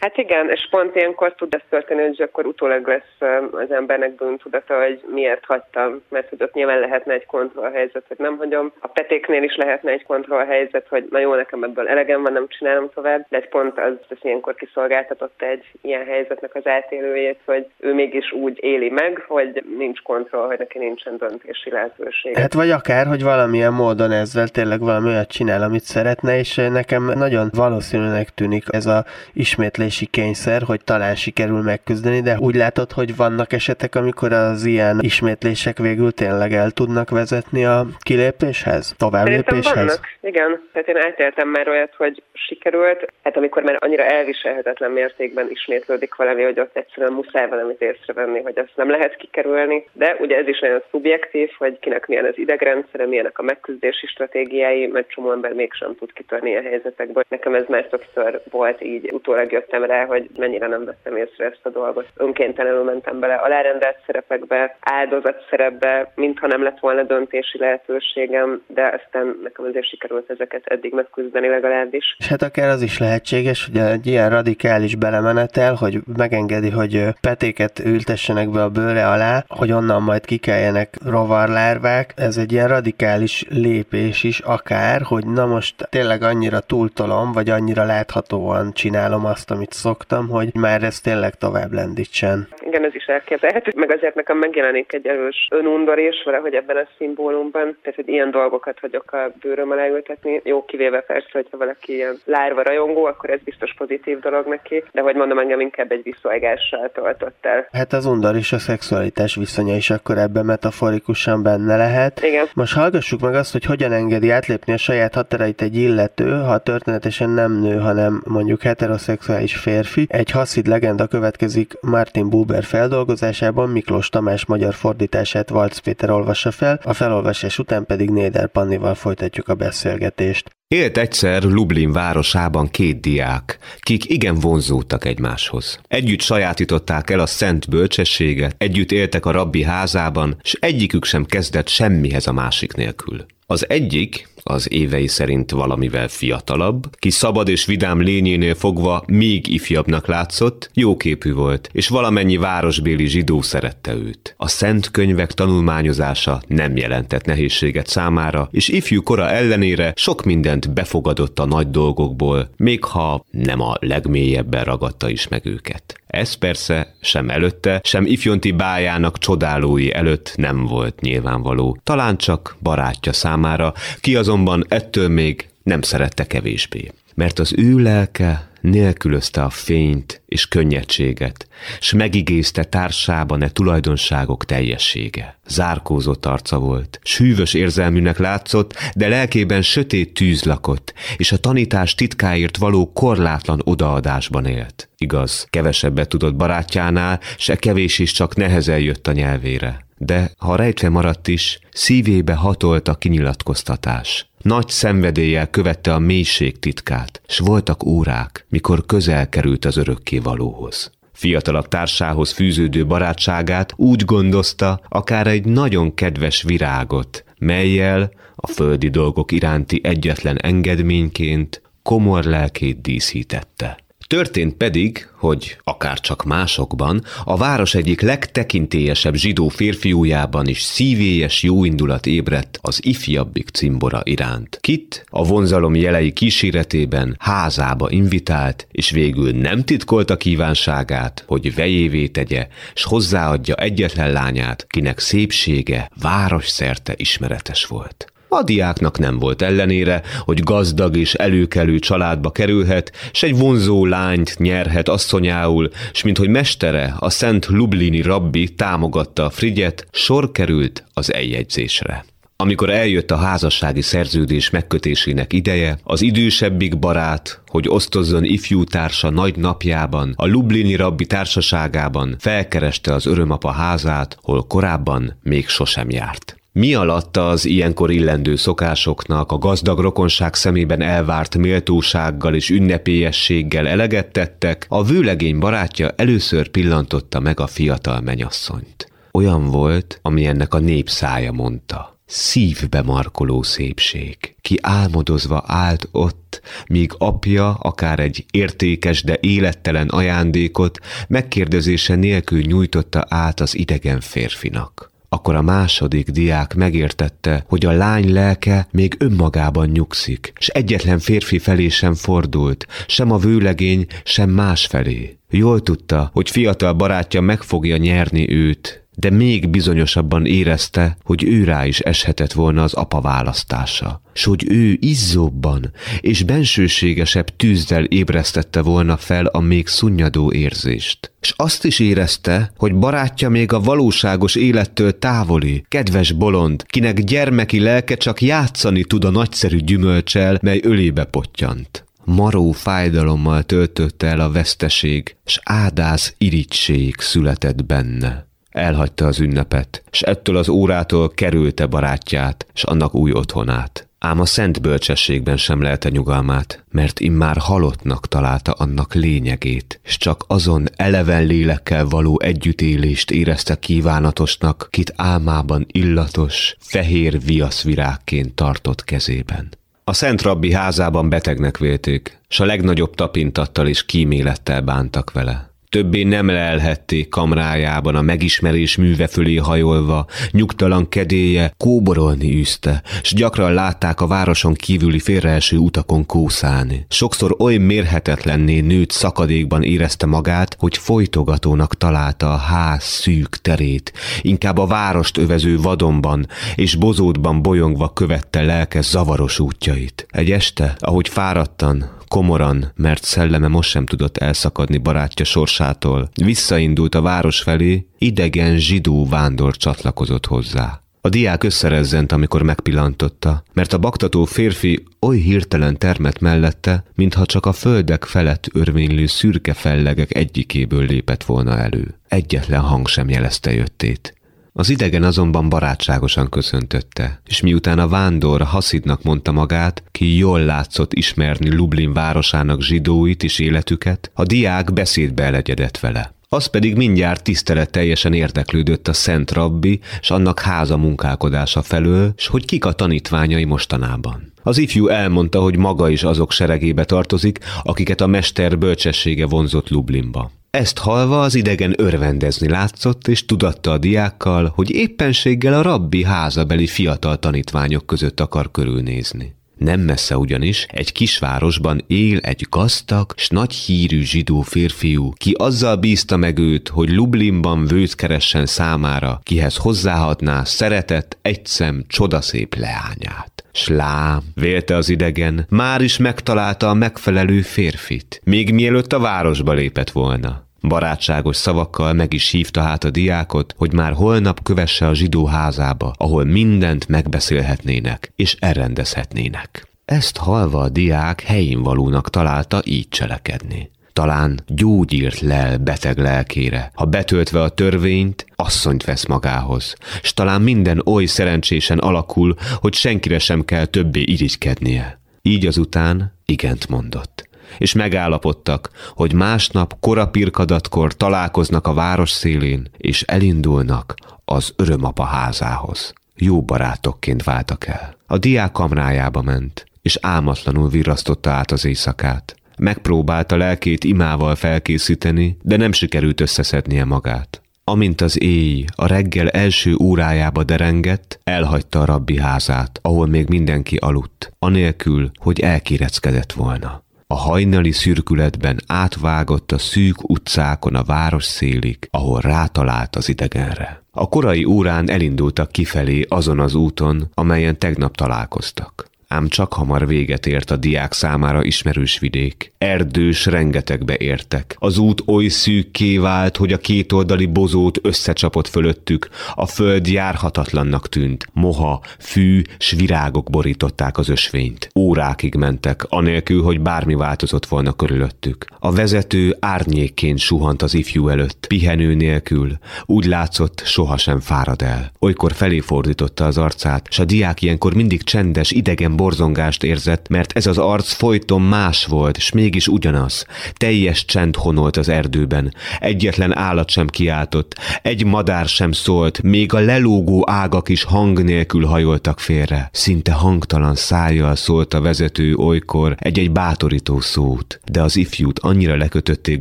Hát 0.05 0.17
igen, 0.17 0.51
és 0.51 0.67
pont 0.71 0.97
ilyenkor 0.97 1.35
tud 1.35 1.55
ez 1.55 1.61
történni, 1.69 2.03
hogy 2.03 2.23
akkor 2.23 2.47
utólag 2.47 2.87
lesz 2.87 3.31
az 3.53 3.71
embernek 3.71 4.14
bűntudata, 4.14 4.83
hogy 4.83 5.03
miért 5.07 5.45
hagytam, 5.45 6.03
mert 6.09 6.29
hogy 6.29 6.43
ott 6.43 6.53
nyilván 6.53 6.79
lehetne 6.79 7.12
egy 7.12 7.27
kontrollhelyzet, 7.27 8.05
hogy 8.09 8.17
nem 8.19 8.37
hagyom. 8.37 8.73
A 8.79 8.88
petéknél 8.88 9.43
is 9.43 9.57
lehetne 9.57 9.90
egy 9.90 10.05
kontrollhelyzet, 10.05 10.87
hogy 10.88 11.07
na 11.11 11.19
jó, 11.19 11.35
nekem 11.35 11.62
ebből 11.62 11.88
elegem 11.88 12.23
van, 12.23 12.33
nem 12.33 12.49
csinálom 12.49 12.90
tovább, 12.95 13.27
de 13.29 13.37
ez 13.37 13.49
pont 13.49 13.79
az, 13.79 13.93
az 14.09 14.17
ilyenkor 14.23 14.55
kiszolgáltatott 14.55 15.43
egy 15.43 15.64
ilyen 15.81 16.05
helyzetnek 16.05 16.55
az 16.55 16.67
átélőjét, 16.67 17.40
hogy 17.45 17.67
ő 17.79 17.95
mégis 17.95 18.33
úgy 18.33 18.59
éli 18.61 18.90
meg, 18.90 19.25
hogy 19.29 19.64
nincs 19.79 20.03
kontroll, 20.03 20.47
hogy 20.47 20.59
neki 20.59 20.79
nincsen 20.79 21.17
döntési 21.17 21.71
lehetőség. 21.71 22.37
Hát 22.37 22.55
vagy 22.55 22.71
akár, 22.71 23.07
hogy 23.07 23.23
valamilyen 23.23 23.73
módon 23.73 24.11
ezzel 24.11 24.49
tényleg 24.49 24.81
valami 24.81 25.09
olyat 25.09 25.31
csinál, 25.31 25.62
amit 25.62 25.83
szeretne, 25.83 26.38
és 26.38 26.55
nekem 26.55 27.03
nagyon 27.14 27.49
valószínűnek 27.53 28.29
tűnik 28.29 28.64
ez 28.71 28.87
a 28.87 29.05
ismétlés 29.33 29.93
cselekvési 29.94 30.07
kényszer, 30.07 30.62
hogy 30.62 30.85
talán 30.85 31.14
sikerül 31.14 31.62
megküzdeni, 31.62 32.20
de 32.20 32.37
úgy 32.38 32.54
látod, 32.54 32.92
hogy 32.92 33.16
vannak 33.16 33.52
esetek, 33.52 33.94
amikor 33.94 34.33
az 34.33 34.64
ilyen 34.64 34.98
ismétlések 35.00 35.78
végül 35.78 36.12
tényleg 36.12 36.52
el 36.52 36.70
tudnak 36.70 37.11
vezetni 37.11 37.64
a 37.64 37.87
kilépéshez, 38.02 38.94
továbblépéshez? 38.98 39.74
Vannak, 39.74 40.07
igen. 40.20 40.61
Tehát 40.72 40.88
én 40.88 40.96
átéltem 40.96 41.48
már 41.48 41.68
olyat, 41.68 41.94
hogy 41.96 42.22
sikerült, 42.33 43.12
hát 43.22 43.37
amikor 43.37 43.62
már 43.62 43.76
annyira 43.80 44.04
elviselhetetlen 44.04 44.90
mértékben 44.90 45.50
ismétlődik 45.50 46.14
valami, 46.14 46.42
hogy 46.42 46.61
ott 46.61 46.76
egyszerűen 46.76 47.12
muszáj 47.12 47.48
valamit 47.48 47.83
észrevenni, 47.83 48.40
hogy 48.42 48.59
azt 48.59 48.76
nem 48.76 48.90
lehet 48.90 49.16
kikerülni, 49.16 49.87
de 49.92 50.16
ugye 50.18 50.37
ez 50.37 50.48
is 50.48 50.61
olyan 50.61 50.83
szubjektív, 50.90 51.50
hogy 51.59 51.78
kinek 51.78 52.07
milyen 52.07 52.24
az 52.24 52.38
idegrendszere, 52.38 53.07
milyenek 53.07 53.38
a 53.38 53.42
megküzdési 53.42 54.07
stratégiái, 54.07 54.87
mert 54.87 55.11
csomó 55.11 55.33
ember 55.33 55.52
mégsem 55.52 55.94
tud 55.98 56.12
kitörni 56.12 56.57
a 56.57 56.62
helyzetekből. 56.62 57.24
Nekem 57.28 57.54
ez 57.54 57.64
már 57.68 57.87
többször 57.87 58.40
volt 58.50 58.83
így, 58.83 59.12
utólag 59.12 59.52
jöttem 59.52 59.84
rá, 59.87 60.05
hogy 60.05 60.31
mennyire 60.38 60.66
nem 60.66 60.85
vettem 60.85 61.16
észre 61.16 61.44
ezt 61.44 61.61
a 61.62 61.68
dolgot. 61.68 62.07
Önkéntelenül 62.16 62.83
mentem 62.83 63.20
bele 63.20 63.35
alárendelt 63.35 63.97
szerepekbe, 64.07 64.77
áldozat 64.81 65.47
szerepbe, 65.51 66.12
mintha 66.14 66.47
nem 66.47 66.62
lett 66.62 66.79
volna 66.79 67.03
döntési 67.03 67.59
lehetőségem, 67.59 68.62
de 68.66 69.01
aztán 69.03 69.38
nekem 69.42 69.64
azért 69.64 69.88
sikerült 69.88 70.31
ezeket 70.31 70.66
eddig 70.66 70.92
megküzdeni 70.92 71.49
legalábbis. 71.49 72.16
És 72.18 72.29
hát 72.29 72.42
akár 72.42 72.68
az 72.68 72.83
is 72.83 72.99
lehetséges, 72.99 73.66
hogy 73.66 73.81
egy 73.81 74.07
ilyen 74.07 74.31
radikális 74.31 74.97
belemenetel, 74.97 75.75
hogy 75.75 75.99
megengedi, 76.16 76.70
hogy 76.70 77.05
petéket 77.20 77.79
ültessenek 77.79 78.51
be 78.51 78.62
a 78.62 78.68
bőre 78.68 79.09
alá, 79.09 79.44
hogy 79.49 79.73
onnan 79.73 80.03
majd 80.03 80.25
kikeljenek 80.25 80.88
rovarlárvák. 81.07 82.12
Ez 82.16 82.37
egy 82.37 82.53
ilyen 82.53 82.68
radikális 82.68 83.44
lépés 83.49 84.23
is 84.25 84.38
akár, 84.38 85.01
hogy 85.03 85.27
na 85.27 85.47
most 85.47 85.75
tényleg 85.90 86.23
annyira 86.23 86.61
túltolom, 86.61 87.33
vagy 87.33 87.51
annyira 87.51 87.85
láthatóan 87.85 88.73
csinálom 88.73 89.25
azt, 89.25 89.51
amit 89.51 89.73
szoktam, 89.74 90.28
hogy 90.28 90.54
már 90.54 90.82
ez 90.82 91.00
tényleg 91.00 91.34
tovább 91.34 91.72
lendítsen. 91.72 92.48
Igen, 92.60 92.84
ez 92.84 92.94
is 92.94 93.04
elképzelhető, 93.04 93.72
meg 93.76 93.90
azért 93.90 94.14
nekem 94.14 94.38
megjelenik 94.38 94.92
egy 94.92 95.06
erős 95.06 95.48
önundor 95.50 95.98
is 95.98 96.22
valahogy 96.24 96.54
ebben 96.54 96.76
a 96.76 96.88
szimbólumban, 96.98 97.76
tehát 97.82 97.94
hogy 97.94 98.08
ilyen 98.08 98.30
dolgokat 98.30 98.80
vagyok 98.80 99.12
a 99.12 99.32
bőröm 99.40 99.70
alá 99.70 99.87
ültetni. 99.88 100.40
Jó, 100.44 100.64
kivéve 100.64 101.00
persze, 101.00 101.28
hogyha 101.32 101.56
valaki 101.56 101.94
ilyen 101.94 102.16
lárva 102.24 102.62
rajongó, 102.62 103.04
akkor 103.04 103.30
ez 103.30 103.40
biztos 103.44 103.74
pozitív 103.74 104.18
dolog 104.18 104.46
neki, 104.46 104.84
de 104.92 105.00
hogy 105.00 105.14
mondom, 105.14 105.38
engem 105.38 105.60
inkább 105.60 105.92
egy 105.92 106.02
visszaegással 106.02 106.90
töltött 106.94 107.46
el. 107.46 107.68
Hát 107.72 107.92
az 107.92 108.06
undor 108.06 108.37
és 108.37 108.52
a 108.52 108.58
szexualitás 108.58 109.35
viszonya 109.35 109.77
is 109.77 109.90
akkor 109.90 110.18
ebben 110.18 110.44
metaforikusan 110.44 111.42
benne 111.42 111.77
lehet. 111.77 112.22
Igen. 112.22 112.46
Most 112.54 112.75
hallgassuk 112.75 113.20
meg 113.20 113.35
azt, 113.35 113.52
hogy 113.52 113.64
hogyan 113.64 113.92
engedi 113.92 114.31
átlépni 114.31 114.72
a 114.72 114.77
saját 114.77 115.14
határait 115.14 115.62
egy 115.62 115.77
illető, 115.77 116.31
ha 116.31 116.58
történetesen 116.58 117.31
nem 117.31 117.52
nő, 117.60 117.79
hanem 117.79 118.22
mondjuk 118.27 118.62
heteroszexuális 118.62 119.54
férfi. 119.57 120.07
Egy 120.09 120.31
haszid 120.31 120.67
legenda 120.67 121.07
következik 121.07 121.79
Martin 121.81 122.29
Buber 122.29 122.65
feldolgozásában, 122.65 123.69
Miklós 123.69 124.09
Tamás 124.09 124.46
magyar 124.46 124.75
fordítását 124.75 125.48
Valc 125.48 125.79
Péter 125.79 126.11
olvassa 126.11 126.50
fel, 126.50 126.81
a 126.83 126.92
felolvasás 126.92 127.59
után 127.59 127.87
pedig 127.87 128.11
Néder 128.11 128.48
Pannival 128.48 128.94
folytatjuk 128.94 129.48
a 129.48 129.55
beszélgetést. 129.55 130.50
Élt 130.69 130.98
egyszer 130.98 131.42
Lublin 131.42 131.92
városában 131.92 132.69
két 132.69 133.00
diák, 133.00 133.59
kik 133.79 134.11
igen 134.11 134.35
vonzódtak 134.35 135.05
egymáshoz. 135.05 135.81
Együtt 135.88 136.21
sajátították 136.21 137.11
el 137.11 137.21
a 137.21 137.27
szent 137.27 137.69
bölcsességet, 137.69 138.55
együtt 138.59 138.92
éltek 138.92 139.27
a 139.27 139.31
rabbi 139.31 139.63
házában, 139.63 140.37
s 140.42 140.57
egyikük 140.61 141.05
sem 141.05 141.25
kezdett 141.25 141.69
semmihez 141.69 142.27
a 142.27 142.33
másik 142.33 142.75
nélkül. 142.75 143.27
Az 143.46 143.69
egyik, 143.69 144.29
az 144.47 144.73
évei 144.73 145.07
szerint 145.07 145.51
valamivel 145.51 146.09
fiatalabb, 146.09 146.97
ki 146.99 147.11
szabad 147.11 147.49
és 147.49 147.65
vidám 147.65 148.01
lényénél 148.01 148.55
fogva 148.55 149.05
még 149.07 149.49
ifjabbnak 149.49 150.07
látszott, 150.07 150.71
jóképű 150.75 151.33
volt, 151.33 151.69
és 151.73 151.88
valamennyi 151.88 152.37
városbéli 152.37 153.07
zsidó 153.07 153.42
szerette 153.42 153.95
őt. 153.95 154.35
A 154.37 154.49
szent 154.49 154.90
könyvek 154.90 155.33
tanulmányozása 155.33 156.42
nem 156.47 156.77
jelentett 156.77 157.25
nehézséget 157.25 157.87
számára, 157.87 158.49
és 158.51 158.69
ifjú 158.69 159.03
kora 159.03 159.31
ellenére 159.31 159.92
sok 159.97 160.25
mindent 160.25 160.73
befogadott 160.73 161.38
a 161.38 161.45
nagy 161.45 161.71
dolgokból, 161.71 162.49
még 162.57 162.85
ha 162.85 163.25
nem 163.31 163.61
a 163.61 163.75
legmélyebben 163.81 164.65
ragadta 164.65 165.09
is 165.09 165.29
meg 165.29 165.47
őket. 165.47 165.99
Ez 166.15 166.35
persze 166.35 166.95
sem 167.01 167.31
előtte, 167.31 167.81
sem 167.85 168.07
ifjonti 168.07 168.53
bájának 168.53 169.19
csodálói 169.19 169.95
előtt 169.95 170.33
nem 170.37 170.67
volt 170.67 171.01
nyilvánvaló. 171.01 171.79
Talán 171.83 172.17
csak 172.17 172.57
barátja 172.63 173.13
számára, 173.13 173.73
ki 174.01 174.17
azonban 174.35 174.64
ettől 174.68 175.08
még 175.08 175.48
nem 175.62 175.82
szerette 175.82 176.26
kevésbé. 176.26 176.92
Mert 177.14 177.38
az 177.38 177.52
ő 177.56 177.78
lelke 177.78 178.50
nélkülözte 178.60 179.42
a 179.42 179.50
fényt 179.50 180.22
és 180.26 180.48
könnyedséget, 180.48 181.48
s 181.80 181.92
megigézte 181.92 182.64
társában 182.64 183.42
e 183.42 183.48
tulajdonságok 183.48 184.44
teljessége. 184.44 185.38
Zárkózott 185.46 186.26
arca 186.26 186.58
volt, 186.58 187.00
sűvös 187.02 187.54
érzelműnek 187.54 188.18
látszott, 188.18 188.74
de 188.94 189.08
lelkében 189.08 189.62
sötét 189.62 190.14
tűz 190.14 190.44
lakott, 190.44 190.94
és 191.16 191.32
a 191.32 191.37
tanítás 191.37 191.94
titkáért 191.94 192.56
való 192.56 192.92
korlátlan 192.92 193.60
odaadásban 193.64 194.46
élt. 194.46 194.88
Igaz, 194.96 195.46
kevesebbet 195.50 196.08
tudott 196.08 196.35
barátjánál, 196.35 197.20
se 197.38 197.56
kevés 197.56 197.98
is 197.98 198.12
csak 198.12 198.37
nehezen 198.37 198.78
jött 198.78 199.06
a 199.06 199.12
nyelvére. 199.12 199.85
De 199.97 200.31
ha 200.38 200.57
rejtve 200.57 200.88
maradt 200.88 201.29
is, 201.29 201.59
szívébe 201.71 202.35
hatolt 202.35 202.88
a 202.88 202.95
kinyilatkoztatás. 202.95 204.29
Nagy 204.42 204.69
szenvedéllyel 204.69 205.51
követte 205.51 205.95
a 205.95 205.99
mélység 205.99 206.59
titkát, 206.59 207.21
s 207.27 207.38
voltak 207.38 207.85
órák, 207.85 208.47
mikor 208.49 208.87
közel 208.87 209.29
került 209.29 209.65
az 209.65 209.77
örökké 209.77 210.19
valóhoz. 210.19 210.90
Fiatalabb 211.13 211.69
társához 211.69 212.33
fűződő 212.33 212.87
barátságát 212.87 213.73
úgy 213.77 214.05
gondozta, 214.05 214.81
akár 214.88 215.27
egy 215.27 215.45
nagyon 215.45 215.95
kedves 215.95 216.42
virágot, 216.42 217.25
melyel 217.38 218.13
a 218.35 218.47
földi 218.47 218.88
dolgok 218.88 219.33
iránti 219.33 219.81
egyetlen 219.83 220.37
engedményként 220.37 221.63
komor 221.83 222.25
lelkét 222.25 222.81
díszítette. 222.81 223.83
Történt 224.07 224.55
pedig, 224.55 225.09
hogy 225.17 225.57
akár 225.65 226.00
csak 226.00 226.25
másokban, 226.25 227.05
a 227.25 227.37
város 227.37 227.75
egyik 227.75 228.00
legtekintélyesebb 228.00 229.15
zsidó 229.15 229.48
férfiújában 229.48 230.46
is 230.46 230.63
szívélyes 230.63 231.42
jóindulat 231.42 232.07
ébredt 232.07 232.59
az 232.63 232.81
ifjabbik 232.83 233.48
cimbora 233.48 234.00
iránt. 234.05 234.59
Kit 234.61 235.05
a 235.11 235.25
vonzalom 235.25 235.75
jelei 235.75 236.13
kíséretében 236.13 237.17
házába 237.19 237.90
invitált, 237.90 238.67
és 238.71 238.90
végül 238.90 239.33
nem 239.33 239.65
titkolta 239.65 240.17
kívánságát, 240.17 241.25
hogy 241.27 241.55
vejévé 241.55 242.07
tegye, 242.07 242.46
s 242.75 242.85
hozzáadja 242.85 243.55
egyetlen 243.55 244.13
lányát, 244.13 244.67
kinek 244.69 244.98
szépsége 244.98 245.90
város 246.00 246.48
szerte 246.48 246.94
ismeretes 246.96 247.67
volt. 247.67 248.13
A 248.37 248.42
diáknak 248.42 248.98
nem 248.98 249.18
volt 249.18 249.42
ellenére, 249.42 250.02
hogy 250.18 250.42
gazdag 250.42 250.96
és 250.96 251.14
előkelő 251.14 251.78
családba 251.78 252.30
kerülhet, 252.30 252.92
s 253.12 253.22
egy 253.22 253.37
vonzó 253.37 253.87
lányt 253.87 254.38
nyerhet 254.38 254.88
asszonyául, 254.88 255.70
s 255.92 256.02
minthogy 256.02 256.28
mestere, 256.28 256.94
a 256.98 257.10
Szent 257.10 257.46
Lublini 257.46 258.02
rabbi 258.02 258.54
támogatta 258.54 259.24
a 259.24 259.30
Frigyet, 259.30 259.87
sor 259.90 260.32
került 260.32 260.85
az 260.94 261.12
eljegyzésre. 261.12 262.04
Amikor 262.37 262.70
eljött 262.70 263.10
a 263.10 263.16
házassági 263.16 263.82
szerződés 263.82 264.50
megkötésének 264.50 265.32
ideje, 265.32 265.78
az 265.82 266.02
idősebbik 266.02 266.78
barát, 266.78 267.40
hogy 267.46 267.68
osztozzon 267.68 268.24
ifjú 268.24 268.64
társa 268.64 269.10
nagy 269.10 269.37
napjában, 269.37 270.12
a 270.16 270.26
Lublini 270.26 270.74
rabbi 270.74 271.06
társaságában 271.06 272.16
felkereste 272.18 272.92
az 272.92 273.06
örömapa 273.06 273.50
házát, 273.50 274.18
hol 274.22 274.42
korábban 274.46 275.18
még 275.22 275.48
sosem 275.48 275.90
járt. 275.90 276.37
Mi 276.57 276.75
alatt 276.75 277.17
az 277.17 277.44
ilyenkor 277.44 277.90
illendő 277.90 278.37
szokásoknak 278.37 279.33
a 279.33 279.38
gazdag 279.38 279.79
rokonság 279.79 280.35
szemében 280.35 280.81
elvárt 280.81 281.37
méltósággal 281.37 282.35
és 282.35 282.50
ünnepélyességgel 282.50 283.67
eleget 283.67 284.13
tettek, 284.13 284.67
a 284.69 284.85
vőlegény 284.85 285.38
barátja 285.38 285.88
először 285.96 286.48
pillantotta 286.48 287.21
meg 287.21 287.40
a 287.40 287.46
fiatal 287.46 288.00
menyasszonyt. 288.00 288.92
Olyan 289.13 289.44
volt, 289.44 289.98
ami 290.02 290.27
ennek 290.27 290.55
a 290.55 290.59
népszája 290.59 291.33
mondta. 291.33 291.98
Szívbe 292.07 292.83
markoló 292.83 293.42
szépség. 293.42 294.17
Ki 294.40 294.59
álmodozva 294.63 295.44
állt 295.46 295.88
ott, 295.92 296.40
míg 296.67 296.92
apja 296.98 297.55
akár 297.55 297.98
egy 297.98 298.25
értékes, 298.31 299.02
de 299.02 299.19
élettelen 299.21 299.88
ajándékot 299.88 300.79
megkérdezése 301.09 301.94
nélkül 301.94 302.40
nyújtotta 302.40 303.05
át 303.09 303.40
az 303.40 303.57
idegen 303.57 304.00
férfinak. 304.00 304.92
Akkor 305.15 305.35
a 305.35 305.42
második 305.42 306.10
diák 306.10 306.54
megértette, 306.54 307.44
hogy 307.48 307.65
a 307.65 307.71
lány 307.73 308.12
lelke 308.12 308.67
még 308.71 308.94
önmagában 308.98 309.69
nyugszik, 309.69 310.33
s 310.38 310.48
egyetlen 310.48 310.98
férfi 310.98 311.38
felé 311.38 311.69
sem 311.69 311.94
fordult, 311.94 312.67
sem 312.87 313.10
a 313.10 313.17
vőlegény, 313.19 313.87
sem 314.04 314.31
más 314.31 314.67
felé. 314.67 315.19
Jól 315.31 315.62
tudta, 315.62 316.10
hogy 316.12 316.31
fiatal 316.31 316.73
barátja 316.73 317.21
meg 317.21 317.42
fogja 317.42 317.77
nyerni 317.77 318.33
őt, 318.33 318.83
de 318.95 319.11
még 319.11 319.49
bizonyosabban 319.49 320.27
érezte, 320.27 320.97
hogy 321.05 321.25
ő 321.25 321.45
rá 321.45 321.67
is 321.67 321.81
eshetett 321.81 322.33
volna 322.33 322.63
az 322.63 322.73
apa 322.75 323.01
választása, 323.01 324.01
s 324.13 324.25
hogy 324.25 324.45
ő 324.49 324.77
izzóbban 324.81 325.73
és 326.01 326.23
bensőségesebb 326.23 327.37
tűzzel 327.37 327.85
ébresztette 327.85 328.63
volna 328.63 328.97
fel 328.97 329.27
a 329.27 329.40
még 329.40 329.67
szunnyadó 329.67 330.33
érzést. 330.33 331.13
És 331.21 331.33
azt 331.37 331.65
is 331.65 331.79
érezte, 331.79 332.53
hogy 332.57 332.75
barátja 332.75 333.29
még 333.29 333.53
a 333.53 333.61
valóságos 333.61 334.35
élettől 334.35 334.99
távoli, 334.99 335.65
kedves 335.69 336.13
bolond, 336.13 336.65
kinek 336.67 337.01
gyermeki 337.01 337.61
lelke 337.61 337.95
csak 337.95 338.23
játszani 338.23 338.85
tud 338.85 339.05
a 339.05 339.11
nagyszerű 339.11 339.59
gyümölcsel, 339.59 340.38
mely 340.42 340.61
ölébe 340.63 341.05
pottyant 341.05 341.85
maró 342.05 342.53
fájdalommal 342.53 343.42
töltötte 343.42 344.07
el 344.07 344.21
a 344.21 344.31
veszteség, 344.31 345.17
s 345.25 345.40
ádász 345.42 346.15
irigység 346.19 346.95
született 346.99 347.65
benne. 347.65 348.27
Elhagyta 348.55 349.07
az 349.07 349.21
ünnepet, 349.21 349.83
s 349.90 350.02
ettől 350.02 350.37
az 350.37 350.48
órától 350.48 351.09
kerülte 351.09 351.67
barátját, 351.67 352.46
s 352.55 352.63
annak 352.63 352.94
új 352.94 353.13
otthonát. 353.13 353.88
Ám 353.98 354.21
a 354.21 354.27
szent 354.27 354.61
bölcsességben 354.61 355.37
sem 355.37 355.63
lelte 355.63 355.88
nyugalmát, 355.88 356.65
mert 356.71 357.00
immár 357.00 357.37
halottnak 357.38 358.09
találta 358.09 358.52
annak 358.52 358.94
lényegét, 358.94 359.81
és 359.85 359.96
csak 359.96 360.25
azon 360.27 360.65
eleven 360.77 361.25
lélekkel 361.25 361.87
való 361.87 362.21
együttélést 362.21 363.11
érezte 363.11 363.59
kívánatosnak, 363.59 364.69
kit 364.71 364.92
álmában 364.96 365.67
illatos, 365.69 366.57
fehér 366.61 367.21
viaszvirágként 367.21 368.35
tartott 368.35 368.85
kezében. 368.85 369.48
A 369.85 369.92
Szent 369.92 370.23
Rabbi 370.23 370.52
házában 370.52 371.09
betegnek 371.09 371.59
vélték, 371.59 372.19
s 372.29 372.40
a 372.40 372.44
legnagyobb 372.44 372.94
tapintattal 372.94 373.69
és 373.69 373.85
kímélettel 373.85 374.61
bántak 374.61 375.13
vele. 375.13 375.54
Többé 375.75 376.02
nem 376.02 376.27
lelhették 376.27 377.08
kamrájában 377.08 377.94
a 377.94 378.02
megismerés 378.02 378.77
műve 378.77 379.06
fölé 379.06 379.37
hajolva, 379.37 380.06
nyugtalan 380.31 380.88
kedélye 380.88 381.54
kóborolni 381.56 382.35
űzte, 382.35 382.83
s 383.02 383.14
gyakran 383.14 383.52
látták 383.52 384.00
a 384.00 384.06
városon 384.06 384.54
kívüli 384.54 384.98
félreeső 384.98 385.56
utakon 385.56 386.06
kószálni. 386.06 386.87
Sokszor 386.88 387.37
oly 387.38 387.56
mérhetetlenné 387.56 388.60
nőtt 388.60 388.90
szakadékban 388.90 389.62
érezte 389.62 390.06
magát, 390.06 390.56
hogy 390.58 390.77
folytogatónak 390.77 391.77
találta 391.77 392.33
a 392.33 392.37
ház 392.37 392.83
szűk 392.83 393.37
terét, 393.37 393.92
inkább 394.22 394.58
a 394.58 394.66
várost 394.66 395.18
övező 395.18 395.58
vadonban 395.58 396.27
és 396.54 396.75
bozótban 396.75 397.42
bolyongva 397.42 397.92
követte 397.92 398.42
lelke 398.42 398.81
zavaros 398.81 399.38
útjait. 399.38 400.06
Egy 400.10 400.31
este, 400.31 400.75
ahogy 400.79 401.08
fáradtan, 401.08 402.02
komoran, 402.15 402.73
mert 402.75 403.04
szelleme 403.04 403.48
most 403.48 403.71
sem 403.71 403.87
tudott 403.87 404.17
elszakadni 404.17 404.79
barátja 404.79 405.25
sorsától. 405.25 406.08
Visszaindult 406.25 406.94
a 406.94 407.00
város 407.00 407.40
felé, 407.40 407.87
idegen 407.98 408.58
zsidó 408.58 409.06
vándor 409.06 409.56
csatlakozott 409.56 410.27
hozzá. 410.27 410.81
A 411.00 411.08
diák 411.08 411.44
összerezzent, 411.44 412.12
amikor 412.12 412.42
megpillantotta, 412.42 413.42
mert 413.52 413.73
a 413.73 413.79
baktató 413.79 414.25
férfi 414.25 414.85
oly 415.00 415.19
hirtelen 415.19 415.79
termet 415.79 416.21
mellette, 416.21 416.85
mintha 416.94 417.27
csak 417.27 417.46
a 417.46 417.52
földek 417.52 418.04
felett 418.04 418.48
örvénylő 418.52 419.06
szürke 419.06 419.52
fellegek 419.52 420.17
egyikéből 420.17 420.87
lépett 420.87 421.25
volna 421.25 421.58
elő. 421.58 421.94
Egyetlen 422.08 422.60
hang 422.60 422.88
sem 422.88 423.08
jelezte 423.08 423.52
jöttét. 423.52 424.15
Az 424.57 424.71
idegen 424.71 425.02
azonban 425.02 425.48
barátságosan 425.48 426.29
köszöntötte, 426.29 427.21
és 427.27 427.40
miután 427.40 427.79
a 427.79 427.88
vándor 427.88 428.42
Haszidnak 428.42 429.02
mondta 429.02 429.33
magát, 429.33 429.83
ki 429.90 430.17
jól 430.17 430.40
látszott 430.40 430.92
ismerni 430.92 431.57
Lublin 431.57 431.92
városának 431.92 432.63
zsidóit 432.63 433.23
és 433.23 433.38
életüket, 433.38 434.11
a 434.15 434.25
diák 434.25 434.73
beszédbe 434.73 435.23
elegyedett 435.23 435.79
vele. 435.79 436.15
Az 436.29 436.46
pedig 436.46 436.77
mindjárt 436.77 437.23
tisztelet 437.23 437.71
teljesen 437.71 438.13
érdeklődött 438.13 438.88
a 438.88 438.92
Szent 438.92 439.33
Rabbi 439.33 439.81
és 440.00 440.11
annak 440.11 440.40
háza 440.40 440.77
munkálkodása 440.77 441.63
felől, 441.63 442.13
és 442.17 442.27
hogy 442.27 442.44
kik 442.44 442.65
a 442.65 442.73
tanítványai 442.73 443.44
mostanában. 443.44 444.33
Az 444.42 444.59
ifjú 444.59 444.88
elmondta, 444.88 445.40
hogy 445.40 445.57
maga 445.57 445.88
is 445.88 446.02
azok 446.02 446.33
seregébe 446.33 446.85
tartozik, 446.85 447.38
akiket 447.63 448.00
a 448.00 448.07
mester 448.07 448.59
bölcsessége 448.59 449.27
vonzott 449.27 449.69
Lublinba. 449.69 450.31
Ezt 450.55 450.79
halva 450.79 451.21
az 451.21 451.35
idegen 451.35 451.75
örvendezni 451.77 452.48
látszott, 452.48 453.09
és 453.09 453.27
tudatta 453.27 453.71
a 453.71 453.79
diákkal, 453.79 454.52
hogy 454.55 454.71
éppenséggel 454.71 455.55
a 455.55 455.63
rabbi 455.63 456.05
házabeli 456.05 456.67
fiatal 456.67 457.19
tanítványok 457.19 457.87
között 457.87 458.21
akar 458.21 458.50
körülnézni. 458.50 459.35
Nem 459.57 459.81
messze 459.81 460.17
ugyanis 460.17 460.67
egy 460.69 460.92
kisvárosban 460.92 461.85
él 461.87 462.19
egy 462.19 462.46
gazdag 462.50 463.13
s 463.17 463.29
nagy 463.29 463.52
hírű 463.52 464.02
zsidó 464.02 464.40
férfiú, 464.40 465.13
ki 465.13 465.35
azzal 465.38 465.77
bízta 465.77 466.17
meg 466.17 466.38
őt, 466.38 466.69
hogy 466.69 466.90
Lublinban 466.90 467.67
vőt 467.67 467.94
keressen 467.94 468.46
számára, 468.46 469.21
kihez 469.23 469.57
hozzáhatná 469.57 470.44
szeretett, 470.44 471.19
egyszem 471.23 471.85
csodaszép 471.87 472.55
leányát. 472.55 473.33
Slám, 473.57 474.23
vélte 474.35 474.77
az 474.77 474.88
idegen, 474.88 475.46
már 475.48 475.81
is 475.81 475.96
megtalálta 475.96 476.69
a 476.69 476.75
megfelelő 476.75 477.40
férfit, 477.40 478.21
még 478.25 478.55
mielőtt 478.55 478.92
a 478.92 478.98
városba 478.98 479.52
lépett 479.52 479.90
volna. 479.90 480.46
Barátságos 480.61 481.37
szavakkal 481.37 481.92
meg 481.92 482.13
is 482.13 482.31
hívta 482.31 482.61
hát 482.61 482.85
a 482.85 482.90
diákot, 482.90 483.55
hogy 483.57 483.73
már 483.73 483.92
holnap 483.92 484.42
kövesse 484.42 484.87
a 484.88 484.94
zsidó 484.94 485.27
házába, 485.27 485.92
ahol 485.96 486.25
mindent 486.25 486.88
megbeszélhetnének 486.88 488.13
és 488.17 488.37
elrendezhetnének. 488.38 489.69
Ezt 489.85 490.17
halva 490.17 490.61
a 490.61 490.69
diák 490.69 491.21
helyén 491.21 491.63
valónak 491.63 492.11
találta 492.11 492.63
így 492.65 492.88
cselekedni. 492.88 493.71
Talán 493.95 494.40
gyógyírt 494.47 495.21
lel 495.21 495.59
beteg 495.59 495.99
lelkére, 495.99 496.71
ha 496.75 496.85
betöltve 496.85 497.42
a 497.42 497.49
törvényt, 497.49 498.27
asszonyt 498.37 498.85
vesz 498.85 499.07
magához, 499.07 499.75
s 500.03 500.13
talán 500.15 500.42
minden 500.42 500.83
oly 500.87 501.05
szerencsésen 501.05 501.79
alakul, 501.79 502.37
hogy 502.55 502.75
senkire 502.75 503.19
sem 503.19 503.45
kell 503.45 503.65
többé 503.65 504.01
irigykednie. 504.01 505.01
Így 505.23 505.47
azután 505.47 506.19
igent 506.25 506.69
mondott 506.69 507.29
és 507.59 507.73
megállapodtak, 507.73 508.71
hogy 508.95 509.13
másnap 509.13 509.77
korapirkadatkor 509.81 510.97
találkoznak 510.97 511.67
a 511.67 511.75
város 511.75 512.11
szélén, 512.11 512.69
és 512.77 513.03
elindulnak 513.03 513.95
az 514.25 514.53
örömapa 514.57 515.05
házához. 515.05 515.92
Jó 516.17 516.42
barátokként 516.42 517.23
váltak 517.23 517.67
el. 517.67 517.97
A 518.07 518.19
diák 518.19 518.53
kamrájába 518.53 519.23
ment, 519.23 519.67
és 519.83 519.99
álmatlanul 520.01 520.69
virrasztotta 520.69 521.31
át 521.31 521.51
az 521.51 521.65
éjszakát. 521.65 522.37
Megpróbálta 522.59 523.37
lelkét 523.37 523.85
imával 523.85 524.35
felkészíteni, 524.35 525.37
de 525.42 525.57
nem 525.57 525.73
sikerült 525.73 526.21
összeszednie 526.21 526.85
magát. 526.85 527.42
Amint 527.65 528.00
az 528.00 528.23
éj 528.23 528.65
a 528.75 528.87
reggel 528.87 529.29
első 529.29 529.77
órájába 529.83 530.44
derengett, 530.44 531.21
elhagyta 531.25 531.81
a 531.81 531.85
rabbi 531.85 532.19
házát, 532.19 532.79
ahol 532.83 533.07
még 533.07 533.29
mindenki 533.29 533.77
aludt, 533.77 534.33
anélkül, 534.38 535.11
hogy 535.15 535.40
elkéreckedett 535.40 536.33
volna. 536.33 536.83
A 537.07 537.15
hajnali 537.15 537.73
szürkületben 537.73 538.61
átvágott 538.67 539.52
a 539.52 539.59
szűk 539.59 540.11
utcákon 540.11 540.75
a 540.75 540.83
város 540.83 541.25
szélig, 541.25 541.88
ahol 541.90 542.21
rátalált 542.21 542.96
az 542.96 543.09
idegenre. 543.09 543.85
A 543.90 544.09
korai 544.09 544.44
órán 544.44 544.90
elindultak 544.90 545.52
kifelé 545.52 546.05
azon 546.09 546.40
az 546.40 546.55
úton, 546.55 547.11
amelyen 547.15 547.59
tegnap 547.59 547.96
találkoztak 547.96 548.92
ám 549.15 549.29
csak 549.29 549.52
hamar 549.52 549.87
véget 549.87 550.27
ért 550.27 550.50
a 550.50 550.56
diák 550.56 550.92
számára 550.92 551.44
ismerős 551.44 551.98
vidék. 551.98 552.52
Erdős 552.58 553.27
rengetegbe 553.27 553.96
értek. 553.98 554.56
Az 554.58 554.79
út 554.79 555.02
oly 555.06 555.29
szűkké 555.29 555.96
vált, 555.96 556.37
hogy 556.37 556.52
a 556.52 556.58
kétoldali 556.58 557.27
bozót 557.27 557.79
összecsapott 557.83 558.48
fölöttük. 558.48 559.08
A 559.35 559.46
föld 559.46 559.87
járhatatlannak 559.87 560.88
tűnt. 560.88 561.27
Moha, 561.33 561.83
fű, 561.98 562.42
s 562.58 562.71
virágok 562.71 563.31
borították 563.31 563.98
az 563.98 564.08
ösvényt. 564.08 564.69
Órákig 564.79 565.35
mentek, 565.35 565.85
anélkül, 565.88 566.42
hogy 566.42 566.60
bármi 566.60 566.94
változott 566.94 567.46
volna 567.46 567.73
körülöttük. 567.73 568.44
A 568.58 568.73
vezető 568.73 569.37
árnyékként 569.40 570.19
suhant 570.19 570.62
az 570.62 570.75
ifjú 570.75 571.08
előtt, 571.08 571.46
pihenő 571.46 571.94
nélkül. 571.94 572.58
Úgy 572.85 573.04
látszott, 573.04 573.62
sohasem 573.65 574.21
fárad 574.21 574.62
el. 574.62 574.92
Olykor 574.98 575.33
felé 575.33 575.60
fordította 575.60 576.25
az 576.25 576.38
arcát, 576.38 576.87
s 576.90 576.98
a 576.98 577.04
diák 577.04 577.42
ilyenkor 577.42 577.75
mindig 577.75 578.02
csendes, 578.02 578.50
idegen 578.50 578.96
borzongást 579.05 579.63
érzett, 579.63 580.09
mert 580.09 580.37
ez 580.37 580.46
az 580.46 580.59
arc 580.59 580.92
folyton 580.92 581.42
más 581.42 581.87
volt, 581.87 582.19
s 582.19 582.33
mégis 582.33 582.69
ugyanaz. 582.69 583.27
Teljes 583.52 584.05
csend 584.05 584.37
honolt 584.37 584.77
az 584.77 584.88
erdőben. 584.88 585.55
Egyetlen 585.81 586.37
állat 586.37 586.71
sem 586.71 586.87
kiáltott, 586.87 587.55
egy 587.83 588.05
madár 588.05 588.46
sem 588.48 588.73
szólt, 588.73 589.23
még 589.23 589.52
a 589.52 589.59
lelógó 589.59 590.25
ágak 590.31 590.69
is 590.69 590.83
hang 590.83 591.23
nélkül 591.25 591.65
hajoltak 591.65 592.21
félre. 592.21 592.69
Szinte 592.73 593.13
hangtalan 593.13 593.75
szájjal 593.75 594.37
szólt 594.37 594.75
a 594.75 594.81
vezető 594.81 595.35
olykor 595.35 595.94
egy-egy 595.98 596.31
bátorító 596.31 597.00
szót, 597.00 597.61
de 597.73 597.83
az 597.83 597.96
ifjút 597.96 598.38
annyira 598.38 598.77
lekötötték 598.77 599.40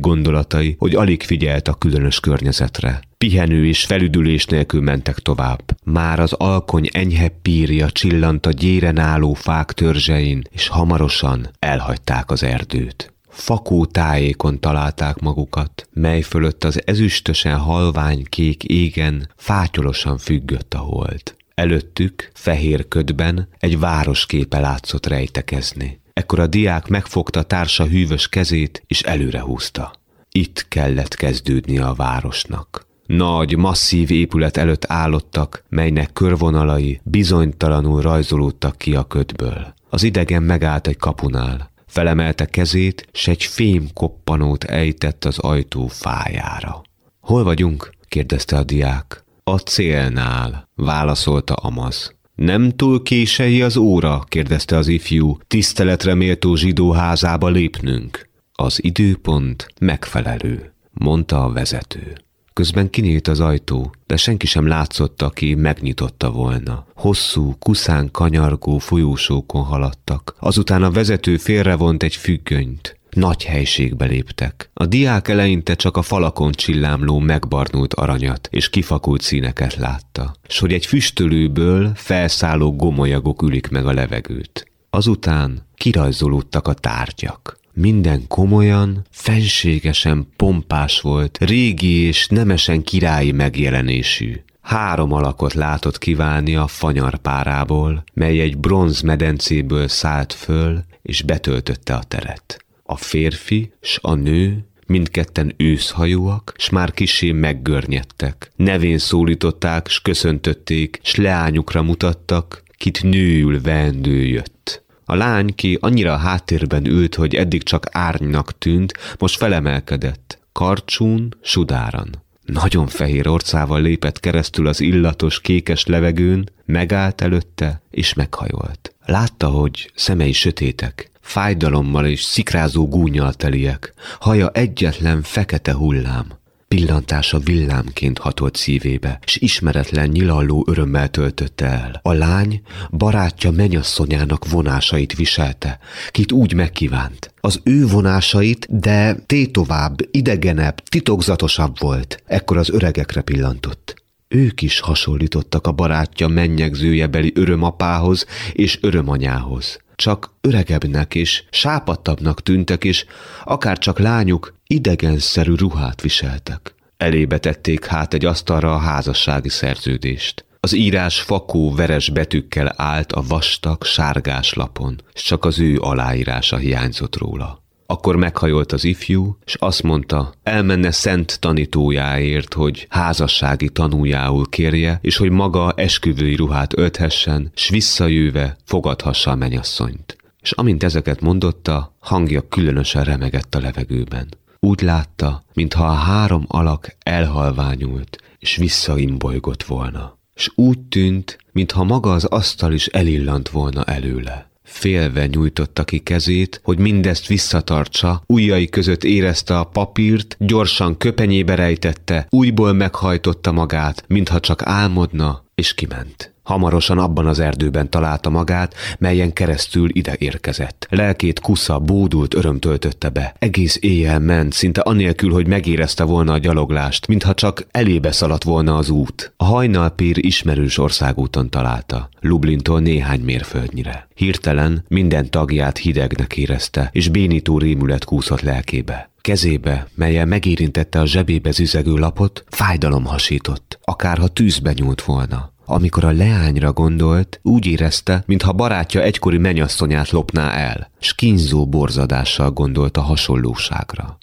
gondolatai, 0.00 0.76
hogy 0.78 0.94
alig 0.94 1.22
figyelt 1.22 1.68
a 1.68 1.74
különös 1.74 2.20
környezetre. 2.20 3.00
Pihenő 3.18 3.66
és 3.66 3.84
felüdülés 3.84 4.46
nélkül 4.46 4.80
mentek 4.80 5.18
tovább. 5.18 5.62
Már 5.84 6.20
az 6.20 6.32
alkony 6.32 6.88
enyhe 6.92 7.28
pírja 7.28 7.90
csillant 7.90 8.46
a 8.46 8.50
gyéren 8.50 8.98
álló 8.98 9.32
fák 9.32 9.72
törzsein, 9.72 10.42
és 10.50 10.68
hamarosan 10.68 11.50
elhagyták 11.58 12.30
az 12.30 12.42
erdőt. 12.42 13.14
Fakó 13.28 13.84
tájékon 13.86 14.60
találták 14.60 15.18
magukat, 15.18 15.88
mely 15.92 16.20
fölött 16.20 16.64
az 16.64 16.86
ezüstösen 16.86 17.58
halvány 17.58 18.24
kék 18.28 18.64
égen 18.64 19.28
fátyolosan 19.36 20.18
függött 20.18 20.74
a 20.74 20.78
hold. 20.78 21.36
Előttük, 21.54 22.30
fehér 22.34 22.88
ködben 22.88 23.48
egy 23.58 23.78
városképe 23.78 24.60
látszott 24.60 25.06
rejtekezni. 25.06 26.00
Ekkor 26.12 26.38
a 26.38 26.46
diák 26.46 26.88
megfogta 26.88 27.42
társa 27.42 27.86
hűvös 27.86 28.28
kezét, 28.28 28.82
és 28.86 29.02
előre 29.02 29.40
húzta. 29.40 29.92
Itt 30.30 30.66
kellett 30.68 31.14
kezdődni 31.14 31.78
a 31.78 31.94
városnak. 31.94 32.86
Nagy, 33.06 33.56
masszív 33.56 34.10
épület 34.10 34.56
előtt 34.56 34.84
állottak, 34.88 35.64
melynek 35.68 36.12
körvonalai 36.12 37.00
bizonytalanul 37.02 38.00
rajzolódtak 38.00 38.78
ki 38.78 38.94
a 38.94 39.04
ködből. 39.04 39.74
Az 39.90 40.02
idegen 40.02 40.42
megállt 40.42 40.86
egy 40.86 40.96
kapunál. 40.96 41.72
Felemelte 41.86 42.46
kezét, 42.46 43.08
s 43.12 43.28
egy 43.28 43.44
fém 43.44 43.88
koppanót 43.92 44.64
ejtett 44.64 45.24
az 45.24 45.38
ajtó 45.38 45.86
fájára. 45.86 46.82
Hol 47.20 47.44
vagyunk? 47.44 47.90
kérdezte 48.08 48.56
a 48.56 48.64
diák. 48.64 49.24
A 49.44 49.56
célnál, 49.56 50.68
válaszolta 50.74 51.54
Amaz. 51.54 52.14
Nem 52.34 52.70
túl 52.70 53.02
kései 53.02 53.62
az 53.62 53.76
óra? 53.76 54.24
kérdezte 54.28 54.76
az 54.76 54.88
ifjú. 54.88 55.36
Tiszteletre 55.46 56.14
méltó 56.14 56.54
zsidó 56.54 56.90
házába 56.90 57.48
lépnünk. 57.48 58.28
Az 58.52 58.84
időpont 58.84 59.66
megfelelő, 59.80 60.74
mondta 60.92 61.44
a 61.44 61.52
vezető. 61.52 62.23
Közben 62.54 62.90
kinyílt 62.90 63.28
az 63.28 63.40
ajtó, 63.40 63.94
de 64.06 64.16
senki 64.16 64.46
sem 64.46 64.66
látszott, 64.66 65.22
aki 65.22 65.54
megnyitotta 65.54 66.30
volna. 66.30 66.86
Hosszú, 66.94 67.54
kuszán 67.58 68.10
kanyargó 68.10 68.78
folyósókon 68.78 69.62
haladtak. 69.62 70.36
Azután 70.38 70.82
a 70.82 70.90
vezető 70.90 71.36
félrevont 71.36 72.02
egy 72.02 72.16
függönyt. 72.16 72.98
Nagy 73.10 73.44
helységbe 73.44 74.04
léptek. 74.04 74.70
A 74.74 74.86
diák 74.86 75.28
eleinte 75.28 75.74
csak 75.74 75.96
a 75.96 76.02
falakon 76.02 76.52
csillámló 76.52 77.18
megbarnult 77.18 77.94
aranyat 77.94 78.48
és 78.50 78.70
kifakult 78.70 79.20
színeket 79.20 79.76
látta, 79.76 80.34
s 80.48 80.58
hogy 80.58 80.72
egy 80.72 80.86
füstölőből 80.86 81.92
felszálló 81.94 82.76
gomolyagok 82.76 83.42
ülik 83.42 83.68
meg 83.68 83.86
a 83.86 83.92
levegőt. 83.92 84.70
Azután 84.90 85.66
kirajzolódtak 85.74 86.68
a 86.68 86.74
tárgyak. 86.74 87.62
Minden 87.76 88.26
komolyan, 88.28 89.06
fenségesen 89.10 90.26
pompás 90.36 91.00
volt, 91.00 91.38
régi 91.40 92.00
és 92.00 92.26
nemesen 92.28 92.82
királyi 92.82 93.32
megjelenésű. 93.32 94.40
Három 94.60 95.12
alakot 95.12 95.54
látott 95.54 95.98
kiválni 95.98 96.56
a 96.56 96.66
fanyarpárából, 96.66 98.04
mely 98.12 98.40
egy 98.40 98.58
bronzmedencéből 98.58 99.88
szállt 99.88 100.32
föl, 100.32 100.84
és 101.02 101.22
betöltötte 101.22 101.94
a 101.94 102.02
teret. 102.02 102.64
A 102.82 102.96
férfi 102.96 103.72
s 103.80 103.98
a 104.02 104.14
nő 104.14 104.64
Mindketten 104.86 105.54
őszhajóak, 105.56 106.54
s 106.58 106.70
már 106.70 106.92
kisé 106.92 107.32
meggörnyedtek. 107.32 108.50
Nevén 108.56 108.98
szólították, 108.98 109.88
s 109.88 110.00
köszöntötték, 110.00 111.00
s 111.02 111.14
leányukra 111.14 111.82
mutattak, 111.82 112.62
kit 112.76 113.02
nőül 113.02 113.60
vendő 113.60 114.24
jött. 114.24 114.83
A 115.04 115.14
lány, 115.14 115.54
ki 115.54 115.78
annyira 115.80 116.12
a 116.12 116.16
háttérben 116.16 116.86
ült, 116.86 117.14
hogy 117.14 117.34
eddig 117.34 117.62
csak 117.62 117.86
árnynak 117.90 118.58
tűnt, 118.58 118.92
most 119.18 119.36
felemelkedett. 119.36 120.38
Karcsún, 120.52 121.34
sudáran. 121.42 122.22
Nagyon 122.44 122.86
fehér 122.86 123.28
orcával 123.28 123.80
lépett 123.80 124.20
keresztül 124.20 124.66
az 124.66 124.80
illatos 124.80 125.40
kékes 125.40 125.86
levegőn, 125.86 126.48
megállt 126.64 127.20
előtte, 127.20 127.82
és 127.90 128.14
meghajolt. 128.14 128.94
Látta, 129.06 129.48
hogy 129.48 129.92
szemei 129.94 130.32
sötétek, 130.32 131.10
fájdalommal 131.20 132.06
és 132.06 132.22
szikrázó 132.22 132.88
gúnyal 132.88 133.32
teliek, 133.32 133.94
haja 134.20 134.50
egyetlen 134.50 135.22
fekete 135.22 135.72
hullám. 135.72 136.26
Pillantása 136.74 137.38
villámként 137.38 138.18
hatolt 138.18 138.56
szívébe, 138.56 139.18
s 139.26 139.36
ismeretlen 139.36 140.08
nyilalló 140.08 140.64
örömmel 140.68 141.08
töltötte 141.08 141.66
el. 141.66 142.00
A 142.02 142.12
lány 142.12 142.62
barátja 142.90 143.50
menyasszonyának 143.50 144.50
vonásait 144.50 145.14
viselte, 145.14 145.78
kit 146.10 146.32
úgy 146.32 146.54
megkívánt. 146.54 147.34
Az 147.40 147.60
ő 147.64 147.86
vonásait, 147.86 148.78
de 148.80 149.14
tétovább, 149.14 149.96
idegenebb, 150.10 150.80
titokzatosabb 150.80 151.78
volt. 151.78 152.22
Ekkor 152.26 152.56
az 152.56 152.70
öregekre 152.70 153.20
pillantott. 153.20 154.02
Ők 154.28 154.62
is 154.62 154.80
hasonlítottak 154.80 155.66
a 155.66 155.72
barátja 155.72 156.28
mennyegzőjebeli 156.28 157.32
örömapához 157.34 158.26
és 158.52 158.78
örömanyához 158.82 159.82
csak 159.96 160.30
öregebbnek 160.40 161.14
és 161.14 161.44
sápadtabbnak 161.50 162.42
tűntek, 162.42 162.84
és 162.84 163.04
akár 163.44 163.78
csak 163.78 163.98
lányuk 163.98 164.53
idegenszerű 164.66 165.54
ruhát 165.54 166.00
viseltek. 166.00 166.74
Elébe 166.96 167.38
tették 167.38 167.84
hát 167.84 168.14
egy 168.14 168.24
asztalra 168.24 168.74
a 168.74 168.78
házassági 168.78 169.48
szerződést. 169.48 170.44
Az 170.60 170.74
írás 170.74 171.20
fakó 171.20 171.74
veres 171.74 172.10
betűkkel 172.10 172.72
állt 172.76 173.12
a 173.12 173.22
vastag, 173.28 173.84
sárgás 173.84 174.52
lapon, 174.52 175.00
és 175.12 175.22
csak 175.22 175.44
az 175.44 175.58
ő 175.60 175.78
aláírása 175.78 176.56
hiányzott 176.56 177.16
róla. 177.16 177.62
Akkor 177.86 178.16
meghajolt 178.16 178.72
az 178.72 178.84
ifjú, 178.84 179.38
és 179.44 179.54
azt 179.54 179.82
mondta, 179.82 180.32
elmenne 180.42 180.90
szent 180.90 181.40
tanítójáért, 181.40 182.54
hogy 182.54 182.86
házassági 182.88 183.68
tanújául 183.68 184.48
kérje, 184.48 184.98
és 185.02 185.16
hogy 185.16 185.30
maga 185.30 185.72
esküvői 185.76 186.34
ruhát 186.34 186.78
ölthessen, 186.78 187.50
s 187.54 187.68
visszajöve 187.68 188.56
fogadhassa 188.64 189.30
a 189.30 189.34
menyasszonyt. 189.34 190.16
És 190.40 190.52
amint 190.52 190.82
ezeket 190.82 191.20
mondotta, 191.20 191.96
hangja 191.98 192.48
különösen 192.48 193.04
remegett 193.04 193.54
a 193.54 193.60
levegőben. 193.60 194.28
Úgy 194.64 194.80
látta, 194.80 195.44
mintha 195.52 195.86
a 195.86 195.92
három 195.92 196.44
alak 196.48 196.96
elhalványult, 197.02 198.18
és 198.38 198.56
visszaimbolygott 198.56 199.62
volna. 199.62 200.18
És 200.34 200.50
úgy 200.54 200.78
tűnt, 200.78 201.38
mintha 201.52 201.84
maga 201.84 202.12
az 202.12 202.24
asztal 202.24 202.72
is 202.72 202.86
elillant 202.86 203.48
volna 203.48 203.84
előle. 203.84 204.50
Félve 204.62 205.26
nyújtotta 205.26 205.84
ki 205.84 205.98
kezét, 205.98 206.60
hogy 206.62 206.78
mindezt 206.78 207.26
visszatartsa, 207.26 208.22
ujjai 208.26 208.68
között 208.68 209.04
érezte 209.04 209.58
a 209.58 209.64
papírt, 209.64 210.36
gyorsan 210.38 210.96
köpenyébe 210.96 211.54
rejtette, 211.54 212.26
újból 212.30 212.72
meghajtotta 212.72 213.52
magát, 213.52 214.04
mintha 214.08 214.40
csak 214.40 214.62
álmodna, 214.66 215.44
és 215.54 215.74
kiment. 215.74 216.33
Hamarosan 216.44 216.98
abban 216.98 217.26
az 217.26 217.38
erdőben 217.38 217.90
találta 217.90 218.30
magát, 218.30 218.74
melyen 218.98 219.32
keresztül 219.32 219.88
ide 219.92 220.14
érkezett. 220.18 220.86
Lelkét 220.90 221.40
kusza, 221.40 221.78
bódult 221.78 222.34
öröm 222.34 222.58
töltötte 222.58 223.08
be. 223.08 223.34
Egész 223.38 223.78
éjjel 223.80 224.18
ment, 224.18 224.52
szinte 224.52 224.80
anélkül, 224.80 225.32
hogy 225.32 225.46
megérezte 225.46 226.04
volna 226.04 226.32
a 226.32 226.38
gyaloglást, 226.38 227.06
mintha 227.06 227.34
csak 227.34 227.66
elébe 227.70 228.12
szaladt 228.12 228.44
volna 228.44 228.76
az 228.76 228.90
út. 228.90 229.32
A 229.36 229.44
hajnalpír 229.44 230.24
ismerős 230.24 230.78
országúton 230.78 231.50
találta, 231.50 232.08
Lublintól 232.20 232.80
néhány 232.80 233.20
mérföldnyire. 233.20 234.08
Hirtelen 234.14 234.84
minden 234.88 235.30
tagját 235.30 235.78
hidegnek 235.78 236.36
érezte, 236.36 236.88
és 236.92 237.08
bénító 237.08 237.58
rémület 237.58 238.04
kúszott 238.04 238.40
lelkébe. 238.40 239.10
Kezébe, 239.20 239.88
melyen 239.94 240.28
megérintette 240.28 241.00
a 241.00 241.06
zsebébe 241.06 241.50
züzegő 241.50 241.94
lapot, 241.94 242.44
fájdalom 242.48 243.04
hasított, 243.04 243.78
akárha 243.84 244.28
tűzbe 244.28 244.72
nyúlt 244.72 245.02
volna. 245.02 245.53
Amikor 245.66 246.04
a 246.04 246.12
leányra 246.12 246.72
gondolt, 246.72 247.40
úgy 247.42 247.66
érezte, 247.66 248.22
mintha 248.26 248.52
barátja 248.52 249.02
egykori 249.02 249.38
menyasszonyát 249.38 250.10
lopná 250.10 250.50
el, 250.50 250.90
s 251.00 251.14
kínzó 251.14 251.66
borzadással 251.66 252.50
gondolt 252.50 252.96
a 252.96 253.00
hasonlóságra. 253.00 254.18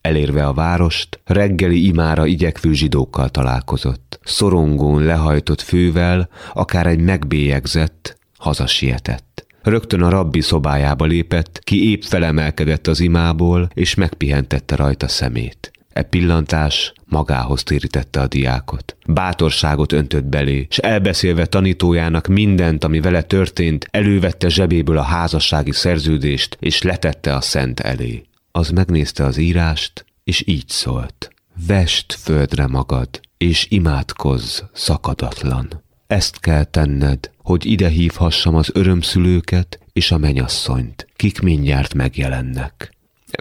Elérve 0.00 0.46
a 0.46 0.52
várost, 0.52 1.20
reggeli 1.24 1.86
imára 1.86 2.26
igyekvő 2.26 2.72
zsidókkal 2.72 3.28
találkozott. 3.28 4.20
Szorongón 4.22 5.02
lehajtott 5.02 5.60
fővel, 5.60 6.28
akár 6.54 6.86
egy 6.86 7.00
megbélyegzett, 7.00 8.18
hazasietett. 8.38 9.46
Rögtön 9.62 10.02
a 10.02 10.08
rabbi 10.08 10.40
szobájába 10.40 11.04
lépett, 11.04 11.60
ki 11.64 11.90
épp 11.90 12.02
felemelkedett 12.02 12.86
az 12.86 13.00
imából, 13.00 13.68
és 13.74 13.94
megpihentette 13.94 14.76
rajta 14.76 15.08
szemét. 15.08 15.70
E 16.00 16.02
pillantás 16.02 16.92
magához 17.04 17.62
térítette 17.62 18.20
a 18.20 18.26
diákot. 18.26 18.96
Bátorságot 19.06 19.92
öntött 19.92 20.24
belé, 20.24 20.66
és 20.68 20.78
elbeszélve 20.78 21.46
tanítójának 21.46 22.26
mindent, 22.26 22.84
ami 22.84 23.00
vele 23.00 23.22
történt, 23.22 23.86
elővette 23.90 24.48
zsebéből 24.48 24.98
a 24.98 25.02
házassági 25.02 25.72
szerződést, 25.72 26.56
és 26.60 26.82
letette 26.82 27.34
a 27.34 27.40
szent 27.40 27.80
elé. 27.80 28.22
Az 28.52 28.70
megnézte 28.70 29.24
az 29.24 29.36
írást, 29.36 30.04
és 30.24 30.42
így 30.46 30.68
szólt. 30.68 31.30
Vest 31.66 32.12
földre 32.12 32.66
magad, 32.66 33.08
és 33.36 33.66
imádkozz 33.70 34.60
szakadatlan. 34.72 35.82
Ezt 36.06 36.40
kell 36.40 36.64
tenned, 36.64 37.30
hogy 37.38 37.66
ide 37.66 37.88
hívhassam 37.88 38.54
az 38.54 38.70
örömszülőket 38.72 39.78
és 39.92 40.10
a 40.10 40.18
menyasszonyt, 40.18 41.06
kik 41.16 41.40
mindjárt 41.40 41.94
megjelennek. 41.94 42.94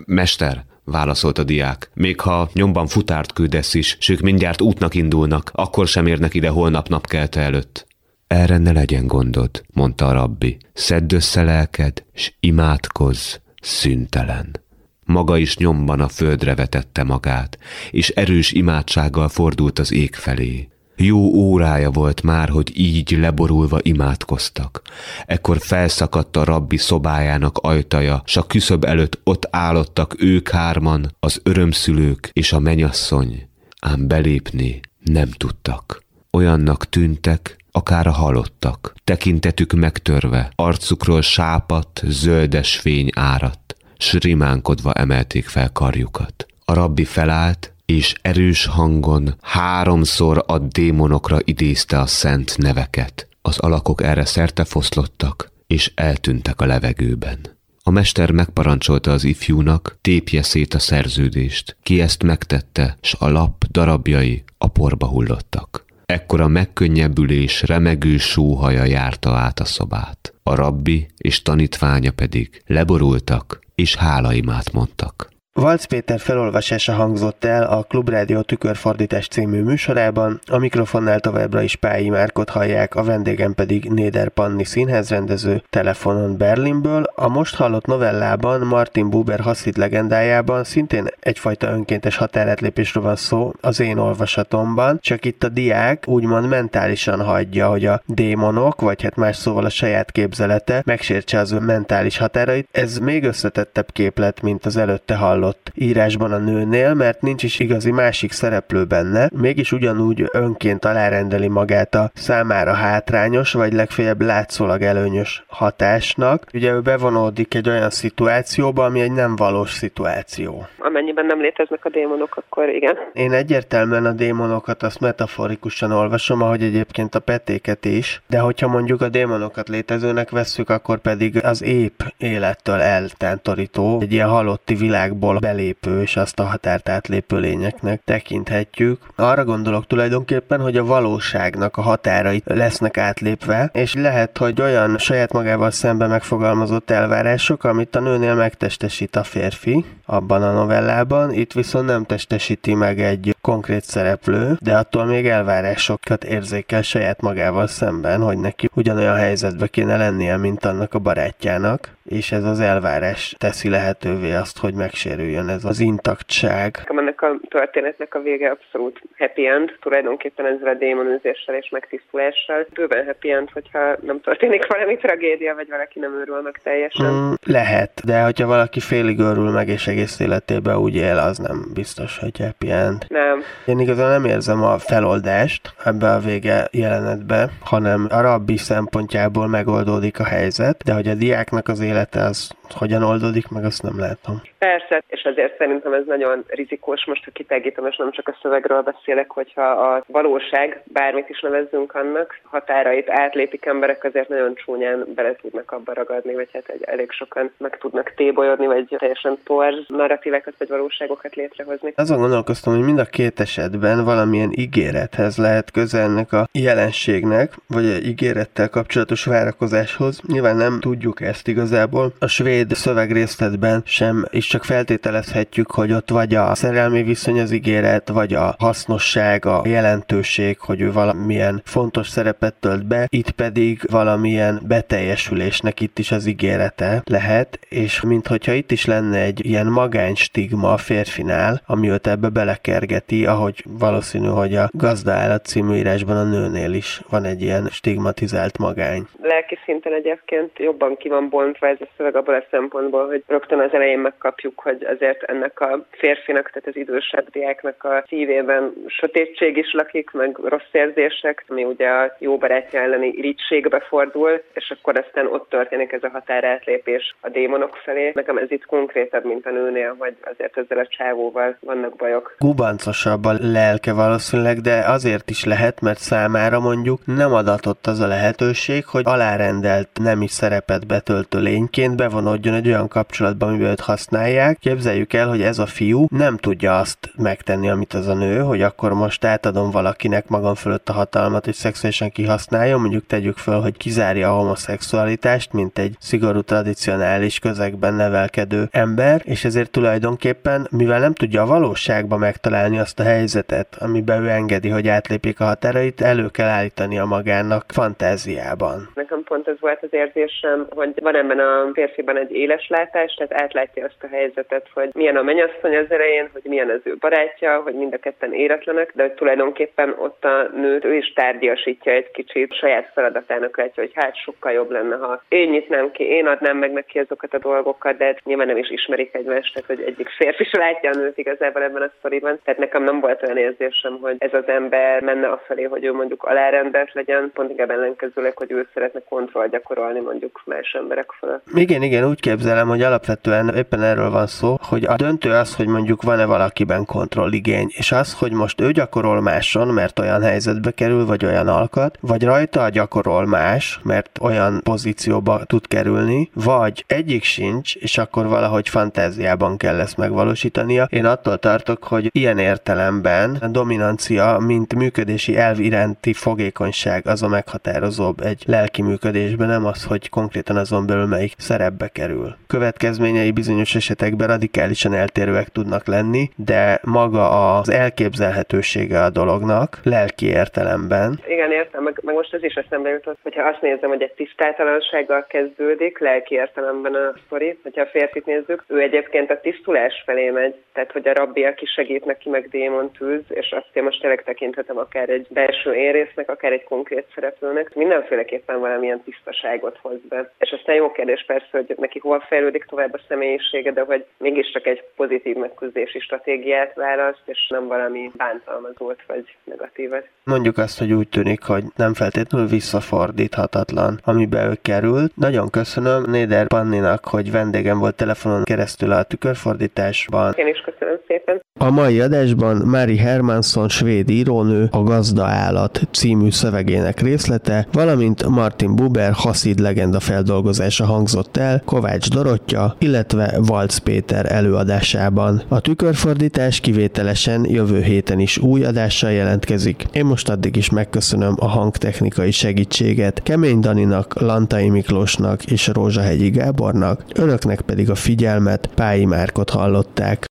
Mester, 0.06 0.68
válaszolt 0.90 1.38
a 1.38 1.44
diák. 1.44 1.90
Még 1.94 2.20
ha 2.20 2.50
nyomban 2.54 2.88
futárt 2.88 3.34
küldesz 3.34 3.74
is, 3.74 3.98
s 4.00 4.10
ők 4.10 4.20
mindjárt 4.20 4.62
útnak 4.62 4.96
indulnak, 4.96 5.52
akkor 5.54 5.88
sem 5.88 6.08
érnek 6.08 6.34
ide 6.34 6.50
holnap 6.50 6.88
napkelte 6.88 7.40
előtt. 7.40 7.88
Erre 8.28 8.58
ne 8.58 8.72
legyen 8.72 9.08
gondod, 9.08 9.64
mondta 9.74 10.08
a 10.08 10.12
rabbi. 10.12 10.58
Szedd 10.74 11.14
össze 11.14 11.44
lelked, 11.44 12.04
s 12.14 12.34
imádkozz, 12.40 13.36
szüntelen. 13.62 14.62
Maga 15.04 15.38
is 15.38 15.58
nyomban 15.58 16.00
a 16.00 16.08
földre 16.08 16.56
vetette 16.56 17.04
magát, 17.04 17.58
és 17.92 18.10
erős 18.10 18.52
imádsággal 18.52 19.30
fordult 19.30 19.80
az 19.80 19.92
ég 19.92 20.16
felé. 20.16 20.70
Jó 21.02 21.18
órája 21.18 21.90
volt 21.90 22.22
már, 22.22 22.50
hogy 22.50 22.80
így 22.80 23.12
leborulva 23.12 23.78
imádkoztak. 23.82 24.82
Ekkor 25.26 25.58
felszakadt 25.60 26.36
a 26.36 26.44
rabbi 26.44 26.78
szobájának 26.78 27.58
ajtaja, 27.58 28.22
s 28.26 28.38
a 28.38 28.48
küszöb 28.48 28.84
előtt 28.84 29.20
ott 29.24 29.48
állottak 29.52 30.16
ők 30.22 30.50
hárman, 30.50 31.16
az 31.20 31.40
örömszülők 31.44 32.30
és 32.34 32.54
a 32.54 32.60
menyasszony, 32.60 33.48
ám 33.80 34.08
belépni 34.08 34.80
nem 35.04 35.30
tudtak. 35.30 36.04
Olyannak 36.32 36.90
tűntek, 36.90 37.58
akár 37.72 38.08
a 38.08 38.12
halottak, 38.12 38.94
tekintetük 39.04 39.74
megtörve, 39.74 40.52
arcukról 40.56 41.22
sápat, 41.22 42.02
zöldes 42.06 42.78
fény 42.78 43.10
áradt, 43.16 43.76
s 43.98 44.14
rimánkodva 44.14 44.94
emelték 44.94 45.48
fel 45.48 45.72
karjukat. 45.72 46.46
A 46.66 46.74
rabbi 46.74 47.06
felállt, 47.06 47.74
és 47.90 48.14
erős 48.22 48.66
hangon 48.66 49.36
háromszor 49.42 50.44
a 50.48 50.58
démonokra 50.60 51.38
idézte 51.44 52.00
a 52.00 52.06
szent 52.06 52.58
neveket. 52.58 53.28
Az 53.42 53.58
alakok 53.58 54.04
erre 54.04 54.26
szerte 54.26 54.64
foszlottak, 54.64 55.52
és 55.68 55.92
eltűntek 55.96 56.62
a 56.62 56.66
levegőben. 56.66 57.40
A 57.84 57.90
mester 57.90 58.32
megparancsolta 58.32 59.12
az 59.12 59.24
ifjúnak, 59.24 59.98
tépje 60.02 60.42
szét 60.42 60.74
a 60.74 60.80
szerződést. 60.80 61.78
Ki 61.84 62.02
ezt 62.02 62.24
megtette, 62.24 62.98
s 63.02 63.16
a 63.20 63.30
lap 63.30 63.66
darabjai 63.72 64.44
a 64.58 64.68
porba 64.68 65.08
hullottak. 65.08 65.86
Ekkor 66.06 66.42
a 66.42 66.48
megkönnyebbülés 66.48 67.62
remegő 67.62 68.18
sóhaja 68.18 68.84
járta 68.84 69.36
át 69.36 69.60
a 69.60 69.66
szobát. 69.66 70.34
A 70.44 70.56
rabbi 70.56 71.08
és 71.18 71.42
tanítványa 71.42 72.12
pedig 72.12 72.62
leborultak, 72.66 73.60
és 73.76 73.96
hálaimát 73.96 74.72
mondtak. 74.72 75.38
Valc 75.60 75.86
Péter 75.86 76.20
felolvasása 76.20 76.94
hangzott 76.94 77.44
el 77.44 77.64
a 77.64 77.84
Klubrádió 77.84 78.42
tükörfordítás 78.42 79.28
című 79.28 79.62
műsorában, 79.62 80.40
a 80.52 80.58
mikrofonnál 80.58 81.20
továbbra 81.20 81.62
is 81.62 81.76
Pályi 81.76 82.10
Márkot 82.10 82.50
hallják, 82.50 82.96
a 82.96 83.04
vendégem 83.04 83.54
pedig 83.54 83.90
Néder 83.90 84.30
Panni 84.30 84.64
színházrendező 84.64 85.64
telefonon 85.70 86.38
Berlinből. 86.38 87.04
A 87.16 87.28
most 87.28 87.56
hallott 87.56 87.86
novellában 87.86 88.62
Martin 88.62 89.10
Buber 89.10 89.40
Hassid 89.40 89.78
legendájában 89.78 90.64
szintén 90.64 91.08
egyfajta 91.20 91.72
önkéntes 91.72 92.18
határátlépésről 92.18 93.04
van 93.04 93.16
szó 93.16 93.54
az 93.62 93.80
én 93.80 93.98
olvasatomban, 93.98 94.98
csak 95.02 95.26
itt 95.26 95.44
a 95.44 95.50
diák 95.50 96.04
úgymond 96.08 96.48
mentálisan 96.48 97.24
hagyja, 97.24 97.70
hogy 97.70 97.86
a 97.86 98.02
démonok, 98.06 98.82
vagy 98.82 99.02
hát 99.02 99.16
más 99.16 99.36
szóval 99.36 99.66
a 99.66 99.70
saját 99.70 100.12
képzelete 100.12 100.82
megsértse 100.86 101.40
az 101.40 101.52
ő 101.52 101.60
mentális 101.60 102.18
határait. 102.18 102.68
Ez 102.72 102.98
még 102.98 103.24
összetettebb 103.24 103.92
képlet, 103.92 104.42
mint 104.42 104.66
az 104.66 104.78
előtte 104.78 105.16
hallott 105.16 105.48
adott 105.50 105.72
írásban 105.76 106.32
a 106.32 106.38
nőnél, 106.38 106.94
mert 106.94 107.22
nincs 107.22 107.44
is 107.44 107.60
igazi 107.60 107.92
másik 107.92 108.32
szereplő 108.32 108.84
benne, 108.84 109.30
mégis 109.34 109.72
ugyanúgy 109.72 110.24
önként 110.32 110.86
alárendeli 110.86 111.48
magát 111.48 111.96
a 111.96 112.12
számára 112.14 112.74
hátrányos, 112.74 113.54
vagy 113.54 113.74
legfeljebb 113.74 114.22
látszólag 114.22 114.82
előnyös 114.82 115.44
hatásnak. 115.48 116.44
Ugye 116.54 116.72
ő 116.72 116.80
bevonódik 116.82 117.54
egy 117.54 117.70
olyan 117.70 117.90
szituációba, 117.90 118.86
ami 118.86 119.02
egy 119.02 119.12
nem 119.12 119.36
valós 119.36 119.70
szituáció. 119.70 120.68
Amennyiben 120.80 121.26
nem 121.26 121.42
léteznek 121.42 121.86
a 121.86 121.90
démonok, 121.90 122.36
akkor 122.38 122.70
igen. 122.70 122.96
Én 123.14 123.32
egyértelműen 123.32 124.06
a 124.06 124.12
démonokat 124.12 124.84
azt 124.84 125.00
metaforikusan 125.00 125.92
olvasom, 125.92 126.42
ahogy 126.42 126.64
egyébként 126.64 127.16
a 127.16 127.20
petéket 127.20 127.86
is, 127.86 128.22
de 128.28 128.40
hogyha 128.40 128.68
mondjuk 128.68 129.02
a 129.02 129.10
démonokat 129.10 129.70
létezőnek 129.70 130.30
vesszük, 130.30 130.70
akkor 130.70 130.98
pedig 131.00 131.44
az 131.44 131.64
épp 131.64 132.00
élettől 132.18 132.80
eltántorító, 132.80 134.00
egy 134.02 134.12
ilyen 134.12 134.28
halotti 134.28 134.76
világból 134.76 135.39
belépő 135.40 136.02
és 136.02 136.16
azt 136.16 136.40
a 136.40 136.44
határt 136.44 136.90
átlépő 136.90 137.38
lényeknek 137.38 138.02
tekinthetjük. 138.06 139.02
Arra 139.16 139.44
gondolok 139.44 139.88
tulajdonképpen, 139.88 140.62
hogy 140.62 140.78
a 140.78 140.86
valóságnak 140.86 141.78
a 141.78 141.82
határai 141.82 142.42
lesznek 142.46 142.98
átlépve, 142.98 143.70
és 143.74 143.94
lehet, 143.94 144.38
hogy 144.38 144.62
olyan 144.62 144.98
saját 144.98 145.34
magával 145.34 145.72
szemben 145.72 146.10
megfogalmazott 146.10 146.90
elvárások, 146.90 147.64
amit 147.64 147.96
a 147.96 148.00
nőnél 148.00 148.36
megtestesít 148.36 149.16
a 149.16 149.24
férfi 149.24 149.86
abban 150.06 150.44
a 150.44 150.52
novellában, 150.52 151.34
itt 151.34 151.54
viszont 151.54 151.86
nem 151.86 152.06
testesíti 152.06 152.74
meg 152.74 153.00
egy 153.00 153.36
konkrét 153.42 153.84
szereplő, 153.84 154.58
de 154.62 154.78
attól 154.78 155.06
még 155.06 155.28
elvárásokat 155.28 156.24
érzékel 156.24 156.82
saját 156.82 157.22
magával 157.22 157.68
szemben, 157.68 158.22
hogy 158.22 158.38
neki 158.38 158.70
ugyanolyan 158.74 159.16
helyzetbe 159.16 159.68
kéne 159.68 159.98
lennie, 159.98 160.38
mint 160.38 160.66
annak 160.66 160.94
a 160.94 161.00
barátjának, 161.00 161.98
és 162.10 162.32
ez 162.32 162.44
az 162.44 162.60
elvárás 162.60 163.36
teszi 163.38 163.70
lehetővé 163.70 164.32
azt, 164.34 164.58
hogy 164.60 164.74
megsérüljön 164.74 165.50
ez 165.50 165.66
az 165.66 165.80
intaktság. 165.80 166.78
Ennek 166.86 167.22
a 167.22 167.40
történetnek 167.50 168.16
a 168.16 168.22
vége 168.22 168.50
abszolút 168.50 169.02
happy 169.18 169.48
end, 169.48 169.72
tulajdonképpen 169.82 170.46
ezzel 170.46 170.68
a 170.68 170.74
démonizéssel 170.74 171.56
és 171.56 171.70
megtisztulással. 171.70 172.66
Bőven 172.74 173.06
happy 173.06 173.32
end, 173.32 173.50
hogyha 173.52 173.96
nem 174.02 174.22
történik 174.22 174.68
valami 174.68 174.98
tragédia, 174.98 175.56
vagy 175.56 175.68
valaki 175.70 176.00
nem 176.00 176.14
őrül 176.20 176.42
meg 176.42 176.60
teljesen. 176.64 177.14
Mm, 177.14 177.34
lehet, 177.44 177.92
de 178.06 178.22
hogyha 178.22 178.48
valaki 178.48 178.80
félig 178.80 179.20
őrül 179.20 179.50
meg 179.52 179.68
és 179.68 179.88
egész 179.88 180.20
életében 180.20 180.78
úgy 180.78 180.96
él, 180.96 181.18
az 181.18 181.38
nem 181.38 181.66
biztos, 181.74 182.18
hogy 182.20 182.38
happy 182.38 182.72
end. 182.72 183.06
Nem. 183.08 183.44
Én 183.66 183.80
igazán 183.80 184.10
nem 184.10 184.26
érzem 184.26 184.64
a 184.64 184.78
feloldást 184.78 185.74
ebbe 185.86 186.08
a 186.10 186.20
vége 186.20 186.68
jelenetbe, 186.72 187.50
hanem 187.64 188.08
a 188.10 188.22
rabbi 188.22 188.58
szempontjából 188.58 189.48
megoldódik 189.48 190.20
a 190.20 190.26
helyzet, 190.26 190.84
de 190.84 190.94
hogy 190.94 191.08
a 191.08 191.16
diáknak 191.16 191.68
az 191.68 191.80
élete 192.00 192.24
az 192.24 192.50
hogyan 192.74 193.04
oldódik 193.04 193.48
meg, 193.48 193.64
azt 193.64 193.84
nem 193.84 194.00
látom. 194.00 194.42
Persze, 194.58 195.04
és 195.08 195.24
azért 195.24 195.58
szerintem 195.58 195.94
ez 195.94 196.06
nagyon 196.06 196.44
rizikós, 196.48 197.06
most 197.06 197.24
ha 197.24 197.32
kitegítem, 197.32 197.86
és 197.86 197.96
nem 197.98 198.12
csak 198.12 198.28
a 198.28 198.38
szövegről 198.42 198.82
beszélek, 198.82 199.32
hogyha 199.32 199.62
a 199.70 200.04
valóság, 200.08 200.84
bármit 200.94 201.30
is 201.30 201.40
nevezzünk 201.42 201.96
annak, 201.96 202.40
határait 202.44 203.10
átlépik 203.10 203.66
emberek, 203.66 204.04
azért 204.04 204.30
nagyon 204.30 204.56
csúnyán 204.56 205.06
bele 205.16 205.36
tudnak 205.36 205.72
abba 205.72 205.94
ragadni, 205.94 206.34
vagy 206.34 206.50
hát 206.54 206.68
egy, 206.68 206.84
elég 206.84 207.12
sokan 207.12 207.52
meg 207.58 207.78
tudnak 207.78 208.14
tébolyodni, 208.16 208.66
vagy 208.66 208.96
teljesen 208.98 209.38
torz 209.44 209.86
narratíveket 209.88 210.54
vagy 210.58 210.70
valóságokat 210.70 211.36
létrehozni. 211.36 211.94
Azon 211.96 212.20
gondolkoztam, 212.20 212.76
hogy 212.76 212.86
mind 212.86 213.00
a 213.00 213.06
két 213.06 213.40
esetben 213.40 214.04
valamilyen 214.06 214.52
ígérethez 214.52 215.38
lehet 215.38 215.72
köze 215.72 216.00
ennek 216.00 216.34
a 216.34 216.48
jelenségnek, 216.52 217.54
vagy 217.68 217.86
egy 217.86 218.06
ígérettel 218.08 218.70
kapcsolatos 218.70 219.26
várakozáshoz. 219.26 220.22
Nyilván 220.28 220.56
nem 220.56 220.80
tudjuk 220.80 221.22
ezt 221.22 221.48
igazából. 221.48 222.12
A 222.20 222.28
svéd 222.28 222.59
szövegrészletben 222.70 223.82
sem, 223.86 224.26
és 224.30 224.48
csak 224.48 224.64
feltételezhetjük, 224.64 225.72
hogy 225.72 225.92
ott 225.92 226.10
vagy 226.10 226.36
a 226.36 226.56
szerelmi 226.56 227.04
viszony 227.04 227.40
az 227.40 227.52
ígéret, 227.52 228.10
vagy 228.10 228.34
a 228.34 228.56
hasznosság, 228.60 229.46
a 229.46 229.62
jelentőség, 229.66 230.60
hogy 230.60 230.82
ő 230.82 230.92
valamilyen 230.92 231.62
fontos 231.66 232.08
szerepet 232.08 232.54
tölt 232.54 232.88
be, 232.88 233.08
itt 233.10 233.32
pedig 233.32 233.82
valamilyen 233.92 234.62
beteljesülésnek 234.68 235.80
itt 235.80 236.00
is 236.00 236.12
az 236.12 236.26
ígérete 236.26 237.02
lehet, 237.06 237.60
és 237.70 238.02
minthogyha 238.02 238.54
itt 238.54 238.72
is 238.72 238.86
lenne 238.86 239.20
egy 239.20 239.46
ilyen 239.46 239.68
magány 239.68 240.16
stigma 240.16 240.74
a 240.74 240.78
férfinál, 240.78 241.62
ami 241.66 241.90
őt 241.90 242.08
ebbe 242.08 242.30
belekergeti, 242.30 243.26
ahogy 243.26 243.64
valószínű, 243.80 244.28
hogy 244.28 244.56
a 244.56 244.70
Gazda 244.72 245.12
állat 245.12 245.46
című 245.46 245.76
írásban 245.76 246.18
a 246.18 246.24
nőnél 246.24 246.74
is 246.74 247.02
van 247.10 247.24
egy 247.24 247.42
ilyen 247.42 247.68
stigmatizált 247.72 248.58
magány. 248.58 249.08
Lelki 249.22 249.58
szinten 249.66 249.94
egyébként 249.94 250.52
jobban 250.58 250.98
ki 250.98 251.10
van 251.10 251.30
bontva 251.30 251.68
ez 251.68 251.78
a 251.80 251.88
szöveg 251.98 252.16
abból 252.16 252.34
a 252.34 252.46
szempontból, 252.52 253.08
hogy 253.08 253.24
rögtön 253.28 253.60
az 253.60 253.74
elején 253.74 254.00
megkapjuk, 254.00 254.60
hogy 254.60 254.84
azért 254.84 255.24
ennek 255.24 255.60
a 255.60 255.86
férfinak, 255.92 256.50
tehát 256.50 256.68
az 256.68 256.76
idősebb 256.76 257.30
diáknak 257.30 257.84
a 257.84 258.04
szívében 258.08 258.74
sötétség 258.88 259.58
is 259.58 259.74
lakik, 259.74 260.12
meg 260.12 260.38
rossz 260.44 260.72
érzések, 260.72 261.44
ami 261.48 261.64
ugye 261.64 261.88
a 261.88 262.16
jó 262.20 262.38
barátja 262.38 262.82
elleni 262.82 263.08
irítségbe 263.08 263.80
fordul, 263.80 264.42
és 264.54 264.74
akkor 264.80 264.98
aztán 264.98 265.26
ott 265.26 265.50
történik 265.50 265.92
ez 265.92 266.04
a 266.04 266.10
határátlépés 266.10 267.16
a 267.22 267.30
démonok 267.30 267.76
felé. 267.76 268.12
Nekem 268.14 268.38
ez 268.38 268.52
itt 268.52 268.66
konkrétabb, 268.66 269.26
mint 269.26 269.46
a 269.46 269.52
nőnél, 269.52 269.96
hogy 269.98 270.16
azért 270.22 270.58
ezzel 270.58 270.78
a 270.78 270.88
csávóval 270.88 271.58
vannak 271.60 271.96
bajok. 271.96 272.36
Gubancosabb 272.40 273.26
a 273.26 273.34
lelke 273.40 273.94
valószínűleg, 273.94 274.58
de 274.58 274.84
azért 274.88 275.30
is 275.30 275.46
lehet, 275.46 275.82
mert 275.82 275.98
számára 275.98 276.60
mondjuk 276.60 277.00
nem 277.06 277.34
adatott 277.34 277.86
az 277.86 278.00
a 278.00 278.08
lehetőség, 278.08 278.86
hogy 278.86 279.04
alárendelt 279.06 279.90
nemi 280.02 280.28
szerepet 280.28 280.88
betöltő 280.88 281.40
lényként 281.40 281.96
bevonódjon 281.96 282.39
egy 282.48 282.68
olyan 282.68 282.88
kapcsolatba, 282.88 283.46
amiben 283.46 283.70
őt 283.70 283.80
használják. 283.80 284.58
Képzeljük 284.60 285.14
el, 285.14 285.28
hogy 285.28 285.42
ez 285.42 285.60
a 285.60 285.66
fiú 285.66 286.06
nem 286.10 286.38
tudja 286.38 286.78
azt 286.78 286.98
megtenni, 287.18 287.70
amit 287.70 287.94
az 287.94 288.08
a 288.08 288.14
nő, 288.14 288.40
hogy 288.40 288.62
akkor 288.62 288.94
most 288.94 289.26
átadom 289.26 289.72
valakinek 289.72 290.28
magam 290.28 290.56
fölött 290.56 290.90
a 290.90 290.94
hatalmat, 290.94 291.46
hogy 291.46 291.54
szexuálisan 291.54 292.10
kihasználjon, 292.10 292.80
mondjuk 292.80 293.06
tegyük 293.06 293.38
föl, 293.38 293.60
hogy 293.62 293.78
kizárja 293.78 294.30
a 294.30 294.38
homoszexualitást, 294.38 295.54
mint 295.54 295.80
egy 295.80 295.96
szigorú 296.00 296.42
tradicionális 296.42 297.40
közegben 297.40 297.94
nevelkedő 297.94 298.68
ember, 298.72 299.22
és 299.24 299.46
ezért 299.46 299.72
tulajdonképpen, 299.72 300.68
mivel 300.72 301.00
nem 301.00 301.14
tudja 301.14 301.42
a 301.42 301.46
valóságba 301.46 302.18
megtalálni 302.18 302.80
azt 302.80 303.00
a 303.00 303.04
helyzetet, 303.04 303.78
amiben 303.80 304.24
ő 304.24 304.30
engedi, 304.30 304.70
hogy 304.70 304.88
átlépjék 304.88 305.40
a 305.40 305.46
határait, 305.46 306.02
elő 306.02 306.28
kell 306.28 306.48
állítani 306.48 307.00
a 307.00 307.06
magának 307.06 307.64
fantáziában. 307.68 308.90
Nekem 308.96 309.24
pont 309.24 309.48
ez 309.48 309.60
volt 309.60 309.80
az 309.82 309.88
érzésem, 309.92 310.68
hogy 310.70 310.94
van 311.02 311.16
ebben 311.16 311.40
a 311.40 311.70
férfiban 311.74 312.18
egy 312.18 312.29
éles 312.32 312.68
látás, 312.68 313.14
tehát 313.14 313.44
átlátja 313.44 313.86
azt 313.86 314.04
a 314.04 314.08
helyzetet, 314.08 314.68
hogy 314.74 314.90
milyen 314.94 315.16
a 315.16 315.22
mennyasszony 315.22 315.78
az 315.78 315.92
elején, 315.92 316.30
hogy 316.34 316.42
milyen 316.44 316.70
az 316.70 316.82
ő 316.84 316.96
barátja, 317.00 317.62
hogy 317.62 317.74
mind 317.74 317.94
a 317.94 317.98
ketten 317.98 318.34
éretlenek, 318.34 318.92
de 318.96 319.04
hogy 319.04 319.14
tulajdonképpen 319.14 319.96
ott 319.98 320.26
a 320.26 320.50
nőt 320.54 320.86
ő 320.86 320.96
is 320.96 321.14
tárgyasítja 321.14 321.92
egy 321.92 322.12
kicsit, 322.12 322.54
saját 322.54 322.92
feladatának 322.94 323.58
látja, 323.58 323.84
hogy 323.84 323.92
hát 323.96 324.16
sokkal 324.16 324.52
jobb 324.52 324.72
lenne, 324.72 324.96
ha 324.96 325.24
én 325.28 325.50
nyitnám 325.50 325.92
ki, 325.92 326.04
én 326.04 326.28
adnám 326.28 326.58
meg 326.58 326.72
neki 326.72 327.00
azokat 327.00 327.34
a 327.34 327.40
dolgokat, 327.40 327.98
de 327.98 328.06
hát 328.06 328.24
nyilván 328.24 328.48
nem 328.48 328.58
is 328.58 328.70
ismerik 328.70 329.14
egymást, 329.14 329.54
tehát 329.54 329.70
hogy 329.70 329.82
egyik 329.82 330.10
férfi 330.10 330.44
se 330.44 330.58
látja 330.58 330.90
a 330.90 330.96
nőt 330.96 331.18
igazából 331.18 331.64
ebben 331.64 331.82
a 331.82 331.92
sztoriban. 331.98 332.40
Tehát 332.44 332.60
nekem 332.60 332.84
nem 332.84 333.00
volt 333.00 333.24
olyan 333.24 333.38
érzésem, 333.38 333.98
hogy 334.02 334.16
ez 334.18 334.34
az 334.34 334.48
ember 334.48 335.02
menne 335.02 335.28
afelé, 335.28 335.64
hogy 335.64 335.84
ő 335.86 335.94
mondjuk 335.94 336.24
alárendelt 336.24 336.94
legyen, 336.94 337.32
pont 337.34 337.50
inkább 337.50 337.70
ellenkezőleg, 337.70 338.38
hogy 338.38 338.52
ő 338.52 338.68
szeretne 338.74 339.00
kontroll 339.10 339.48
gyakorolni 339.48 340.00
mondjuk 340.00 340.42
más 340.46 340.74
emberek 340.74 341.12
fölött. 341.12 341.44
Igen, 341.54 341.82
igen, 341.82 342.04
úgy 342.10 342.20
képzelem, 342.20 342.68
hogy 342.68 342.82
alapvetően 342.82 343.56
éppen 343.56 343.84
erről 343.84 344.10
van 344.10 344.28
szó, 344.28 344.58
hogy 344.62 344.84
a 344.84 344.96
döntő 344.96 345.32
az, 345.32 345.56
hogy 345.56 345.68
mondjuk 345.68 346.02
van-e 346.02 346.26
valakiben 346.26 346.86
kontrolligény, 346.86 347.68
és 347.72 347.92
az, 347.92 348.14
hogy 348.14 348.32
most 348.32 348.62
ő 348.62 348.72
gyakorol 348.72 349.22
máson, 349.22 349.68
mert 349.68 350.00
olyan 350.00 350.22
helyzetbe 350.22 350.72
kerül, 350.72 351.06
vagy 351.06 351.26
olyan 351.26 351.48
alkat, 351.48 351.98
vagy 352.02 352.24
rajta 352.24 352.70
gyakorol 352.70 353.26
más, 353.26 353.80
mert 353.84 354.20
olyan 354.22 354.62
pozícióba 354.64 355.44
tud 355.44 355.68
kerülni, 355.68 356.30
vagy 356.34 356.84
egyik 356.88 357.24
sincs, 357.24 357.76
és 357.76 357.98
akkor 357.98 358.28
valahogy 358.28 358.70
fantáziában 358.70 359.58
kell 359.58 359.80
ezt 359.80 359.98
megvalósítania. 359.98 360.88
Én 360.90 361.06
attól 361.06 361.38
tartok, 361.38 361.84
hogy 361.84 362.10
ilyen 362.12 362.38
értelemben 362.38 363.38
a 363.42 363.48
dominancia, 363.48 364.38
mint 364.40 364.76
működési 364.76 365.38
elv 365.38 365.60
iránti 365.60 366.14
fogékonyság 366.14 367.08
az 367.08 367.24
a 367.24 367.28
meghatározóbb 367.28 368.22
egy 368.22 368.44
lelki 368.46 368.82
működésben, 368.82 369.48
nem 369.48 369.66
az, 369.66 369.84
hogy 369.84 370.10
konkrétan 370.10 370.56
azon 370.56 370.86
belül 370.86 371.06
melyik 371.06 371.34
szerepbe 371.38 371.88
kerül. 372.00 372.30
Következményei 372.48 373.32
bizonyos 373.32 373.76
esetekben 373.76 374.28
radikálisan 374.28 374.94
eltérőek 374.94 375.48
tudnak 375.48 375.88
lenni, 375.88 376.24
de 376.36 376.80
maga 376.84 377.26
az 377.58 377.70
elképzelhetősége 377.70 379.00
a 379.04 379.10
dolognak 379.10 379.70
lelki 379.84 380.28
értelemben. 380.42 381.10
Igen, 381.28 381.52
értem, 381.52 381.84
meg, 381.84 382.00
meg 382.04 382.16
most 382.16 382.34
ez 382.34 382.44
is 382.44 382.54
eszembe 382.54 382.90
jutott, 382.90 383.18
hogyha 383.24 383.48
azt 383.48 383.62
nézem, 383.62 383.90
hogy 383.90 384.02
egy 384.02 384.14
tisztátalansággal 384.14 385.26
kezdődik, 385.30 386.00
lelki 386.00 386.34
értelemben 386.36 386.94
a 386.94 387.14
sztori, 387.26 387.60
hogyha 387.64 387.82
a 387.82 387.92
férfit 387.96 388.26
nézzük, 388.26 388.64
ő 388.68 388.82
egyébként 388.82 389.30
a 389.32 389.40
tisztulás 389.40 390.04
felé 390.06 390.30
megy, 390.30 390.56
tehát 390.74 390.92
hogy 390.92 391.08
a 391.08 391.14
rabbi, 391.14 391.44
aki 391.44 391.66
segít 391.66 392.06
neki, 392.06 392.30
meg 392.30 392.50
démon 392.50 392.92
tűz, 392.92 393.24
és 393.28 393.52
azt 393.52 393.70
én 393.74 393.84
most 393.84 394.02
tényleg 394.02 394.24
tekinthetem 394.24 394.78
akár 394.78 395.10
egy 395.10 395.28
belső 395.30 395.74
érésznek, 395.74 396.30
akár 396.30 396.52
egy 396.52 396.64
konkrét 396.64 397.06
szereplőnek, 397.16 397.76
mindenféleképpen 397.76 398.60
valamilyen 398.60 399.04
tisztaságot 399.04 399.78
hoz 399.82 400.00
be. 400.10 400.32
És 400.40 400.52
aztán 400.52 400.76
jó 400.76 400.92
kérdés 400.92 401.24
persze, 401.28 401.48
hogy 401.52 401.76
neki 401.90 402.08
hol 402.08 402.20
fejlődik 402.20 402.66
tovább 402.66 402.94
a 402.94 403.00
személyisége, 403.08 403.72
de 403.72 403.82
hogy 403.82 404.06
mégiscsak 404.18 404.66
egy 404.66 404.84
pozitív 404.96 405.36
megküzdési 405.36 406.00
stratégiát 406.00 406.76
választ, 406.76 407.22
és 407.26 407.48
nem 407.50 407.68
valami 407.68 408.12
bántalmazót 408.18 409.00
vagy 409.08 409.36
negatívat. 409.44 410.08
Mondjuk 410.24 410.58
azt, 410.58 410.80
hogy 410.80 410.92
úgy 410.94 411.10
tűnik, 411.10 411.44
hogy 411.44 411.64
nem 411.76 411.94
feltétlenül 411.94 412.48
visszafordíthatatlan, 412.48 414.00
amibe 414.04 414.46
ő 414.46 414.54
került. 414.62 415.12
Nagyon 415.16 415.50
köszönöm 415.50 416.04
Néder 416.08 416.48
Panninak, 416.48 417.06
hogy 417.06 417.32
vendégem 417.32 417.80
volt 417.80 417.96
telefonon 417.96 418.44
keresztül 418.44 418.92
a 418.92 419.04
tükörfordításban. 419.04 420.34
Én 420.36 420.48
is 420.48 420.62
köszönöm 420.62 421.00
szépen. 421.08 421.42
A 421.62 421.72
mai 421.72 422.00
adásban 422.00 422.62
Mari 422.66 422.98
Hermansson 422.98 423.70
svéd 423.70 424.10
írónő 424.10 424.68
a 424.72 424.84
Gazda 424.84 425.24
állat 425.24 425.80
című 425.92 426.30
szövegének 426.30 427.00
részlete, 427.00 427.66
valamint 427.72 428.28
Martin 428.28 428.76
Buber 428.76 429.12
Haszid 429.14 429.60
legenda 429.60 430.00
feldolgozása 430.00 430.86
hangzott 430.86 431.38
el 431.38 431.62
Kovács 431.80 432.10
Dorottya, 432.10 432.76
illetve 432.78 433.40
Valc 433.42 433.78
Péter 433.78 434.32
előadásában. 434.32 435.42
A 435.48 435.60
tükörfordítás 435.60 436.60
kivételesen 436.60 437.46
jövő 437.50 437.82
héten 437.82 438.20
is 438.20 438.38
új 438.38 438.64
adással 438.64 439.12
jelentkezik. 439.12 439.86
Én 439.92 440.06
most 440.06 440.30
addig 440.30 440.56
is 440.56 440.70
megköszönöm 440.70 441.36
a 441.38 441.48
hangtechnikai 441.48 442.32
segítséget 442.32 443.24
Kemény 443.24 443.60
Daninak, 443.60 444.20
Lantai 444.20 444.70
Miklósnak 444.70 445.46
és 445.46 445.68
Rózsahegyi 445.68 446.30
Gábornak, 446.30 447.04
önöknek 447.16 447.62
pedig 447.62 447.90
a 447.90 447.96
figyelmet 447.96 448.70
Pályi 448.76 449.06
Márkot 449.06 449.50
hallották. 449.50 450.28